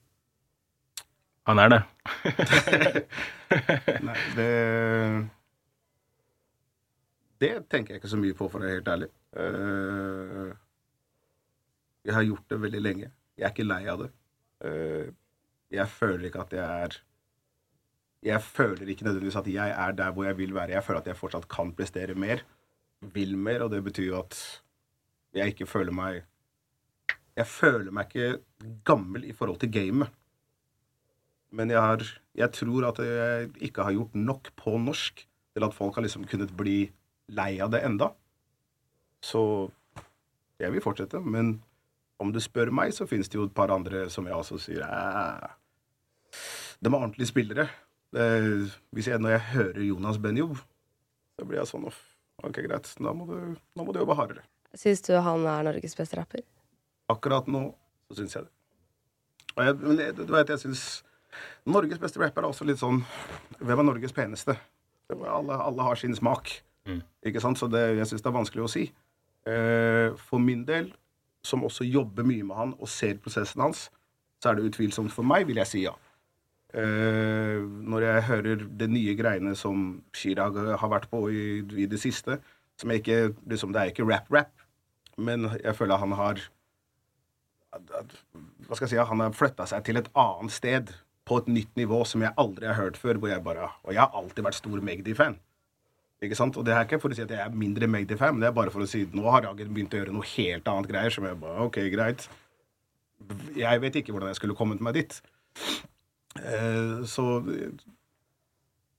Han 1.49 1.59
er 1.59 1.71
det. 1.73 1.79
Nei, 4.07 4.17
det 4.37 4.49
Det 7.41 7.53
tenker 7.71 7.95
jeg 7.95 8.01
ikke 8.01 8.11
så 8.11 8.19
mye 8.21 8.37
på, 8.37 8.47
for 8.51 8.61
å 8.61 8.65
være 8.67 8.75
helt 8.77 8.91
ærlig. 8.93 9.07
Eh, 9.41 10.51
jeg 12.05 12.13
har 12.17 12.27
gjort 12.27 12.53
det 12.53 12.59
veldig 12.61 12.81
lenge. 12.81 13.09
Jeg 13.37 13.47
er 13.47 13.53
ikke 13.55 13.65
lei 13.65 13.81
av 13.89 14.03
det. 14.03 14.11
Eh, 14.67 15.07
jeg 15.73 15.89
føler 15.89 16.27
ikke 16.29 16.43
at 16.45 16.53
jeg 16.53 16.83
er 16.85 16.99
Jeg 18.21 18.41
føler 18.45 18.89
ikke 18.93 19.05
nødvendigvis 19.07 19.39
at 19.39 19.47
jeg 19.49 19.73
er 19.73 19.91
der 19.97 20.11
hvor 20.13 20.27
jeg 20.27 20.37
vil 20.37 20.53
være. 20.53 20.75
Jeg 20.75 20.83
føler 20.85 21.01
at 21.01 21.07
jeg 21.09 21.17
fortsatt 21.17 21.47
kan 21.49 21.73
prestere 21.73 22.13
mer. 22.13 22.43
Vil 23.01 23.33
mer, 23.37 23.63
og 23.65 23.71
det 23.73 23.81
betyr 23.83 24.11
jo 24.11 24.19
at 24.19 24.37
jeg 25.33 25.55
ikke 25.55 25.65
føler 25.65 25.91
meg 25.95 26.21
Jeg 27.35 27.47
føler 27.47 27.89
meg 27.91 28.11
ikke 28.13 28.75
gammel 28.85 29.25
i 29.25 29.33
forhold 29.33 29.57
til 29.57 29.71
gamet. 29.73 30.13
Men 31.51 31.71
jeg, 31.73 31.81
har, 31.83 32.03
jeg 32.37 32.53
tror 32.55 32.87
at 32.87 33.01
jeg 33.03 33.51
ikke 33.67 33.83
har 33.83 33.95
gjort 33.95 34.15
nok 34.15 34.51
på 34.59 34.77
norsk 34.79 35.25
til 35.51 35.65
at 35.67 35.75
folk 35.75 35.97
har 35.97 36.05
liksom 36.05 36.23
kunnet 36.31 36.53
bli 36.57 36.85
lei 37.35 37.51
av 37.63 37.73
det 37.73 37.81
enda. 37.87 38.11
Så 39.23 39.41
jeg 40.61 40.71
vil 40.71 40.83
fortsette. 40.83 41.19
Men 41.19 41.57
om 42.21 42.31
du 42.31 42.39
spør 42.43 42.71
meg, 42.73 42.93
så 42.95 43.07
finnes 43.09 43.29
det 43.31 43.39
jo 43.39 43.47
et 43.49 43.55
par 43.57 43.73
andre 43.73 44.05
som 44.13 44.27
jeg 44.29 44.37
også 44.37 44.59
sier 44.61 44.85
Æh, 44.85 45.49
De 46.79 46.89
er 46.89 46.97
ordentlige 46.97 47.31
spillere. 47.31 47.67
Det, 48.11 48.23
hvis 48.91 49.07
jeg, 49.07 49.19
når 49.19 49.35
jeg 49.35 49.47
hører 49.51 49.83
Jonas 49.87 50.17
Benjov, 50.19 50.63
så 51.39 51.47
blir 51.47 51.61
jeg 51.61 51.69
sånn 51.69 51.85
off. 51.87 51.99
Ok, 52.41 52.63
greit. 52.65 52.89
Da 52.99 53.13
må 53.15 53.27
du, 53.29 53.37
da 53.77 53.85
må 53.85 53.93
du 53.93 54.01
jobbe 54.01 54.17
hardere. 54.17 54.43
Syns 54.77 55.03
du 55.03 55.13
han 55.19 55.45
er 55.47 55.67
Norges 55.67 55.95
beste 55.99 56.17
rapper? 56.19 56.43
Akkurat 57.11 57.47
nå 57.51 57.67
så 58.07 58.21
syns 58.21 58.35
jeg 58.35 58.47
det. 58.47 58.53
Og 59.51 59.65
jeg, 59.67 59.77
men 59.83 59.99
jeg, 59.99 60.15
du 60.15 60.31
vet, 60.31 60.51
jeg 60.51 60.61
syns 60.63 60.83
Norges 61.65 62.01
beste 62.01 62.19
rapper 62.21 62.43
er 62.43 62.49
også 62.51 62.65
litt 62.67 62.81
sånn 62.81 63.03
Hvem 63.59 63.79
er 63.79 63.87
Norges 63.87 64.15
peneste? 64.15 64.57
Alle, 65.11 65.57
alle 65.57 65.85
har 65.85 65.99
sin 65.99 66.15
smak. 66.15 66.53
Ikke 67.27 67.41
sant? 67.43 67.59
Så 67.59 67.67
det, 67.71 67.81
jeg 67.99 68.07
syns 68.09 68.23
det 68.23 68.29
er 68.31 68.37
vanskelig 68.37 68.63
å 68.65 68.71
si. 68.71 68.85
Eh, 69.49 70.13
for 70.29 70.41
min 70.41 70.63
del, 70.65 70.91
som 71.45 71.65
også 71.65 71.85
jobber 71.87 72.25
mye 72.27 72.45
med 72.45 72.57
han 72.57 72.71
og 72.77 72.89
ser 72.89 73.19
prosessen 73.21 73.61
hans, 73.63 73.89
så 74.41 74.51
er 74.51 74.57
det 74.57 74.71
utvilsomt 74.71 75.13
for 75.13 75.25
meg, 75.27 75.47
vil 75.49 75.61
jeg 75.61 75.69
si 75.69 75.83
ja. 75.85 75.93
Eh, 76.71 77.59
når 77.59 78.05
jeg 78.05 78.27
hører 78.29 78.65
det 78.79 78.87
nye 78.89 79.15
greiene 79.19 79.53
som 79.59 80.01
Chirag 80.15 80.55
har 80.79 80.91
vært 80.93 81.09
på 81.11 81.25
i, 81.27 81.43
i 81.83 81.87
det 81.89 81.99
siste, 81.99 82.39
som 82.79 82.93
jeg 82.93 83.03
ikke 83.03 83.19
liksom, 83.51 83.73
Det 83.73 83.81
er 83.81 83.91
ikke 83.91 84.07
rap-rap, 84.07 84.53
men 85.17 85.49
jeg 85.59 85.75
føler 85.75 85.99
han 86.01 86.15
har 86.17 86.39
Hva 87.71 88.75
skal 88.75 88.85
jeg 88.87 88.93
si? 88.93 89.01
Han 89.11 89.21
har 89.21 89.35
flytta 89.35 89.67
seg 89.69 89.83
til 89.85 89.99
et 89.99 90.07
annet 90.17 90.55
sted, 90.55 90.93
på 91.31 91.39
et 91.39 91.47
nytt 91.47 91.79
nivå 91.79 92.01
som 92.07 92.25
jeg 92.25 92.35
aldri 92.41 92.67
har 92.67 92.75
hørt 92.75 92.99
før. 92.99 93.21
Hvor 93.21 93.31
jeg 93.31 93.43
bare, 93.45 93.71
og 93.85 93.95
jeg 93.95 94.03
har 94.03 94.19
alltid 94.19 94.43
vært 94.49 94.59
stor 94.59 94.83
Magdi-fan. 94.83 95.37
Ikke 96.21 96.37
sant? 96.37 96.57
Og 96.59 96.65
det 96.67 96.75
er 96.75 96.85
ikke 96.85 96.99
for 97.01 97.13
å 97.13 97.17
si 97.17 97.23
at 97.23 97.31
jeg 97.33 97.41
er 97.41 97.55
mindre 97.63 97.87
Magdi-fan, 97.89 98.35
men 98.35 98.43
det 98.43 98.51
er 98.51 98.57
bare 98.57 98.73
for 98.73 98.83
å 98.83 98.89
si 98.89 99.07
nå 99.15 99.23
har 99.31 99.47
Ragen 99.47 99.71
begynt 99.73 99.95
å 99.95 100.01
gjøre 100.01 100.13
noe 100.13 100.27
helt 100.35 100.67
annet 100.69 100.91
greier, 100.91 101.13
som 101.15 101.25
jeg 101.25 101.39
bare 101.41 101.65
OK, 101.65 101.79
greit. 101.93 102.27
Jeg 103.57 103.81
vet 103.81 103.97
ikke 103.97 104.13
hvordan 104.13 104.29
jeg 104.29 104.41
skulle 104.41 104.57
kommet 104.57 104.83
meg 104.83 104.99
dit. 104.99 105.17
Eh, 106.41 107.01
så 107.09 107.25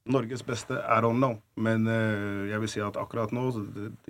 Norges 0.03 0.43
beste, 0.43 0.75
er 0.75 1.07
on 1.07 1.21
now. 1.23 1.37
Men 1.55 1.87
eh, 1.87 2.51
jeg 2.51 2.65
vil 2.65 2.71
si 2.73 2.83
at 2.83 2.99
akkurat 2.99 3.31
nå 3.35 3.47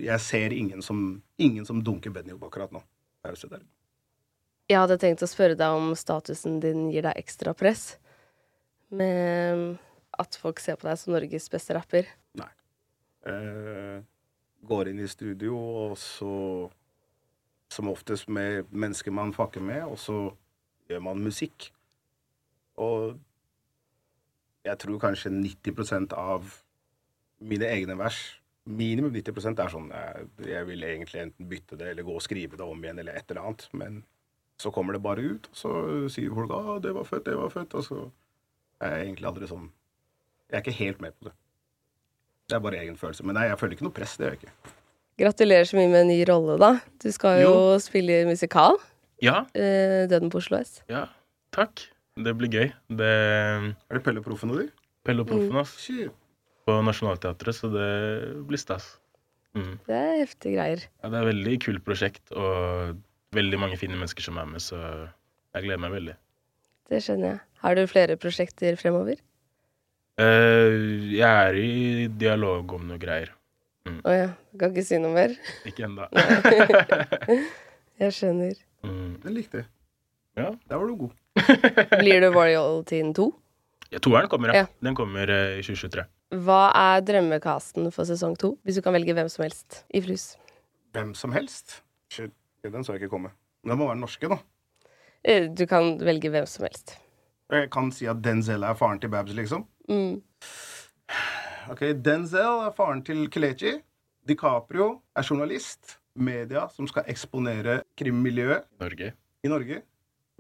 Jeg 0.01 0.21
ser 0.25 0.55
ingen 0.57 0.83
som, 0.83 1.23
ingen 1.37 1.69
som 1.69 1.83
dunker 1.85 2.15
Benjob 2.15 2.45
akkurat 2.49 2.73
nå. 2.73 2.81
Jeg 4.71 4.79
hadde 4.79 4.97
tenkt 4.99 5.23
å 5.23 5.29
spørre 5.29 5.59
deg 5.59 5.77
om 5.77 5.93
statusen 5.99 6.61
din 6.63 6.89
gir 6.91 7.05
deg 7.05 7.19
ekstra 7.21 7.53
press. 7.55 7.99
Med 8.93 9.79
at 10.21 10.37
folk 10.37 10.61
ser 10.61 10.77
på 10.77 10.87
deg 10.89 10.99
som 11.01 11.15
Norges 11.15 11.49
beste 11.53 11.75
rapper. 11.77 12.11
Eh, 13.23 14.03
går 14.67 14.89
inn 14.91 15.03
i 15.03 15.11
studio, 15.11 15.57
og 15.57 15.99
så 15.99 16.71
Som 17.73 17.89
oftest 17.89 18.29
med 18.29 18.67
mennesker 18.69 19.11
man 19.11 19.31
fucker 19.33 19.63
med, 19.65 19.81
og 19.89 19.97
så 19.97 20.35
gjør 20.91 20.99
man 21.01 21.23
musikk. 21.25 21.71
Og 22.77 23.17
jeg 24.63 24.79
tror 24.79 24.99
kanskje 25.01 25.31
90% 25.33 26.13
av 26.13 26.51
mine 27.41 27.65
egne 27.65 27.97
vers 27.97 28.19
Minimum 28.69 29.11
90% 29.11 29.59
er 29.59 29.73
sånn 29.73 29.89
jeg, 29.91 30.27
jeg 30.53 30.67
vil 30.69 30.85
egentlig 30.87 31.23
enten 31.23 31.49
bytte 31.49 31.79
det 31.81 31.89
eller 31.91 32.07
gå 32.07 32.13
og 32.15 32.23
skrive 32.23 32.61
det 32.61 32.63
om 32.67 32.85
igjen 32.85 33.01
eller 33.03 33.17
et 33.19 33.33
eller 33.33 33.41
annet. 33.43 33.65
Men 33.73 33.97
så 34.61 34.71
kommer 34.71 34.93
det 34.93 35.03
bare 35.03 35.25
ut, 35.25 35.49
og 35.51 35.57
så 35.57 35.73
sier 36.13 36.37
folk 36.37 36.53
'Å, 36.53 36.77
det 36.83 36.93
var 36.95 37.09
født, 37.09 37.25
det 37.25 37.41
var 37.41 37.51
født', 37.51 37.75
og 37.75 37.85
så 37.89 37.99
er 38.83 38.97
jeg 38.99 39.07
egentlig 39.09 39.29
aldri 39.31 39.49
sånn 39.51 39.69
Jeg 40.51 40.59
er 40.59 40.63
ikke 40.67 40.79
helt 40.85 41.01
med 41.01 41.15
på 41.19 41.25
det. 41.29 41.33
Det 42.49 42.57
er 42.59 42.61
bare 42.61 42.81
egen 42.83 42.97
følelse. 43.01 43.25
Men 43.25 43.35
nei, 43.39 43.47
jeg 43.49 43.59
føler 43.61 43.73
ikke 43.77 43.87
noe 43.87 43.95
press. 43.97 44.17
Det 44.19 44.27
gjør 44.27 44.35
jeg 44.35 44.41
ikke. 44.43 44.73
Gratulerer 45.23 45.65
så 45.69 45.77
mye 45.79 45.89
med 45.93 46.01
en 46.03 46.11
ny 46.13 46.19
rolle, 46.29 46.59
da. 46.61 46.73
Du 47.01 47.09
skal 47.15 47.41
jo, 47.41 47.53
Jo. 47.53 47.79
spille 47.81 48.25
musikal. 48.29 48.77
Ja, 49.23 49.47
Eh, 49.55 50.07
Døden 50.11 50.29
på 50.31 50.39
Oslo 50.43 50.59
S. 50.59 50.83
ja, 50.91 51.07
takk. 51.53 51.87
Det 52.17 52.35
blir 52.37 52.49
gøy. 52.53 52.73
Det 52.91 53.09
Er 53.09 53.95
det 53.97 54.03
Pelle 54.05 54.21
Proffen 54.21 54.51
og 54.51 54.59
du? 54.59 54.69
Pelle 55.05 55.21
og 55.21 55.29
Proffen, 55.29 55.57
ass. 55.57 55.77
Shit. 55.79 56.11
På 56.67 56.83
Nationaltheatret, 56.85 57.55
så 57.55 57.71
det 57.73 58.47
blir 58.47 58.59
stas. 58.59 58.99
Mm. 59.55 59.79
Det 59.87 59.95
er 59.97 60.21
heftige 60.27 60.55
greier. 60.57 60.85
Ja, 61.03 61.09
det 61.09 61.15
er 61.19 61.23
et 61.29 61.35
veldig 61.35 61.57
kult 61.65 61.85
prosjekt, 61.85 62.33
og 62.33 62.99
veldig 63.33 63.59
mange 63.59 63.77
fine 63.79 63.97
mennesker 63.97 64.21
som 64.23 64.37
er 64.39 64.45
med, 64.47 64.61
så 64.61 64.77
jeg 65.55 65.65
gleder 65.65 65.79
meg 65.81 65.93
veldig. 65.93 66.17
Det 66.91 67.01
skjønner 67.03 67.31
jeg. 67.33 67.41
Har 67.63 67.77
du 67.79 67.85
flere 67.91 68.17
prosjekter 68.21 68.77
fremover? 68.81 69.21
Uh, 70.21 71.09
jeg 71.15 71.23
er 71.49 71.57
i 71.57 72.09
dialog 72.21 72.73
om 72.77 72.89
noe 72.91 72.99
greier. 73.01 73.31
Å 73.89 74.13
ja. 74.15 74.29
Kan 74.61 74.71
ikke 74.75 74.85
si 74.87 74.99
noe 75.03 75.11
mer? 75.15 75.33
Ikke 75.67 75.87
ennå. 75.89 76.05
Jeg 78.03 78.15
skjønner. 78.17 78.55
mm. 78.87 79.09
Den 79.23 79.35
likte 79.37 79.61
jeg. 79.63 79.67
Ja. 80.39 80.49
Der 80.71 80.79
var 80.81 80.89
du 80.89 80.95
god. 81.05 81.13
Blir 82.03 82.23
det 82.25 82.31
Royaltyen 82.35 83.13
2? 83.15 83.27
ja. 83.93 84.01
Toeren 84.03 84.29
kommer, 84.33 84.49
ja. 84.53 84.63
Ja. 84.65 84.67
Den 84.83 84.95
kommer 84.99 85.29
uh, 85.29 85.59
i 85.59 85.63
2023. 85.65 86.05
Hva 86.47 86.61
er 86.79 87.03
drømmekasten 87.05 87.91
for 87.93 88.09
sesong 88.09 88.35
to? 88.41 88.55
Hvis 88.65 88.79
du 88.79 88.83
kan 88.87 88.95
velge 88.97 89.13
hvem 89.17 89.29
som 89.31 89.45
helst 89.45 89.83
i 89.93 90.01
Flus. 90.05 90.31
Hvem 90.97 91.13
som 91.19 91.35
helst. 91.37 91.81
Shit, 92.13 92.33
den 92.65 92.85
så 92.87 92.95
jeg 92.97 93.03
ikke 93.05 93.13
komme. 93.19 93.35
Den 93.67 93.77
må 93.79 93.87
være 93.91 94.01
norske, 94.01 94.31
da. 94.33 94.41
Eh, 95.23 95.47
Du 95.53 95.67
kan 95.71 95.95
velge 96.03 96.33
hvem 96.33 96.47
som 96.49 96.65
helst. 96.67 96.97
Jeg 97.51 97.71
kan 97.73 97.91
si 97.93 98.07
at 98.09 98.21
Denzel 98.25 98.63
er 98.65 98.77
faren 98.79 99.01
til 99.01 99.11
Babs, 99.13 99.35
liksom. 99.37 99.67
Mm. 99.89 100.23
Ok, 101.73 101.83
Denzel 102.05 102.63
er 102.67 102.77
faren 102.77 103.03
til 103.05 103.27
Kelechi. 103.31 103.75
DiCaprio 104.29 105.01
er 105.17 105.27
journalist. 105.31 105.99
Media 106.15 106.67
som 106.69 106.87
skal 106.87 107.07
eksponere 107.09 107.79
krimmiljøet 107.97 108.67
Norge. 108.81 109.13
i 109.43 109.49
Norge. 109.49 109.79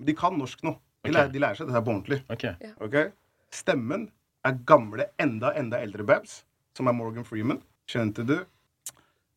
De 0.06 0.14
kan 0.14 0.34
norsk 0.36 0.62
nå. 0.62 0.74
De, 1.02 1.08
okay. 1.08 1.14
lærer, 1.16 1.30
de 1.32 1.40
lærer 1.40 1.58
seg 1.58 1.70
dette 1.70 1.80
på 1.84 1.94
ordentlig. 1.94 2.18
OK. 2.30 2.44
Okay? 2.84 3.12
Stemmen 3.52 4.10
er 4.44 4.58
gamle, 4.68 5.06
enda, 5.20 5.54
enda 5.56 5.80
eldre 5.82 6.04
Babs, 6.04 6.42
som 6.76 6.90
er 6.90 6.96
Morgan 6.96 7.24
Freeman. 7.24 7.62
Skjønte 7.88 8.26
du? 8.28 8.36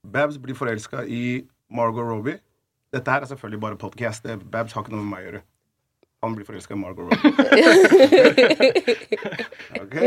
Babs 0.06 0.38
blir 0.42 0.58
forelska 0.58 1.06
i 1.08 1.46
Margot 1.72 2.06
Robbie. 2.06 2.38
Dette 2.94 3.12
her 3.12 3.24
er 3.24 3.32
selvfølgelig 3.32 3.62
bare 3.64 3.80
podcast. 3.80 4.28
Babs 4.52 4.76
har 4.76 4.84
ikke 4.84 4.94
noe 4.94 5.04
med 5.04 5.12
meg 5.14 5.24
å 5.24 5.30
gjøre. 5.30 5.44
Han 6.26 6.34
blir 6.34 6.46
forelska 6.48 6.74
i 6.74 6.78
Margot 6.78 7.06
Robbie. 7.06 7.20
ok? 9.84 9.98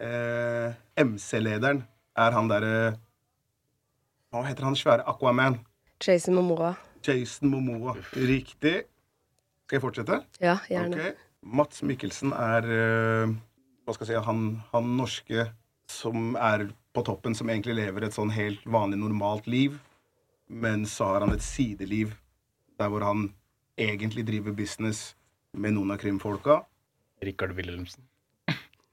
Eh, 0.00 0.72
MC-lederen 1.04 1.82
er 2.16 2.32
han 2.34 2.48
derre 2.48 2.76
Hva 4.32 4.40
heter 4.46 4.64
han 4.64 4.76
svære 4.78 5.04
Aquaman? 5.10 5.58
Jason 6.00 6.38
Momoa. 6.38 6.72
Jason 7.04 7.52
Momoa. 7.52 7.92
Riktig. 8.16 8.86
Skal 9.66 9.76
jeg 9.76 9.84
fortsette? 9.84 10.20
Ja, 10.40 10.56
gjerne. 10.70 10.96
Okay. 10.96 11.12
Mats 11.44 11.84
Mikkelsen 11.84 12.32
er 12.32 12.70
eh, 12.72 13.34
Hva 13.84 13.94
skal 13.94 14.08
jeg 14.08 14.16
si 14.16 14.24
Han, 14.30 14.46
han 14.72 14.88
norske 14.96 15.44
som 15.92 16.32
er 16.40 16.70
på 16.96 17.04
toppen, 17.04 17.36
som 17.36 17.50
egentlig 17.52 17.76
lever 17.82 18.06
et 18.06 18.16
sånn 18.16 18.32
helt 18.32 18.64
vanlig, 18.64 18.96
normalt 19.02 19.44
liv. 19.50 19.76
Men 20.48 20.88
så 20.88 21.12
har 21.12 21.26
han 21.26 21.36
et 21.36 21.44
sideliv 21.44 22.16
der 22.80 22.88
hvor 22.88 23.04
han 23.04 23.28
egentlig 23.76 24.24
driver 24.26 24.56
business 24.56 25.12
med 25.54 25.76
noen 25.76 25.94
av 25.94 26.00
krimfolka. 26.02 26.60
Rikard 27.24 27.54
Wilhelmsen. 27.56 28.02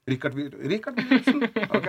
Richard, 0.08 0.34
Wil- 0.34 0.56
Richard 0.68 0.96
Wilhelmsen. 0.98 1.42
Ok. 1.70 1.86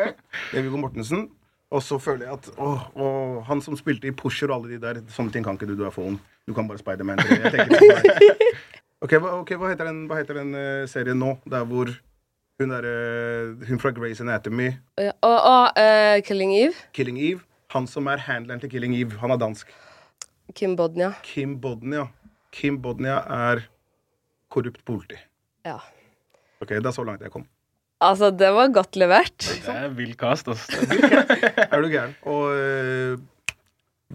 Det 0.51 0.59
er 0.59 0.61
Viggo 0.65 0.77
Mortensen. 0.77 1.29
Og 1.73 1.81
så 1.81 1.97
føler 1.97 2.27
jeg 2.27 2.35
at 2.37 2.49
åh, 2.61 2.83
å, 2.93 3.05
han 3.47 3.61
som 3.65 3.73
spilte 3.79 4.05
i 4.05 4.13
Pusher 4.13 4.51
og 4.51 4.59
alle 4.59 4.75
de 4.75 4.81
der 4.83 4.99
Sånne 5.09 5.33
ting 5.33 5.45
kan 5.45 5.57
ikke 5.57 5.65
du, 5.71 5.73
du 5.79 5.87
er 5.87 5.93
for 5.95 6.05
ung. 6.11 6.19
Du 6.45 6.53
kan 6.53 6.67
bare 6.69 6.77
Spiderman 6.81 7.17
3. 7.23 7.39
Jeg 7.41 7.53
tenker 7.55 7.87
ikke. 7.87 8.41
Ok, 9.03 9.17
hva, 9.19 9.67
heter 9.67 9.89
den, 9.89 10.05
hva 10.07 10.15
heter 10.21 10.37
den 10.39 10.53
uh, 10.55 10.85
serien 10.87 11.17
nå? 11.19 11.33
Der 11.51 11.65
hvor 11.67 11.89
hun 12.61 12.71
er 12.71 12.85
uh, 12.87 13.65
Hun 13.67 13.81
fra 13.81 13.91
Grace 13.91 14.23
Anatomy, 14.23 14.69
Og, 14.95 15.09
uh, 15.09 15.27
uh, 15.27 15.47
og 15.49 15.81
eh, 15.81 16.21
Killing 16.23 16.53
Eve. 16.55 16.77
Killing 16.95 17.17
Eve. 17.19 17.41
Han 17.75 17.83
som 17.89 18.07
er 18.07 18.21
handleren 18.23 18.61
til 18.63 18.71
Killing 18.71 18.95
Eve, 18.95 19.17
han 19.19 19.33
er 19.35 19.41
dansk. 19.41 19.73
Kim 20.55 20.77
Bodnia. 20.79 21.09
Kim 21.25 21.57
Bodnia. 21.59 22.05
Kim 22.55 22.77
Bodnia 22.79 23.17
er 23.27 23.65
korrupt 24.53 24.83
politi. 24.87 25.17
Ja. 25.65 25.79
Ok, 26.61 26.69
Det 26.77 26.85
er 26.85 26.91
så 26.95 27.03
langt 27.07 27.21
jeg 27.25 27.31
kom. 27.33 27.45
Altså, 28.03 28.27
det 28.35 28.49
var 28.55 28.67
godt 28.75 28.95
levert. 28.99 29.37
Det 29.39 29.71
er 29.73 29.87
vill 29.95 30.13
cast, 30.19 30.47
altså. 30.51 30.67
Er 31.71 31.77
du 31.81 31.87
gæren? 31.91 32.13
Og 32.27 32.43
uh, 32.51 33.15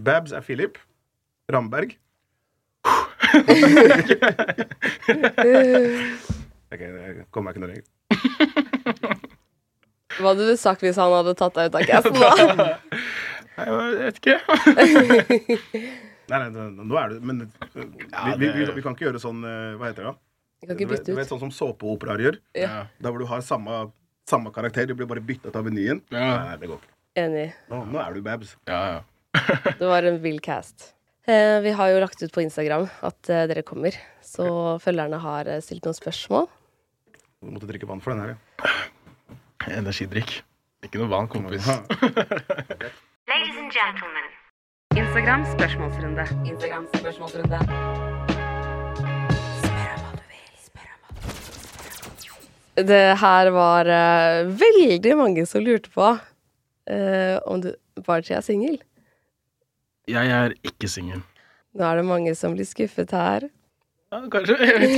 Babs 0.05 0.32
er 0.36 0.41
Philip 0.45 0.74
Ramberg. 1.53 1.91
Ok, 6.68 6.82
det 6.84 7.24
kommer 7.32 7.49
jeg 7.49 7.57
ikke 7.57 7.64
noe 7.64 7.72
lenger. 7.72 7.89
Hva 10.18 10.26
hadde 10.34 10.45
du 10.51 10.57
sagt 10.61 10.82
hvis 10.84 10.99
han 11.01 11.12
hadde 11.14 11.32
tatt 11.39 11.55
deg 11.57 11.64
ut 11.70 11.76
av 11.78 11.82
casten, 11.89 12.16
da? 12.20 12.30
Nei, 13.57 13.66
jeg 13.68 13.76
vet 14.03 14.16
ikke. 14.20 14.36
Nei, 16.28 16.39
nei, 16.43 16.49
nå- 16.76 16.99
er 17.01 17.09
det 17.14 17.18
Men 17.24 17.36
vi, 17.47 17.51
vi, 18.36 18.47
vi, 18.53 18.61
vi 18.76 18.82
kan 18.84 18.93
ikke 18.93 19.07
gjøre 19.09 19.16
sånn 19.22 19.41
eh, 19.49 19.72
Hva 19.80 19.86
heter 19.89 20.03
det? 20.05 20.12
da? 20.12 20.16
Vi 20.61 20.66
kan 20.66 20.76
ikke 20.76 20.88
Du 20.88 20.94
vet- 20.94 21.06
Du 21.06 21.14
vet 21.14 21.28
sånn 21.30 21.40
som 21.40 21.50
såpeoperaer 21.54 22.18
gjør? 22.24 22.38
Ja. 22.54 22.86
Der 23.00 23.11
hvor 23.11 23.18
du 23.22 23.26
har 23.30 23.40
samme, 23.40 23.92
samme 24.28 24.50
karakter, 24.52 24.86
de 24.86 24.94
blir 24.94 25.06
bare 25.06 25.20
byttet 25.24 25.54
av 25.56 25.64
menyen. 25.64 26.02
Nei, 26.11 26.56
det 26.56 26.68
går 26.68 26.78
ikke. 26.80 26.94
Enig. 27.18 27.52
Nå, 27.70 27.84
nå 27.92 27.98
er 28.02 28.14
du 28.14 28.22
Babs. 28.22 28.56
Ja, 28.66 28.80
ja. 28.98 29.00
Det 29.78 29.86
var 29.86 30.02
en 30.09 30.18
vill 30.22 30.40
cast. 30.40 30.92
Eh, 31.28 31.61
vi 31.61 31.70
har 31.76 31.88
jo 31.92 32.00
lagt 32.00 32.22
ut 32.22 32.32
på 32.32 32.40
Instagram 32.42 32.88
at 33.04 33.28
eh, 33.30 33.46
dere 33.50 33.62
kommer, 33.62 33.92
så 34.24 34.78
følgerne 34.80 35.18
har 35.20 35.46
eh, 35.46 35.61
stilt 35.61 35.84
noen 35.84 35.94
spørsmål. 35.98 36.48
Du 37.42 37.50
måtte 37.52 37.68
drikke 37.68 37.86
vann 37.86 38.00
for 38.00 38.14
den 38.14 38.22
her, 38.24 38.34
ja. 38.64 38.72
Energidrikk. 39.78 40.40
Ikke 40.82 40.98
noe 41.02 41.11
vann, 41.11 41.28
kompis. 41.28 41.66
Ladies 43.28 43.56
and 43.61 43.70
gentlemen. 43.74 44.30
Instagram 44.96 45.44
spørsmålsrunde. 45.54 46.24
Instagram 46.48 46.86
spørsmålsrunde. 46.96 48.07
Det 52.87 53.05
her 53.18 53.51
var 53.51 53.89
uh, 53.91 54.47
veldig 54.61 55.16
mange 55.18 55.47
som 55.51 55.64
lurte 55.64 55.91
på 55.91 56.12
uh, 56.14 57.37
om 57.49 57.62
du 57.64 57.72
Barchi 58.07 58.37
er 58.37 58.45
singel. 58.47 58.79
Jeg 60.09 60.31
er 60.31 60.55
ikke 60.62 60.89
singel. 60.89 61.20
Nå 61.74 61.85
er 61.85 61.99
det 61.99 62.05
mange 62.07 62.35
som 62.39 62.55
blir 62.55 62.68
skuffet 62.68 63.11
her. 63.12 63.49
Ja, 64.12 64.22
kanskje. 64.33 64.57
Jeg 64.62 64.81
vet 64.81 64.91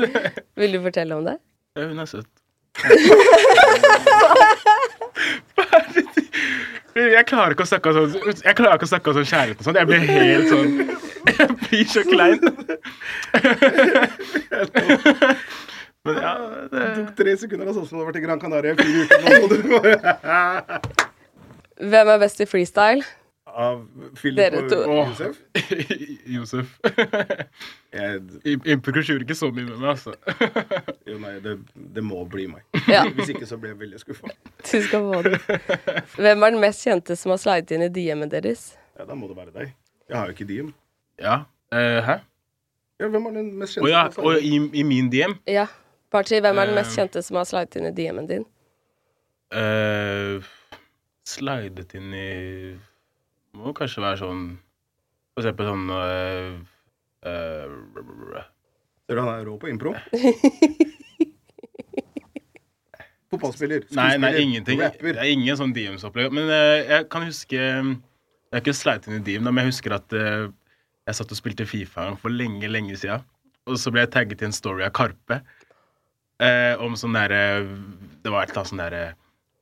ikke. 0.00 0.30
Vil 0.60 0.76
du 0.76 0.82
fortelle 0.84 1.16
om 1.16 1.24
det? 1.24 1.38
Ja, 1.78 1.86
hun 1.88 1.98
er 2.02 2.10
søt. 2.10 2.26
Jeg 6.94 7.26
klarer 7.26 7.54
ikke 7.54 7.64
å 7.64 7.68
snakke 7.68 7.90
sånn 7.94 8.12
Jeg 8.44 8.54
klarer 8.58 8.76
ikke 8.78 8.86
å 8.86 8.90
snakke 8.90 9.14
sånn 9.16 9.26
kjærlighet 9.26 9.60
og 9.60 9.66
sånn. 9.66 9.78
Jeg 9.80 9.86
blir 9.90 10.02
helt 10.08 10.48
sånn 10.50 10.68
Jeg 11.34 11.48
blir 11.62 11.86
så 11.90 12.02
klein. 12.06 12.40
Men 16.04 16.20
ja, 16.20 16.32
det 16.70 16.70
Det 16.70 16.94
tok 16.98 17.12
tre 17.16 17.36
sekunder, 17.40 17.66
altså, 17.66 17.84
som 17.88 17.98
det 17.98 18.04
har 18.04 18.12
vært 18.12 18.20
i 18.20 18.24
Gran 18.26 18.40
Canaria 18.40 18.72
i 18.72 18.76
fire 18.76 19.04
uker 19.04 19.20
nå. 19.24 19.38
du 19.50 21.04
Hvem 21.90 22.08
er 22.12 22.18
best 22.22 22.40
i 22.40 22.46
freestyle? 22.46 23.04
Av 23.54 23.80
Philip 24.18 24.38
Dere 24.38 24.62
og. 24.82 25.08
Josef? 25.12 25.36
Josef. 26.34 26.72
Jeg, 27.94 28.20
Impro 28.74 28.94
gjorde 28.98 29.22
ikke 29.22 29.36
så 29.38 29.50
mye 29.54 29.66
med 29.68 29.78
meg, 29.78 29.88
altså. 29.92 30.14
jo, 31.06 31.18
nei, 31.22 31.34
det, 31.44 31.56
det 31.94 32.02
må 32.02 32.24
bli 32.30 32.48
meg. 32.50 32.64
Ja. 32.90 33.04
Hvis 33.14 33.30
ikke 33.30 33.46
så 33.46 33.58
blir 33.60 33.70
jeg 33.70 33.78
veldig 33.84 34.00
skuffa. 34.02 34.32
Du 34.58 34.80
skal 34.82 35.06
få 35.06 35.20
det. 35.28 35.38
Hvem 36.16 36.42
er 36.42 36.54
den 36.56 36.60
mest 36.64 36.82
kjente 36.82 37.14
som 37.20 37.30
har 37.34 37.38
slidet 37.42 37.76
inn 37.76 37.86
i 37.86 37.90
DM-en 37.94 38.32
deres? 38.32 38.72
Ja, 38.98 39.06
da 39.06 39.14
må 39.18 39.30
det 39.30 39.38
være 39.38 39.54
deg. 39.54 39.70
Jeg 40.10 40.18
har 40.18 40.26
jo 40.30 40.34
ikke 40.34 40.48
DM. 40.50 40.72
Ja. 41.22 41.36
Uh, 41.70 42.00
hæ? 42.08 42.18
Ja, 43.00 43.06
hvem 43.12 43.30
er 43.30 43.38
den 43.38 43.54
mest 43.60 43.78
Å 43.78 43.82
kjente? 43.84 43.94
ja, 43.94 44.02
som 44.14 44.26
har 44.26 44.40
og 44.40 44.50
i, 44.50 44.58
i 44.80 44.86
min 44.86 45.10
DM 45.14 45.38
Ja. 45.50 45.68
Barchi, 46.14 46.38
hvem 46.44 46.58
er 46.62 46.66
den 46.70 46.76
mest 46.78 46.92
Eh. 46.94 46.98
kjente 47.02 47.22
som 47.26 47.36
har 47.40 47.46
slidet 47.48 47.76
inn 47.80 47.88
i 47.90 47.94
DM-en 47.96 48.28
din? 48.30 48.44
Uh, 49.54 50.42
Slidet 51.28 51.92
inn 51.94 52.14
i 52.16 52.28
Må 53.54 53.72
kanskje 53.76 54.02
være 54.02 54.18
sånn 54.22 54.40
For 55.34 55.42
eksempel 55.44 55.68
sånn 55.68 55.84
uh, 55.94 56.54
uh, 57.28 58.42
Ser 59.04 59.14
du 59.14 59.20
han 59.20 59.30
er 59.34 59.44
rå 59.46 59.54
på 59.62 59.68
impro? 59.70 59.92
Fotballspiller, 63.34 63.82
Nei, 63.98 64.12
nei, 64.22 64.30
ingenting. 64.44 64.78
rapper. 64.80 65.16
Det 65.16 65.22
er 65.24 65.30
ingen 65.34 65.56
sånn 65.58 65.72
DMs-opplegg. 65.74 66.30
Men 66.34 66.46
uh, 66.50 66.78
jeg 66.86 67.08
kan 67.10 67.24
huske 67.26 67.58
Jeg 67.58 68.54
har 68.54 68.62
ikke 68.62 68.74
sleit 68.78 69.08
inn 69.10 69.16
i 69.18 69.24
DM, 69.26 69.42
men 69.48 69.58
jeg 69.64 69.72
husker 69.72 69.96
at 69.96 70.14
uh, 70.14 70.46
jeg 71.04 71.18
satt 71.18 71.32
og 71.34 71.38
spilte 71.40 71.66
Fifa 71.68 72.12
for 72.22 72.30
lenge, 72.32 72.68
lenge 72.70 72.94
siden. 73.00 73.24
Og 73.66 73.78
så 73.80 73.90
ble 73.92 74.04
jeg 74.04 74.12
tagget 74.14 74.42
i 74.44 74.46
en 74.48 74.54
story 74.56 74.84
av 74.86 74.92
Karpe 74.96 75.40
eh, 76.42 76.74
om 76.82 76.96
sånn 76.98 77.14
derre 77.16 77.42
Det 78.24 78.32
var 78.32 78.42
et 78.44 78.50
eller 78.50 78.62
annet 78.62 78.72
sånn 78.72 78.82
derre 78.82 79.04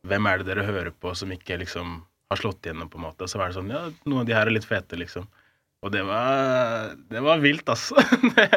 Hvem 0.08 0.26
er 0.26 0.38
det 0.40 0.48
dere 0.48 0.64
hører 0.66 0.90
på 0.98 1.12
som 1.18 1.30
ikke 1.34 1.58
liksom 1.60 2.00
har 2.32 2.40
slått 2.40 2.64
igjennom, 2.66 2.88
på 2.90 2.98
en 2.98 3.04
måte? 3.06 3.22
Og 3.26 3.30
så 3.30 3.38
var 3.38 3.50
det 3.50 3.58
sånn 3.58 3.70
Ja, 3.72 3.84
noen 4.06 4.22
av 4.24 4.28
de 4.30 4.34
her 4.36 4.46
er 4.48 4.54
litt 4.56 4.66
fete, 4.68 4.96
liksom. 4.98 5.28
Og 5.82 5.92
det 5.94 6.02
var 6.08 6.94
Det 7.10 7.22
var 7.22 7.42
vilt, 7.42 7.68
altså. 7.68 7.98
det, 8.36 8.48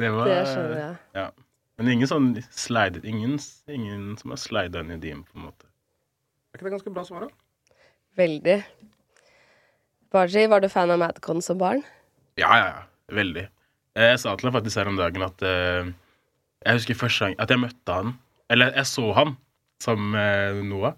det 0.00 0.12
var 0.14 0.30
Det 0.30 0.40
skjønner 0.52 0.78
jeg. 0.80 0.96
Ja. 1.18 1.28
Men 1.78 1.90
ingen 1.90 2.06
sånn 2.10 2.30
slide, 2.54 3.00
Ingen, 3.08 3.38
ingen 3.66 4.14
som 4.20 4.30
har 4.34 4.38
slida 4.38 4.84
inn 4.84 4.94
i 4.94 5.00
DM, 5.02 5.24
på 5.26 5.38
en 5.40 5.48
måte. 5.48 5.66
Er 6.54 6.60
ikke 6.60 6.68
det 6.68 6.74
ganske 6.76 6.92
bra 6.94 7.02
svar, 7.08 7.26
da? 7.26 7.76
Veldig. 8.14 8.60
Baji, 10.14 10.44
var 10.46 10.62
du 10.62 10.68
fan 10.70 10.92
av 10.94 11.00
Madcon 11.02 11.42
som 11.42 11.58
barn? 11.58 11.82
Ja, 12.38 12.52
ja, 12.54 12.66
ja. 12.70 12.82
Veldig. 13.14 13.48
Eh, 13.98 14.12
Jeg 14.12 14.20
sa 14.22 14.36
til 14.38 14.46
deg 14.48 14.54
faktisk 14.54 14.78
her 14.78 14.90
om 14.92 15.00
dagen 15.00 15.24
at 15.26 15.42
eh, 15.42 15.90
Jeg 16.64 16.80
husker 16.80 16.96
første 16.98 17.26
gang 17.26 17.34
at 17.42 17.50
jeg 17.52 17.60
møtte 17.60 17.96
han 17.96 18.14
Eller 18.52 18.72
jeg 18.78 18.88
så 18.88 19.10
han 19.16 19.34
sammen 19.82 20.14
med 20.14 20.62
Noah 20.70 20.94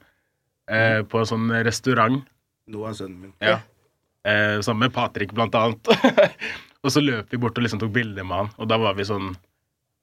eh, 0.71 1.01
på 1.03 1.19
en 1.19 1.29
sånn 1.29 1.51
restaurant. 1.67 2.21
Noah 2.71 2.93
er 2.93 2.99
sønnen 2.99 3.25
min. 3.25 3.33
Ja. 3.43 3.59
Eh, 4.27 4.61
sammen 4.63 4.87
med 4.87 4.95
Patrick, 4.95 5.33
blant 5.35 5.55
annet. 5.59 5.91
og 6.85 6.93
så 6.93 7.03
løp 7.03 7.33
vi 7.33 7.41
bort 7.43 7.59
og 7.59 7.67
liksom 7.67 7.81
tok 7.83 7.95
bilder 7.95 8.27
med 8.27 8.45
han, 8.45 8.51
og 8.59 8.71
da 8.71 8.79
var 8.83 8.99
vi 8.99 9.07
sånn 9.09 9.35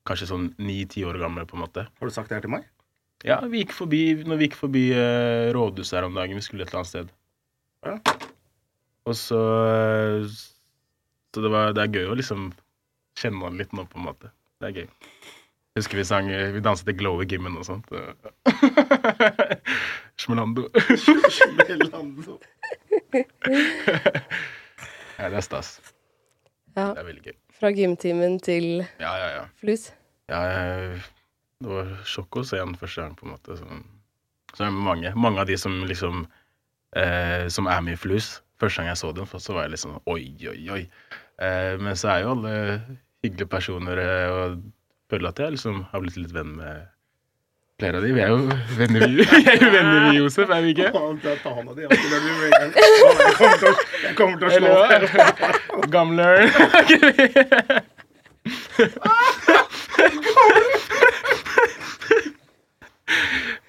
Kanskje 0.04 0.26
sånn 0.28 0.50
ni-ti 0.60 1.06
år 1.08 1.16
gamle, 1.16 1.46
på 1.48 1.56
en 1.56 1.62
måte. 1.62 1.86
Har 1.88 2.10
du 2.10 2.12
sagt 2.12 2.28
det 2.28 2.36
her 2.36 2.44
til 2.44 2.52
meg? 2.52 2.66
Ja, 3.24 3.38
vi 3.48 3.62
gikk 3.62 3.72
forbi 3.72 4.02
når 4.28 4.40
vi 4.42 4.50
gikk 4.50 4.58
forbi 4.60 4.82
eh, 4.92 5.52
rådhuset 5.56 5.96
her 5.96 6.08
om 6.10 6.18
dagen. 6.18 6.36
Vi 6.36 6.44
skulle 6.44 6.66
et 6.66 6.74
eller 6.74 6.82
annet 6.82 6.90
sted. 6.90 7.14
Ja. 7.88 7.94
Og 9.08 9.16
så 9.16 9.40
eh, 9.70 10.28
Så 10.28 11.46
det, 11.46 11.54
var, 11.56 11.72
det 11.72 11.86
er 11.86 11.96
gøy 11.96 12.12
å 12.12 12.18
liksom 12.20 12.50
kjenne 13.16 13.48
han 13.48 13.62
litt 13.62 13.72
nå, 13.72 13.88
på 13.88 14.02
en 14.02 14.10
måte. 14.10 14.34
Det 14.60 14.70
er 14.74 14.82
gøy. 14.82 14.92
Husker 15.74 15.98
vi 15.98 16.04
sang 16.06 16.28
Vi 16.30 16.62
danset 16.62 16.86
til 16.86 16.98
Glow 17.00 17.22
i 17.24 17.26
gymmen 17.26 17.56
og 17.58 17.66
sånt. 17.66 17.88
Smelando. 20.22 20.68
Smelando. 21.34 22.36
ja, 25.18 25.30
det 25.30 25.40
er 25.40 25.46
stas. 25.46 25.80
Ja. 26.78 26.92
Det 26.94 27.02
er 27.02 27.08
veldig 27.08 27.26
gøy. 27.26 27.36
Fra 27.58 27.72
gymtimen 27.74 28.38
til 28.44 28.84
Ja, 29.02 29.16
ja, 29.18 29.28
ja. 29.40 29.44
flus? 29.62 29.90
ja 30.30 30.44
det 31.64 31.72
var 31.72 31.92
sjokk 32.10 32.42
å 32.42 32.46
se 32.48 32.60
han 32.60 32.76
første 32.78 33.04
gang, 33.04 33.16
på 33.18 33.28
en 33.28 33.34
måte. 33.36 33.58
Så, 33.58 33.82
så 34.54 34.66
er 34.66 34.72
det 34.72 34.86
mange, 34.86 35.14
mange 35.16 35.44
av 35.44 35.50
de 35.50 35.58
som 35.60 35.80
liksom 35.88 36.26
eh, 37.00 37.48
Som 37.54 37.70
er 37.72 37.84
med 37.86 37.98
i 37.98 38.02
Flus. 38.02 38.36
Første 38.62 38.82
gang 38.82 38.92
jeg 38.92 39.02
så 39.02 39.12
dem, 39.16 39.28
så 39.32 39.56
var 39.56 39.68
jeg 39.68 39.76
liksom 39.76 39.98
oi, 40.12 40.24
oi, 40.50 40.60
oi. 40.76 40.84
Eh, 41.42 41.74
men 41.82 41.98
så 42.00 42.14
er 42.14 42.24
jo 42.24 42.36
alle 42.36 42.54
hyggelige 43.24 43.50
personer, 43.50 44.02
eh, 44.04 44.30
og 44.30 44.62
føler 45.12 45.30
at 45.30 45.40
jeg 45.40 45.56
liksom 45.56 45.76
har 45.92 46.04
blitt 46.04 46.18
litt 46.20 46.34
venn 46.36 46.52
med 46.58 46.76
flere 47.82 47.98
av 48.00 48.04
de. 48.06 48.12
Vi 48.16 48.22
er 48.24 48.30
jo 48.32 48.38
venner, 48.80 49.00
vi, 49.08 49.24
vi 49.24 49.44
er 49.44 49.58
jo 49.60 49.70
venner 49.74 50.00
med 50.08 50.14
Josef, 50.20 50.50
er 50.50 50.62
vi 50.64 50.70
ikke? 50.76 50.90
Jeg 50.90 50.92
kommer 54.20 54.38
til 54.38 54.48
å, 54.48 54.52
slå 54.58 54.72
deg. 54.92 55.02
Gamler. 55.94 56.36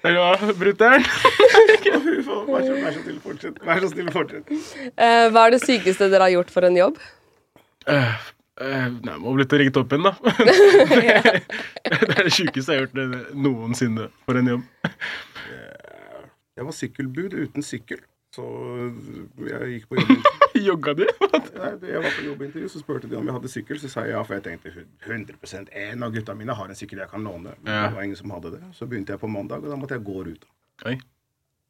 Der 0.05 0.11
Eller 0.11 0.53
brutter'n? 0.59 1.03
Vær 2.45 2.61
så, 2.61 3.01
snill, 3.01 3.19
fortsett. 3.23 3.57
Vær 3.65 3.81
så 3.81 3.89
snill, 3.89 4.11
fortsett. 4.13 4.51
Eh, 4.93 5.25
hva 5.33 5.47
er 5.47 5.55
det 5.55 5.61
sykeste 5.63 6.09
dere 6.11 6.27
har 6.27 6.35
gjort 6.37 6.53
for 6.53 6.67
en 6.67 6.77
jobb? 6.77 6.99
Uh, 8.55 8.87
nei, 9.03 9.15
må 9.19 9.33
blitt 9.35 9.51
ringt 9.59 9.75
opp 9.75 9.91
igjen, 9.91 10.05
da. 10.07 10.13
det 10.95 12.15
er 12.15 12.23
det 12.23 12.31
sjukeste 12.31 12.71
jeg 12.71 12.79
har 12.79 12.85
gjort 12.85 12.99
eh, 13.03 13.15
noensinne 13.35 14.05
for 14.23 14.39
en 14.39 14.47
jobb. 14.53 14.91
Jeg 16.55 16.63
var 16.69 16.75
sykkelbud 16.77 17.33
uten 17.35 17.65
sykkel. 17.67 17.99
Så 18.35 18.43
jeg 19.47 19.67
gikk 19.73 19.85
på 19.91 19.97
jobbintervju. 19.99 20.63
Jogga 20.69 20.93
du? 20.97 21.03
Nei, 21.05 21.69
jeg 21.87 22.01
var 22.03 22.15
på 22.17 22.23
jobbintervju, 22.25 22.69
så 22.71 22.79
spurte 22.81 23.07
de 23.11 23.15
om 23.19 23.27
jeg 23.27 23.35
hadde 23.37 23.51
sykkel. 23.51 23.79
Så 23.79 23.91
sa 23.91 24.03
jeg 24.07 24.15
ja, 24.15 24.23
for 24.27 24.35
jeg 24.37 24.43
tenkte 24.47 24.71
100% 25.07 25.71
en 25.83 26.03
av 26.07 26.15
gutta 26.15 26.35
mine 26.35 26.55
har 26.55 26.71
en 26.71 26.79
sykkel 26.79 26.99
jeg 27.03 27.11
kan 27.11 27.23
låne. 27.27 27.53
Men 27.63 27.71
Ja. 27.73 27.85
det 27.89 27.95
var 27.95 28.07
ingen 28.07 28.19
som 28.19 28.31
hadde 28.35 28.51
det. 28.57 28.61
Så 28.75 28.87
begynte 28.91 29.15
jeg 29.15 29.21
på 29.23 29.31
mandag, 29.31 29.63
og 29.63 29.71
da 29.71 29.79
måtte 29.79 29.95
jeg 29.99 30.03
gå 30.07 30.17
ruta. 30.27 30.47
Oi. 30.87 30.97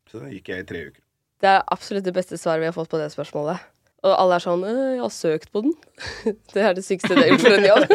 Så 0.09 0.21
da 0.21 0.29
gikk 0.33 0.49
jeg 0.53 0.65
i 0.65 0.69
tre 0.69 0.83
uker. 0.89 1.01
Det 1.41 1.49
er 1.51 1.61
absolutt 1.73 2.05
det 2.05 2.13
beste 2.15 2.37
svaret 2.41 2.61
vi 2.61 2.69
har 2.69 2.77
fått 2.77 2.89
på 2.93 3.01
det 3.01 3.11
spørsmålet. 3.13 3.61
Og 4.05 4.13
alle 4.13 4.37
er 4.37 4.43
sånn 4.43 4.63
«Øh, 4.63 4.95
'Jeg 4.95 5.01
har 5.01 5.13
søkt 5.13 5.51
på 5.51 5.63
den'. 5.65 5.77
det 6.53 6.61
er 6.61 6.73
det 6.77 6.85
sykeste 6.85 7.15
det 7.15 7.23
har 7.23 7.31
gjort 7.33 7.45
for 7.45 7.57
en 7.57 7.69
jobb. 7.71 7.85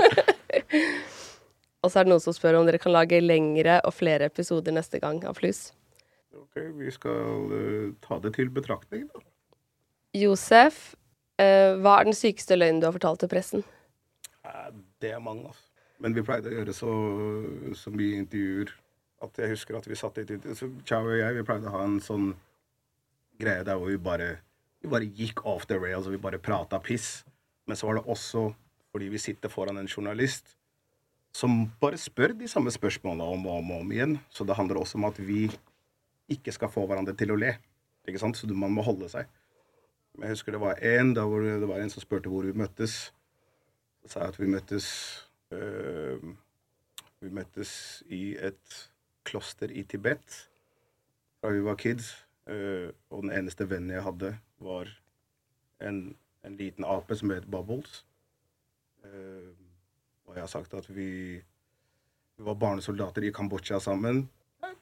og 1.82 1.90
så 1.90 2.00
er 2.00 2.04
det 2.04 2.11
noen 2.11 2.24
som 2.24 2.34
spør 2.34 2.58
om 2.58 2.66
dere 2.66 2.82
kan 2.82 2.92
lage 2.92 3.20
lengre 3.22 3.80
og 3.86 3.94
flere 3.94 4.26
episoder 4.26 4.74
neste 4.74 4.98
gang 4.98 5.22
av 5.24 5.38
Flus. 5.38 5.70
Ok, 6.34 6.58
vi 6.78 6.90
skal 6.90 7.46
uh, 7.54 7.94
ta 8.02 8.18
det 8.18 8.34
til 8.34 8.50
betraktning, 8.50 9.06
da. 9.14 9.22
Josef, 10.18 10.96
uh, 11.38 11.78
hva 11.78 12.00
er 12.00 12.11
den 12.11 12.18
sykeste 12.18 12.58
løgnen 12.58 12.82
du 12.82 12.90
har 12.90 12.96
fortalt 12.98 13.22
til 13.22 13.30
pressen? 13.30 13.64
Det 15.00 15.14
er 15.14 15.22
mange, 15.22 15.46
altså. 15.46 15.62
Men 16.00 16.14
vi 16.16 16.24
pleide 16.24 16.50
å 16.50 16.54
gjøre 16.56 16.74
så, 16.74 16.92
så 17.76 17.92
mye 17.92 18.18
intervjuer 18.24 18.72
at 19.24 19.38
jeg 19.38 19.52
husker 19.52 19.76
at 19.76 19.88
vi 19.88 19.98
satt 20.00 20.16
så 20.56 20.68
Chao 20.88 21.04
og 21.04 21.18
jeg 21.18 21.36
vi 21.36 21.44
pleide 21.44 21.68
å 21.68 21.74
ha 21.74 21.82
en 21.84 21.98
sånn 22.00 22.30
greie 23.40 23.64
der 23.68 23.76
hvor 23.76 23.92
vi 23.92 24.00
bare 24.00 24.38
vi 24.81 24.89
bare 24.89 25.09
gikk 25.09 25.45
off 25.49 25.66
the 25.68 25.78
rails, 25.78 26.07
og 26.07 26.16
vi 26.16 26.22
bare 26.22 26.41
prata 26.43 26.81
piss. 26.83 27.24
Men 27.68 27.76
så 27.76 27.89
var 27.89 28.01
det 28.01 28.09
også 28.11 28.51
fordi 28.91 29.11
vi 29.12 29.20
sitter 29.22 29.53
foran 29.53 29.78
en 29.78 29.89
journalist 29.91 30.57
som 31.37 31.68
bare 31.81 31.99
spør 32.01 32.33
de 32.35 32.49
samme 32.51 32.72
spørsmålene 32.74 33.22
om 33.22 33.45
og 33.47 33.61
om, 33.61 33.70
om 33.78 33.93
igjen. 33.93 34.16
Så 34.35 34.45
det 34.45 34.57
handler 34.59 34.81
også 34.81 34.99
om 34.99 35.07
at 35.07 35.20
vi 35.22 35.45
ikke 36.31 36.55
skal 36.55 36.72
få 36.72 36.87
hverandre 36.91 37.14
til 37.18 37.31
å 37.31 37.39
le. 37.39 37.55
Ikke 38.09 38.22
sant? 38.22 38.39
Så 38.39 38.51
man 38.51 38.74
må 38.74 38.83
holde 38.87 39.09
seg. 39.12 39.31
Jeg 40.18 40.35
husker 40.35 40.57
det 40.57 40.62
var 40.62 40.81
en 40.83 41.14
da 41.14 41.24
hvor 41.28 41.45
det 41.45 41.68
var 41.70 41.83
en 41.83 41.93
som 41.93 42.03
spurte 42.03 42.33
hvor 42.33 42.47
vi 42.49 42.57
møttes. 42.57 43.12
Så 44.03 44.14
sa 44.14 44.24
jeg 44.24 44.35
at 44.35 44.41
vi 44.41 44.49
møttes 44.51 44.87
øh, 45.55 46.33
Vi 47.20 47.28
møttes 47.37 47.70
i 48.09 48.35
et 48.41 48.76
kloster 49.28 49.70
i 49.70 49.85
Tibet 49.85 50.47
da 51.41 51.51
vi 51.53 51.61
var 51.64 51.76
kids. 51.76 52.14
Øh, 52.51 52.90
og 53.11 53.22
den 53.22 53.32
eneste 53.32 53.66
vennen 53.70 53.94
jeg 53.94 54.05
hadde, 54.05 54.34
var 54.61 54.90
en, 55.80 56.16
en 56.44 56.57
liten 56.57 56.84
ape 56.84 57.16
som 57.16 57.30
het 57.30 57.51
Bubbles. 57.51 58.05
Øh, 59.05 59.55
og 60.26 60.34
jeg 60.34 60.42
har 60.42 60.53
sagt 60.53 60.74
at 60.74 60.96
vi, 60.96 61.40
vi 62.36 62.44
var 62.44 62.55
barnesoldater 62.55 63.22
i 63.22 63.32
Kambodsja 63.34 63.78
sammen. 63.78 64.28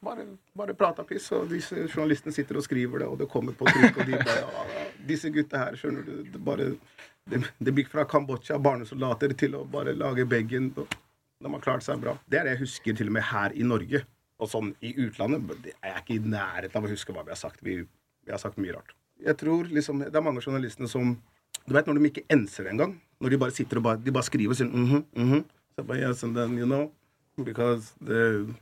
Bare, 0.05 0.25
bare 0.55 0.75
prata 0.75 1.03
piss, 1.03 1.31
og 1.33 1.49
disse 1.51 1.87
journalistene 1.89 2.35
sitter 2.35 2.59
og 2.59 2.63
skriver 2.63 3.03
det, 3.03 3.07
og 3.09 3.19
det 3.19 3.29
kommer 3.31 3.55
på 3.57 3.67
trykk, 3.67 3.97
og 3.97 4.07
de 4.07 4.19
bare 4.21 4.43
ja, 4.75 4.85
Disse 5.09 5.31
gutta 5.33 5.63
her, 5.63 5.79
skjønner 5.79 6.05
du, 6.07 6.13
det 6.29 6.41
bare 6.45 6.69
Det, 7.29 7.41
det 7.59 7.75
gikk 7.77 7.91
fra 7.93 8.05
Kambodsja, 8.09 8.59
barnesoldater, 8.63 9.35
til 9.37 9.57
å 9.59 9.65
bare 9.69 9.93
lage 9.93 10.25
bagen. 10.29 10.71
De 10.73 11.51
har 11.53 11.61
klart 11.65 11.85
seg 11.85 12.01
bra. 12.01 12.15
Det 12.25 12.39
er 12.41 12.47
det 12.47 12.55
jeg 12.55 12.63
husker 12.63 12.97
til 12.97 13.11
og 13.11 13.17
med 13.19 13.27
her 13.29 13.53
i 13.53 13.67
Norge. 13.67 14.01
Og 14.39 14.51
sånn 14.51 14.71
i 14.85 14.93
utlandet 15.03 15.73
er 15.83 15.93
jeg 15.93 16.03
ikke 16.03 16.17
i 16.17 16.31
nærheten 16.35 16.79
av 16.79 16.87
å 16.87 16.93
huske 16.93 17.15
hva 17.15 17.25
vi 17.27 17.35
har 17.35 17.41
sagt. 17.41 17.63
Vi, 17.67 17.81
vi 17.83 18.35
har 18.35 18.41
sagt 18.43 18.61
mye 18.63 18.77
rart. 18.77 18.95
Jeg 19.19 19.35
tror 19.41 19.67
liksom, 19.67 20.05
Det 20.07 20.15
er 20.15 20.23
mange 20.23 20.39
av 20.39 20.47
journalistene 20.47 20.89
som 20.89 21.17
Du 21.67 21.75
vet 21.75 21.89
når 21.89 21.99
de 21.99 22.09
ikke 22.09 22.27
enser 22.33 22.65
det 22.65 22.73
engang? 22.73 22.95
Når 23.21 23.35
de 23.35 23.39
bare 23.43 23.53
sitter 23.53 23.81
og 23.81 23.83
bare, 23.83 24.01
de 24.01 24.13
bare 24.15 24.25
skriver 24.25 24.55
sin, 24.55 24.71
mm-hmm, 24.73 25.05
mm-hmm. 25.13 25.43
Så 25.75 25.83
jeg 25.83 25.87
bare, 25.87 25.99
yes, 25.99 26.23
and 26.23 26.37
then, 26.37 26.57
you 26.57 26.67
know, 26.67 26.91
because 27.45 27.93
the, 28.01 28.55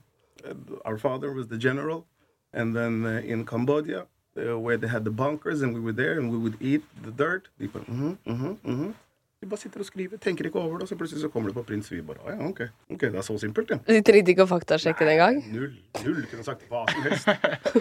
our 0.85 0.99
father 0.99 1.33
was 1.33 1.47
the 1.47 1.59
general, 1.59 2.05
and 2.53 2.75
then 2.75 3.07
uh, 3.07 3.23
in 3.25 3.45
Cambodia, 3.47 4.07
uh, 4.37 4.59
where 4.59 4.77
they 4.77 4.89
had 4.89 5.05
the 5.05 5.11
bunkers, 5.11 5.63
and 5.63 5.73
we 5.75 5.81
were 5.81 5.93
there, 5.93 6.19
and 6.19 6.33
we 6.33 6.39
would 6.39 6.57
eat 6.61 6.83
the 7.05 7.13
dirt. 7.13 7.49
De 7.59 7.69
bare, 7.69 7.85
mhm, 7.87 8.17
mhm, 8.27 8.59
mhm. 8.65 8.95
De 9.43 9.47
bare 9.51 9.61
sitter 9.61 9.83
og 9.83 9.87
skriver, 9.87 10.17
tenker 10.17 10.47
ikke 10.49 10.57
over 10.57 10.79
det, 10.79 10.87
og 10.87 10.89
så 10.89 10.97
plutselig 10.97 11.21
så 11.21 11.29
kommer 11.29 11.51
det 11.51 11.57
på 11.59 11.63
Prins 11.69 11.91
Vi 11.93 11.99
bare, 12.01 12.23
ja, 12.33 12.37
ok, 12.47 12.61
ok, 12.95 13.03
det 13.03 13.19
er 13.21 13.25
så 13.27 13.35
simpelt, 13.39 13.69
ja. 13.69 13.77
De 13.85 13.99
trengte 14.01 14.33
ikke 14.33 14.47
å 14.47 14.49
faktasjekke 14.49 15.05
det 15.05 15.13
engang. 15.19 15.43
Null, 15.53 15.75
null, 16.07 16.23
kunne 16.31 16.45
sagt 16.47 16.65
hva 16.71 16.87
som 16.89 17.05
helst. 17.05 17.29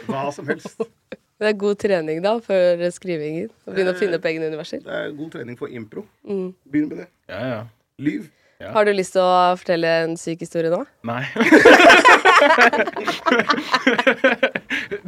Hva 0.10 0.26
som 0.36 0.52
helst. 0.52 0.84
Det 1.36 1.50
er 1.50 1.56
god 1.60 1.76
trening 1.76 2.22
da, 2.24 2.38
før 2.40 2.80
skrivingen. 2.96 3.50
Å 3.68 3.74
begynne 3.76 3.92
å 3.92 3.98
finne 4.00 4.16
opp 4.16 4.28
egne 4.30 4.48
universer. 4.48 4.80
Det 4.86 4.94
er 4.96 5.10
god 5.18 5.34
trening 5.34 5.58
for 5.60 5.68
impro. 5.68 6.06
Mm. 6.24 6.46
Begynn 6.72 6.88
med 6.88 7.02
det. 7.02 7.08
Ja, 7.28 7.42
ja. 7.50 7.58
Lyv. 8.00 8.30
Ja. 8.64 8.70
Har 8.72 8.88
du 8.88 8.94
lyst 8.96 9.18
til 9.18 9.20
å 9.20 9.52
fortelle 9.60 9.92
en 10.06 10.16
syk 10.16 10.46
historie 10.46 10.72
nå? 10.72 10.80
Nei. 11.04 11.28
det, 11.36 11.44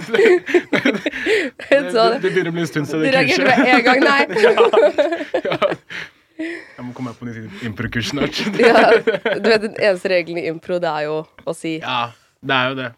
det, 0.03 0.27
det, 1.71 1.95
det 1.95 2.27
begynner 2.27 2.51
å 2.51 2.57
bli 2.59 2.67
en 2.67 2.71
stund 2.73 2.91
siden 2.91 3.07
Du 3.07 3.07
det 3.07 3.15
reagerte 3.15 3.47
med 3.47 3.71
en 3.77 3.83
gang, 3.87 3.99
nei. 4.03 4.21
Jeg 6.37 6.85
må 6.85 6.93
komme 6.93 7.11
meg 7.11 7.17
på 7.19 7.27
nytt 7.27 7.65
improkurs 7.65 8.11
snart. 8.13 8.39
ja, 8.61 8.91
du 9.01 9.49
vet, 9.49 9.61
Den 9.63 9.75
eneste 9.75 10.11
regelen 10.13 10.41
i 10.43 10.47
impro, 10.51 10.77
det 10.83 10.89
er 10.91 11.07
jo 11.07 11.19
å 11.45 11.55
si 11.57 11.77
Ja, 11.81 12.11
det 12.45 12.57
er 12.57 12.71
jo 12.71 12.77
det. 12.77 12.89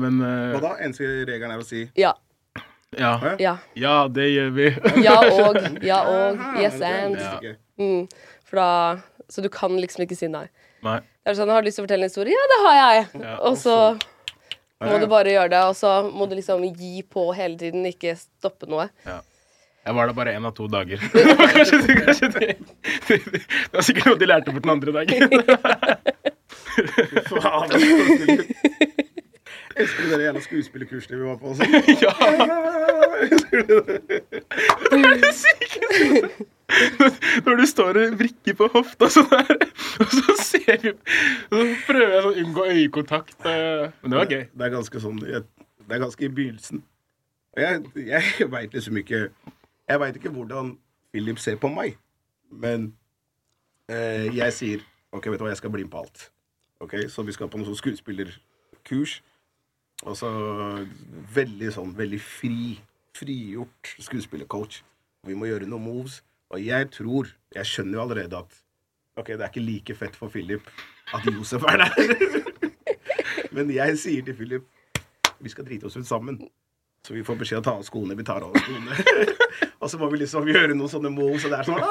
Men 0.00 0.20
eh, 0.24 0.54
Hva 0.56 0.62
da? 0.64 0.70
Eneste 0.84 1.10
regelen 1.28 1.54
er 1.54 1.60
å 1.62 1.66
si 1.66 1.84
ja. 2.00 2.14
ja. 2.98 3.12
Ja. 3.42 3.56
ja, 3.78 3.96
det 4.10 4.30
gjør 4.32 4.54
vi. 4.56 4.70
Ja 5.04 5.18
og. 5.28 5.60
Ja 5.90 6.00
og. 6.08 6.40
Yes 6.62 6.80
and. 6.80 7.20
Ja. 7.20 7.54
Mm. 7.80 8.08
For 8.48 8.60
da 8.60 8.70
Så 9.28 9.44
du 9.44 9.50
kan 9.52 9.76
liksom 9.80 10.04
ikke 10.06 10.18
si 10.18 10.30
nei. 10.30 10.46
Nei. 10.84 10.98
Det 11.24 11.32
er 11.32 11.38
sånn, 11.38 11.52
Har 11.52 11.62
du 11.64 11.68
lyst 11.68 11.78
til 11.80 11.84
å 11.84 11.86
fortelle 11.86 12.04
en 12.04 12.12
historie? 12.12 12.34
Ja, 12.34 12.48
det 12.52 12.58
har 12.64 12.80
jeg. 12.80 13.04
Ja, 13.24 13.36
og 13.48 13.56
så 13.60 13.76
må 14.84 14.98
du 15.00 15.06
bare 15.08 15.32
gjøre 15.32 15.52
det, 15.54 15.60
og 15.70 15.76
så 15.78 15.92
må 16.12 16.26
du 16.28 16.34
liksom 16.36 16.64
gi 16.76 17.00
på 17.08 17.28
hele 17.36 17.56
tiden, 17.60 17.86
ikke 17.88 18.12
stoppe 18.20 18.68
noe. 18.68 18.90
Jeg 19.84 19.92
var 19.98 20.04
der 20.08 20.14
bare 20.16 20.32
én 20.38 20.46
av 20.48 20.54
to 20.56 20.64
dager. 20.72 20.98
Det 21.12 21.24
var 21.38 21.48
kanskje, 21.52 21.76
kanskje 22.04 22.26
det, 22.34 22.46
det, 23.08 23.16
det 23.34 23.42
var 23.74 23.82
sikkert 23.84 24.06
noe 24.12 24.20
de 24.22 24.26
lærte 24.30 24.50
bort 24.54 24.64
den 24.64 24.72
andre 24.72 24.90
dagen. 24.96 25.18
Faen, 27.28 27.68
det 27.68 27.76
er. 28.32 28.38
Husker 29.74 30.02
du 30.06 30.10
det 30.14 30.22
jævla 30.28 30.40
skuespillerkurset 30.44 31.10
vi 31.16 31.24
var 31.26 31.34
på? 31.40 31.46
Også? 31.50 31.64
Ja. 31.98 32.12
Husker 33.24 33.56
du 33.58 33.62
det? 33.74 33.98
Det 34.06 34.98
er 35.00 35.18
det 35.24 35.32
sykeste! 35.34 36.30
Når 37.44 37.54
du 37.60 37.64
står 37.68 37.92
og 38.00 38.14
vrikker 38.18 38.54
på 38.58 38.66
hofta 38.72 39.06
sånn 39.12 39.28
her, 39.34 39.56
og 40.00 40.08
så 40.14 40.32
ser 40.40 40.78
vi 40.80 40.90
Og 40.94 41.54
så 41.58 41.64
prøver 41.88 42.12
jeg 42.14 42.24
å 42.24 42.32
unngå 42.44 42.62
øyekontakt. 42.70 43.36
eh, 43.50 43.84
Men 44.02 44.08
det 44.14 44.18
var 44.22 44.28
gøy. 44.32 44.44
Det 44.54 44.62
er 44.68 44.72
ganske 44.78 44.98
sånn 45.02 45.18
Det 45.20 45.28
er 45.42 45.98
ganske 46.06 46.22
i 46.24 46.30
begynnelsen. 46.38 46.78
Jeg, 47.60 47.72
jeg 48.08 48.24
veit 48.50 48.72
liksom 48.74 48.96
ikke 49.02 49.18
Jeg 49.88 50.00
veit 50.00 50.16
ikke 50.16 50.32
hvordan 50.32 50.74
Philip 51.12 51.38
ser 51.38 51.56
på 51.60 51.68
meg, 51.68 51.98
men 52.50 52.88
eh, 53.88 54.30
jeg 54.34 54.52
sier 54.56 54.84
OK, 55.14 55.28
vet 55.30 55.38
du 55.38 55.44
hva, 55.44 55.52
jeg 55.52 55.60
skal 55.60 55.70
bli 55.70 55.84
med 55.84 55.92
på 55.92 56.00
alt. 56.02 56.30
Ok, 56.82 56.96
Så 57.08 57.22
vi 57.22 57.32
skal 57.32 57.48
på 57.48 57.60
noe 57.60 57.68
sånn 57.68 57.78
skuespillerkurs. 57.78 59.20
Og 60.04 60.16
så 60.18 60.28
veldig 61.36 61.70
sånn 61.72 61.92
veldig 61.96 62.18
fri, 62.20 62.74
frigjort 63.14 63.94
skuespillercoach. 64.02 64.80
Vi 65.24 65.36
må 65.38 65.46
gjøre 65.46 65.68
noen 65.70 65.86
moves. 65.86 66.18
Og 66.52 66.60
jeg 66.60 66.90
tror 66.92 67.30
Jeg 67.54 67.66
skjønner 67.66 67.96
jo 67.98 68.02
allerede 68.02 68.36
at 68.42 68.60
Ok, 69.16 69.28
det 69.30 69.40
er 69.40 69.52
ikke 69.52 69.62
like 69.62 69.94
fett 69.94 70.16
for 70.18 70.28
Philip 70.28 70.66
at 71.14 71.24
Josef 71.30 71.62
er 71.70 71.84
der. 71.84 72.72
Men 73.54 73.70
jeg 73.70 73.98
sier 74.02 74.24
til 74.26 74.34
Philip 74.34 74.66
vi 75.44 75.52
skal 75.52 75.66
drite 75.66 75.86
oss 75.86 75.96
ut 75.96 76.06
sammen. 76.08 76.40
Så 77.06 77.14
vi 77.14 77.24
får 77.24 77.36
beskjed 77.36 77.58
om 77.58 77.62
å 77.62 77.64
ta 77.64 77.72
av 77.76 77.82
skoene. 77.84 78.14
Vi 78.16 78.24
tar 78.24 78.40
av 78.40 78.54
skoene. 78.56 78.96
og 79.84 79.90
så 79.92 79.98
må 80.00 80.06
vi 80.08 80.22
liksom 80.22 80.46
gjøre 80.48 80.72
noen 80.72 80.88
sånne 80.88 81.10
moves, 81.12 81.44
og 81.44 81.50
det 81.52 81.58
er 81.60 81.64
sånn 81.68 81.82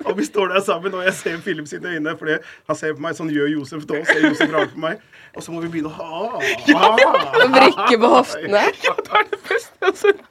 Og 0.08 0.16
vi 0.16 0.24
står 0.24 0.46
der 0.54 0.62
sammen, 0.64 0.94
og 0.96 1.04
jeg 1.04 1.12
ser 1.18 1.36
Philip 1.44 1.68
sine 1.68 1.88
øyne, 1.92 2.14
fordi 2.18 2.38
han 2.40 2.76
ser 2.78 2.94
på 2.96 3.02
meg 3.04 3.12
sånn 3.18 3.28
gjør 3.34 3.50
Josef 3.52 3.84
da, 3.90 4.00
ser 4.08 4.24
Josef 4.24 4.50
rart 4.54 4.72
på 4.72 4.80
meg. 4.80 4.94
Og 5.36 5.44
så 5.44 5.52
må 5.52 5.60
vi 5.66 5.68
begynne 5.74 5.92
å 5.92 5.96
ha 6.00 6.40
vrikke 6.40 7.96
på 8.00 8.08
hoftene. 8.14 8.62
Ja, 8.86 8.94
det 8.96 9.12
er 9.20 9.24
det 9.34 9.40
beste 9.50 9.86
sett. 10.00 10.22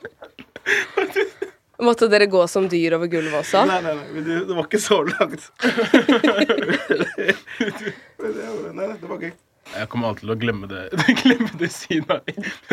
Måtte 1.80 2.10
dere 2.12 2.28
gå 2.28 2.42
som 2.52 2.66
dyr 2.72 2.98
over 2.98 3.08
gulvet 3.12 3.38
også? 3.44 3.62
Nei, 3.70 3.80
nei, 3.86 3.94
nei, 4.02 4.24
det, 4.26 4.40
det 4.50 4.58
var 4.58 4.66
ikke 4.66 4.82
så 4.82 4.98
langt. 5.14 5.46
Det 8.18 9.08
var 9.14 9.22
gøy. 9.22 9.32
Jeg 9.76 9.90
kommer 9.92 10.10
alltid 10.10 10.24
til 10.26 10.34
å 10.34 10.38
glemme 10.42 10.68
det 10.70 10.82
glemme 11.22 11.50
det 11.62 11.70
synet 11.74 12.12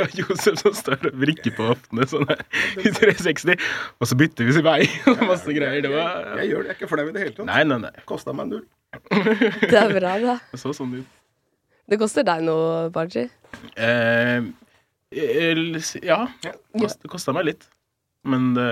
av 0.00 0.14
Josef 0.16 0.60
som 0.62 0.74
står 0.76 1.10
og 1.10 1.18
vrikker 1.20 1.54
på 1.56 1.66
hoftene 1.68 2.06
sånn 2.08 2.24
her 2.30 2.40
i 2.80 2.92
360, 2.96 3.60
og 4.00 4.08
så 4.10 4.18
bytter 4.18 4.48
vi 4.48 4.62
vei 4.64 4.78
og 5.12 5.24
masse 5.28 5.56
greier. 5.56 5.82
Det 5.84 5.92
var 5.92 6.40
Jeg 6.40 6.50
gjør 6.52 6.64
det, 6.64 6.70
jeg 6.70 6.72
er 6.72 6.78
ikke 6.80 6.90
flau 6.92 7.04
i 7.04 7.12
det 7.12 7.24
hele 7.24 7.34
tatt. 7.36 7.48
Nei, 7.50 7.60
nei, 7.68 7.78
nei. 7.84 7.92
Kosta 8.08 8.34
meg 8.36 8.50
null. 8.52 8.64
Det 9.70 9.76
er 9.76 9.92
bra, 9.92 10.14
da. 10.22 10.38
Det 10.52 10.60
så 10.62 10.72
sånn 10.76 10.94
ut. 11.00 11.12
Det 11.86 11.98
koster 12.00 12.24
deg 12.26 12.42
noe, 12.46 12.86
Barji. 12.94 13.26
Eh, 13.78 14.40
el- 15.12 15.76
ja, 16.02 16.22
kost, 16.74 17.02
det 17.04 17.10
kosta 17.12 17.34
meg 17.36 17.46
litt. 17.52 17.68
Men 18.26 18.54
det, 18.56 18.70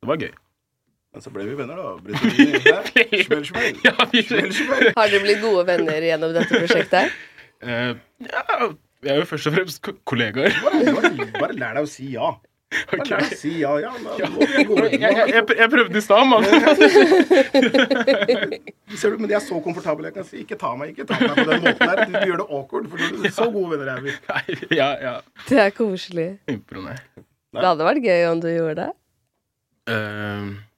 det 0.00 0.08
var 0.08 0.22
gøy. 0.22 0.30
Men 1.12 1.20
så 1.24 1.30
ble 1.32 1.44
vi 1.44 1.54
venner, 1.58 1.76
da. 1.76 1.98
Smell, 3.26 3.44
smell. 3.44 3.74
Ja. 3.84 3.92
Har 4.00 5.10
dere 5.12 5.20
blitt 5.20 5.42
gode 5.42 5.66
venner 5.68 6.00
gjennom 6.06 6.32
dette 6.32 6.60
prosjektet? 6.62 7.12
Uh, 7.62 7.92
ja, 8.24 8.42
vi 9.02 9.08
er 9.12 9.16
jo 9.20 9.26
først 9.28 9.46
og 9.50 9.54
fremst 9.58 9.90
kollegaer. 10.08 10.56
Bare, 10.64 10.94
bare, 10.96 11.10
bare 11.36 11.54
lær 11.58 11.76
deg 11.76 11.84
å 11.84 11.90
si 11.90 12.06
ja. 12.14 12.30
Bare 12.88 13.04
lær 13.04 13.20
deg 13.26 13.34
å 13.34 13.36
si 13.42 13.52
ja. 13.60 13.72
Ja, 13.82 13.90
Men, 14.00 14.08
gode 14.70 14.88
Jeg, 14.94 15.02
jeg, 15.04 15.44
jeg, 15.58 15.68
prøvde 15.74 16.00
i 16.00 16.04
stad, 16.06 16.24
mann. 16.30 16.44
Ser 18.96 19.12
du, 19.12 19.20
men 19.20 19.28
de 19.28 19.36
er 19.36 19.44
så 19.44 19.60
komfortable. 19.60 20.08
Jeg 20.08 20.16
kan 20.16 20.24
si 20.32 20.40
ikke 20.46 20.56
ta 20.64 20.72
meg, 20.80 20.96
ikke 20.96 21.04
ta 21.12 21.20
meg 21.20 21.36
på 21.36 21.44
den 21.50 21.60
måten 21.68 21.92
der. 21.92 22.08
Du 22.08 22.16
gjør 22.32 22.40
det 22.40 22.48
awkward, 22.48 22.88
for 22.88 22.96
du, 23.04 23.28
så 23.36 23.52
gode 23.52 23.76
venner 23.76 23.92
er 23.98 24.02
vi. 24.08 24.16
Nei, 24.32 24.42
ja, 24.80 24.90
ja. 25.04 25.14
Det 25.44 25.60
er 25.68 25.76
koselig. 25.76 26.30
Impro, 26.56 26.88
nei. 26.88 26.96
Det 27.52 27.68
hadde 27.68 27.84
vært 27.92 28.00
gøy 28.08 28.30
om 28.32 28.40
du 28.40 28.48
gjorde 28.48 28.80
det. 28.80 28.92
Eh, 29.92 30.71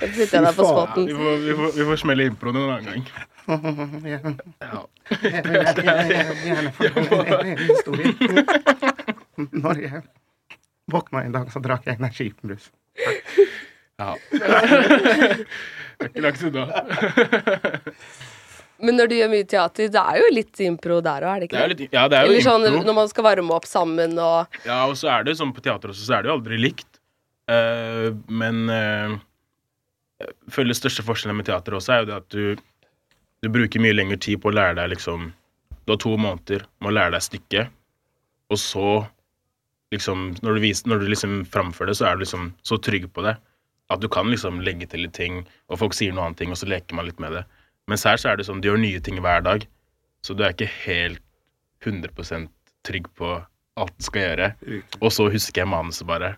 Da 0.00 0.06
putter 0.10 0.36
jeg 0.36 0.44
deg 0.44 0.54
på 0.56 0.62
Fy 0.64 0.66
faen. 0.66 0.70
spotten. 0.70 1.06
vi, 1.06 1.14
får, 1.14 1.36
vi, 1.44 1.52
får, 1.58 1.68
vi 1.76 1.84
får 1.90 1.96
smelle 2.02 2.24
improen 2.30 2.56
en 2.56 2.70
annen 2.70 2.86
gang. 2.90 3.02
Ja. 4.60 4.80
Gjerne 6.44 6.72
fortell 6.76 7.46
en 7.50 7.62
historie. 7.64 8.12
Når 9.64 9.76
jeg 9.82 10.02
våkna 10.90 11.18
en 11.26 11.34
dag, 11.34 11.46
så 11.52 11.58
drakk 11.64 11.86
jeg 11.88 11.98
energibrus. 12.00 12.64
ja. 14.00 14.10
Det 16.00 16.06
er 16.06 16.12
ikke 16.14 16.22
langt 16.24 16.42
unna. 16.48 16.64
Men 18.82 18.96
når 18.98 19.10
du 19.10 19.14
gjør 19.18 19.30
mye 19.32 19.46
teater, 19.48 19.90
det 19.92 20.02
er 20.02 20.20
jo 20.20 20.28
litt 20.34 20.62
impro 20.64 21.00
der 21.04 21.26
òg, 21.26 21.32
er 21.32 21.42
det 21.42 21.48
ikke 21.48 21.56
Det 21.56 21.64
er 21.64 21.72
litt, 21.74 21.82
ja, 21.96 22.04
det 22.08 22.18
er 22.18 22.26
jo 22.26 22.32
Eller 22.32 22.46
sånn 22.46 22.66
impro. 22.68 22.84
når 22.88 22.96
man 23.00 23.10
skal 23.12 23.26
varme 23.26 23.56
opp 23.56 23.68
sammen 23.68 24.16
og 24.20 24.62
Ja, 24.66 24.84
og 24.86 24.96
så 25.00 25.10
er 25.14 25.26
det 25.26 25.36
sånn 25.40 25.52
på 25.56 25.64
teater 25.64 25.92
også, 25.92 26.06
så 26.06 26.16
er 26.16 26.24
det 26.24 26.32
jo 26.32 26.36
aldri 26.38 26.60
likt. 26.60 26.88
Uh, 27.50 28.14
men 28.30 28.62
uh, 28.70 29.18
jeg 30.22 30.54
føler 30.54 30.78
største 30.78 31.04
forskjellen 31.06 31.38
med 31.38 31.48
teater 31.48 31.76
også 31.76 31.94
er 31.94 32.02
jo 32.02 32.10
det 32.10 32.18
at 32.20 32.34
du, 32.34 32.64
du 33.42 33.50
bruker 33.52 33.82
mye 33.82 33.96
lengre 33.96 34.20
tid 34.20 34.40
på 34.42 34.52
å 34.52 34.54
lære 34.54 34.78
deg 34.78 34.92
liksom 34.94 35.30
Du 35.84 35.94
har 35.96 36.02
to 36.02 36.14
måneder 36.20 36.66
med 36.78 36.92
å 36.92 36.96
lære 36.98 37.16
deg 37.16 37.26
stykket, 37.26 37.72
og 38.52 38.60
så 38.60 38.90
liksom 39.90 40.36
Når 40.44 40.54
du, 40.54 40.60
viser, 40.62 40.86
når 40.86 41.00
du 41.02 41.08
liksom 41.10 41.40
framfører 41.50 41.90
det, 41.90 41.98
så 41.98 42.06
er 42.06 42.18
du 42.18 42.22
liksom 42.22 42.52
så 42.62 42.78
trygg 42.78 43.08
på 43.10 43.24
det 43.26 43.34
at 43.90 44.00
du 44.00 44.08
kan 44.08 44.30
liksom 44.30 44.60
legge 44.62 44.86
til 44.86 45.04
litt 45.04 45.16
ting, 45.18 45.40
og 45.66 45.80
folk 45.80 45.96
sier 45.96 46.14
noe 46.14 46.28
annet 46.28 46.38
ting, 46.38 46.52
og 46.54 46.58
så 46.60 46.68
leker 46.70 46.94
man 46.94 47.08
litt 47.08 47.18
med 47.22 47.34
det. 47.34 47.42
Mens 47.90 48.04
her 48.06 48.20
så 48.20 48.30
er 48.32 48.38
det 48.40 48.46
sånn, 48.48 48.60
du 48.62 48.70
gjør 48.70 48.80
nye 48.82 49.00
ting 49.02 49.18
hver 49.22 49.42
dag, 49.46 49.66
så 50.24 50.36
du 50.36 50.44
er 50.46 50.54
ikke 50.54 50.68
helt 50.84 51.22
100% 51.84 52.50
trygg 52.86 53.08
på 53.18 53.32
alt 53.80 53.96
du 53.96 54.04
skal 54.06 54.24
gjøre. 54.28 54.48
Riktig. 54.68 55.00
Og 55.00 55.12
så 55.14 55.26
husker 55.32 55.62
jeg 55.64 55.70
manuset 55.72 56.06
bare. 56.08 56.34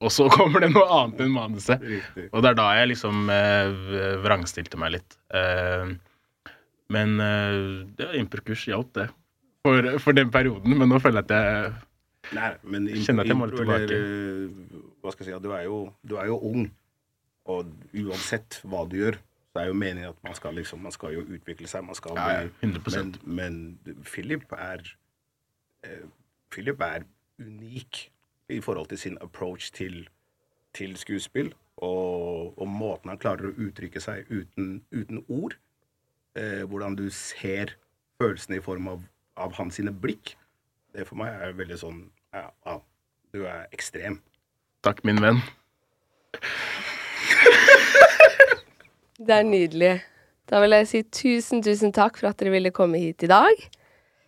Og 0.00 0.12
så 0.12 0.26
kommer 0.36 0.64
det 0.64 0.72
noe 0.74 0.86
annet 0.98 1.22
enn 1.24 1.32
manuset. 1.34 1.82
Riktig. 1.84 2.28
Og 2.32 2.42
det 2.44 2.52
er 2.52 2.58
da 2.60 2.68
jeg 2.78 2.92
liksom 2.94 3.30
eh, 3.32 4.18
vrangstilte 4.24 4.80
meg 4.80 4.96
litt. 4.98 5.16
Eh, 5.36 5.92
men 6.90 7.16
eh, 7.22 7.58
ja, 8.02 8.10
improkurs 8.18 8.66
hjalp 8.70 8.90
det 8.98 9.06
for, 9.66 9.86
for 10.02 10.16
den 10.16 10.32
perioden. 10.32 10.74
Men 10.80 10.90
nå 10.90 10.98
føler 11.02 11.22
jeg 11.22 11.30
at 11.30 11.36
jeg 11.38 11.78
Nei, 12.36 12.50
men 12.68 12.84
Kjenner 13.00 13.24
at 13.24 13.30
jeg 13.32 13.38
må 13.38 13.46
litt 13.48 13.56
tilbake. 13.58 13.86
eller, 13.86 14.02
eh, 14.44 14.90
Hva 15.00 15.12
skal 15.14 15.24
jeg 15.26 15.32
si, 15.34 15.42
du 15.42 15.54
er 15.56 15.62
jo, 15.64 15.78
du 16.06 16.12
er 16.20 16.28
jo 16.28 16.36
ung, 16.50 16.66
og 17.50 17.70
uansett 17.96 18.58
hva 18.68 18.84
du 18.86 18.98
gjør, 19.00 19.16
så 19.52 19.62
er 19.62 19.66
jo 19.66 19.72
meningen 19.72 20.08
at 20.08 20.22
man 20.22 20.34
skal 20.34 20.54
liksom, 20.54 20.78
man 20.78 20.92
skal 20.92 21.14
jo 21.14 21.20
utvikle 21.26 21.68
seg, 21.68 21.84
man 21.84 21.98
skal 21.98 22.16
ja, 22.16 22.46
bli 22.60 22.68
100%. 22.68 23.20
Men, 23.24 23.78
men 23.84 24.04
Philip 24.04 24.52
er 24.52 24.84
eh, 25.84 26.06
Philip 26.50 26.80
er 26.80 27.02
unik 27.38 28.12
i 28.48 28.60
forhold 28.60 28.86
til 28.86 28.98
sin 28.98 29.18
approach 29.20 29.72
til, 29.72 30.08
til 30.74 30.96
skuespill, 30.96 31.54
og, 31.76 32.58
og 32.58 32.68
måten 32.68 33.10
han 33.10 33.18
klarer 33.18 33.50
å 33.50 33.54
uttrykke 33.56 34.00
seg 34.02 34.30
uten, 34.30 34.82
uten 34.90 35.24
ord. 35.28 35.56
Eh, 36.38 36.62
hvordan 36.62 36.96
du 36.96 37.08
ser 37.10 37.74
følelsene 38.20 38.60
i 38.60 38.64
form 38.64 38.88
av, 38.88 39.02
av 39.36 39.54
hans 39.58 39.80
sine 39.80 39.92
blikk. 39.92 40.36
Det 40.94 41.06
for 41.08 41.18
meg 41.22 41.34
er 41.34 41.56
veldig 41.58 41.78
sånn 41.80 42.02
ja, 42.34 42.50
ja, 42.66 42.76
du 43.34 43.44
er 43.46 43.66
ekstrem. 43.74 44.20
Takk, 44.86 45.02
min 45.06 45.22
venn. 45.22 45.42
Det 49.20 49.34
er 49.36 49.44
nydelig. 49.44 49.92
Da 50.48 50.62
vil 50.62 50.72
jeg 50.72 50.86
si 50.88 51.02
tusen, 51.12 51.60
tusen 51.62 51.92
takk 51.92 52.16
for 52.16 52.30
at 52.30 52.38
dere 52.40 52.54
ville 52.54 52.72
komme 52.72 52.98
hit 53.02 53.22
i 53.26 53.28
dag. 53.30 53.66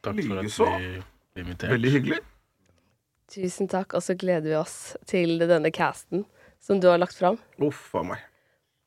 Takk 0.05 0.18
for 0.26 0.43
at 0.43 0.45
vi 0.45 0.53
ble 0.53 1.43
invitert. 1.43 1.72
Veldig 1.72 1.93
hyggelig. 1.95 2.18
Tusen 3.32 3.70
takk, 3.72 3.97
og 3.97 4.05
så 4.05 4.12
gleder 4.20 4.45
vi 4.51 4.57
oss 4.59 4.76
til 5.09 5.40
denne 5.40 5.72
casten 5.72 6.26
som 6.61 6.82
du 6.82 6.90
har 6.90 7.01
lagt 7.01 7.16
fram. 7.16 7.40
Uff 7.64 7.95
a 7.97 8.05
meg. 8.05 8.20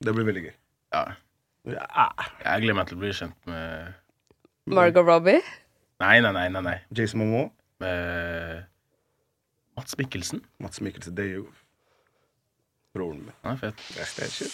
Det 0.05 0.13
blir 0.13 0.29
veldig 0.29 0.45
gøy. 0.45 0.53
Ja. 0.93 1.03
Ja. 1.73 2.07
Jeg 2.43 2.67
gleder 2.67 2.77
meg 2.77 2.91
til 2.91 2.99
å 2.99 3.01
bli 3.01 3.11
kjent 3.17 3.49
med 3.49 3.95
Margot 4.69 5.09
Robbie. 5.09 5.41
Nei, 6.03 6.19
nei, 6.21 6.31
nei. 6.35 6.47
nei, 6.53 6.61
nei. 6.69 6.77
Jason 6.93 7.23
Momoa, 7.23 7.49
Med 7.81 8.65
Mats 9.75 9.97
Mikkelsen. 9.97 10.45
Mats 10.61 10.81
Mikkelsen, 10.85 11.17
det 11.17 11.25
er 11.31 11.37
jo 11.41 11.47
broren 12.93 13.25
min. 13.25 13.37
Han 13.41 13.57
er 13.57 13.63
fet. 13.65 13.87
That's 13.97 14.13
that 14.19 14.31
shit. 14.31 14.53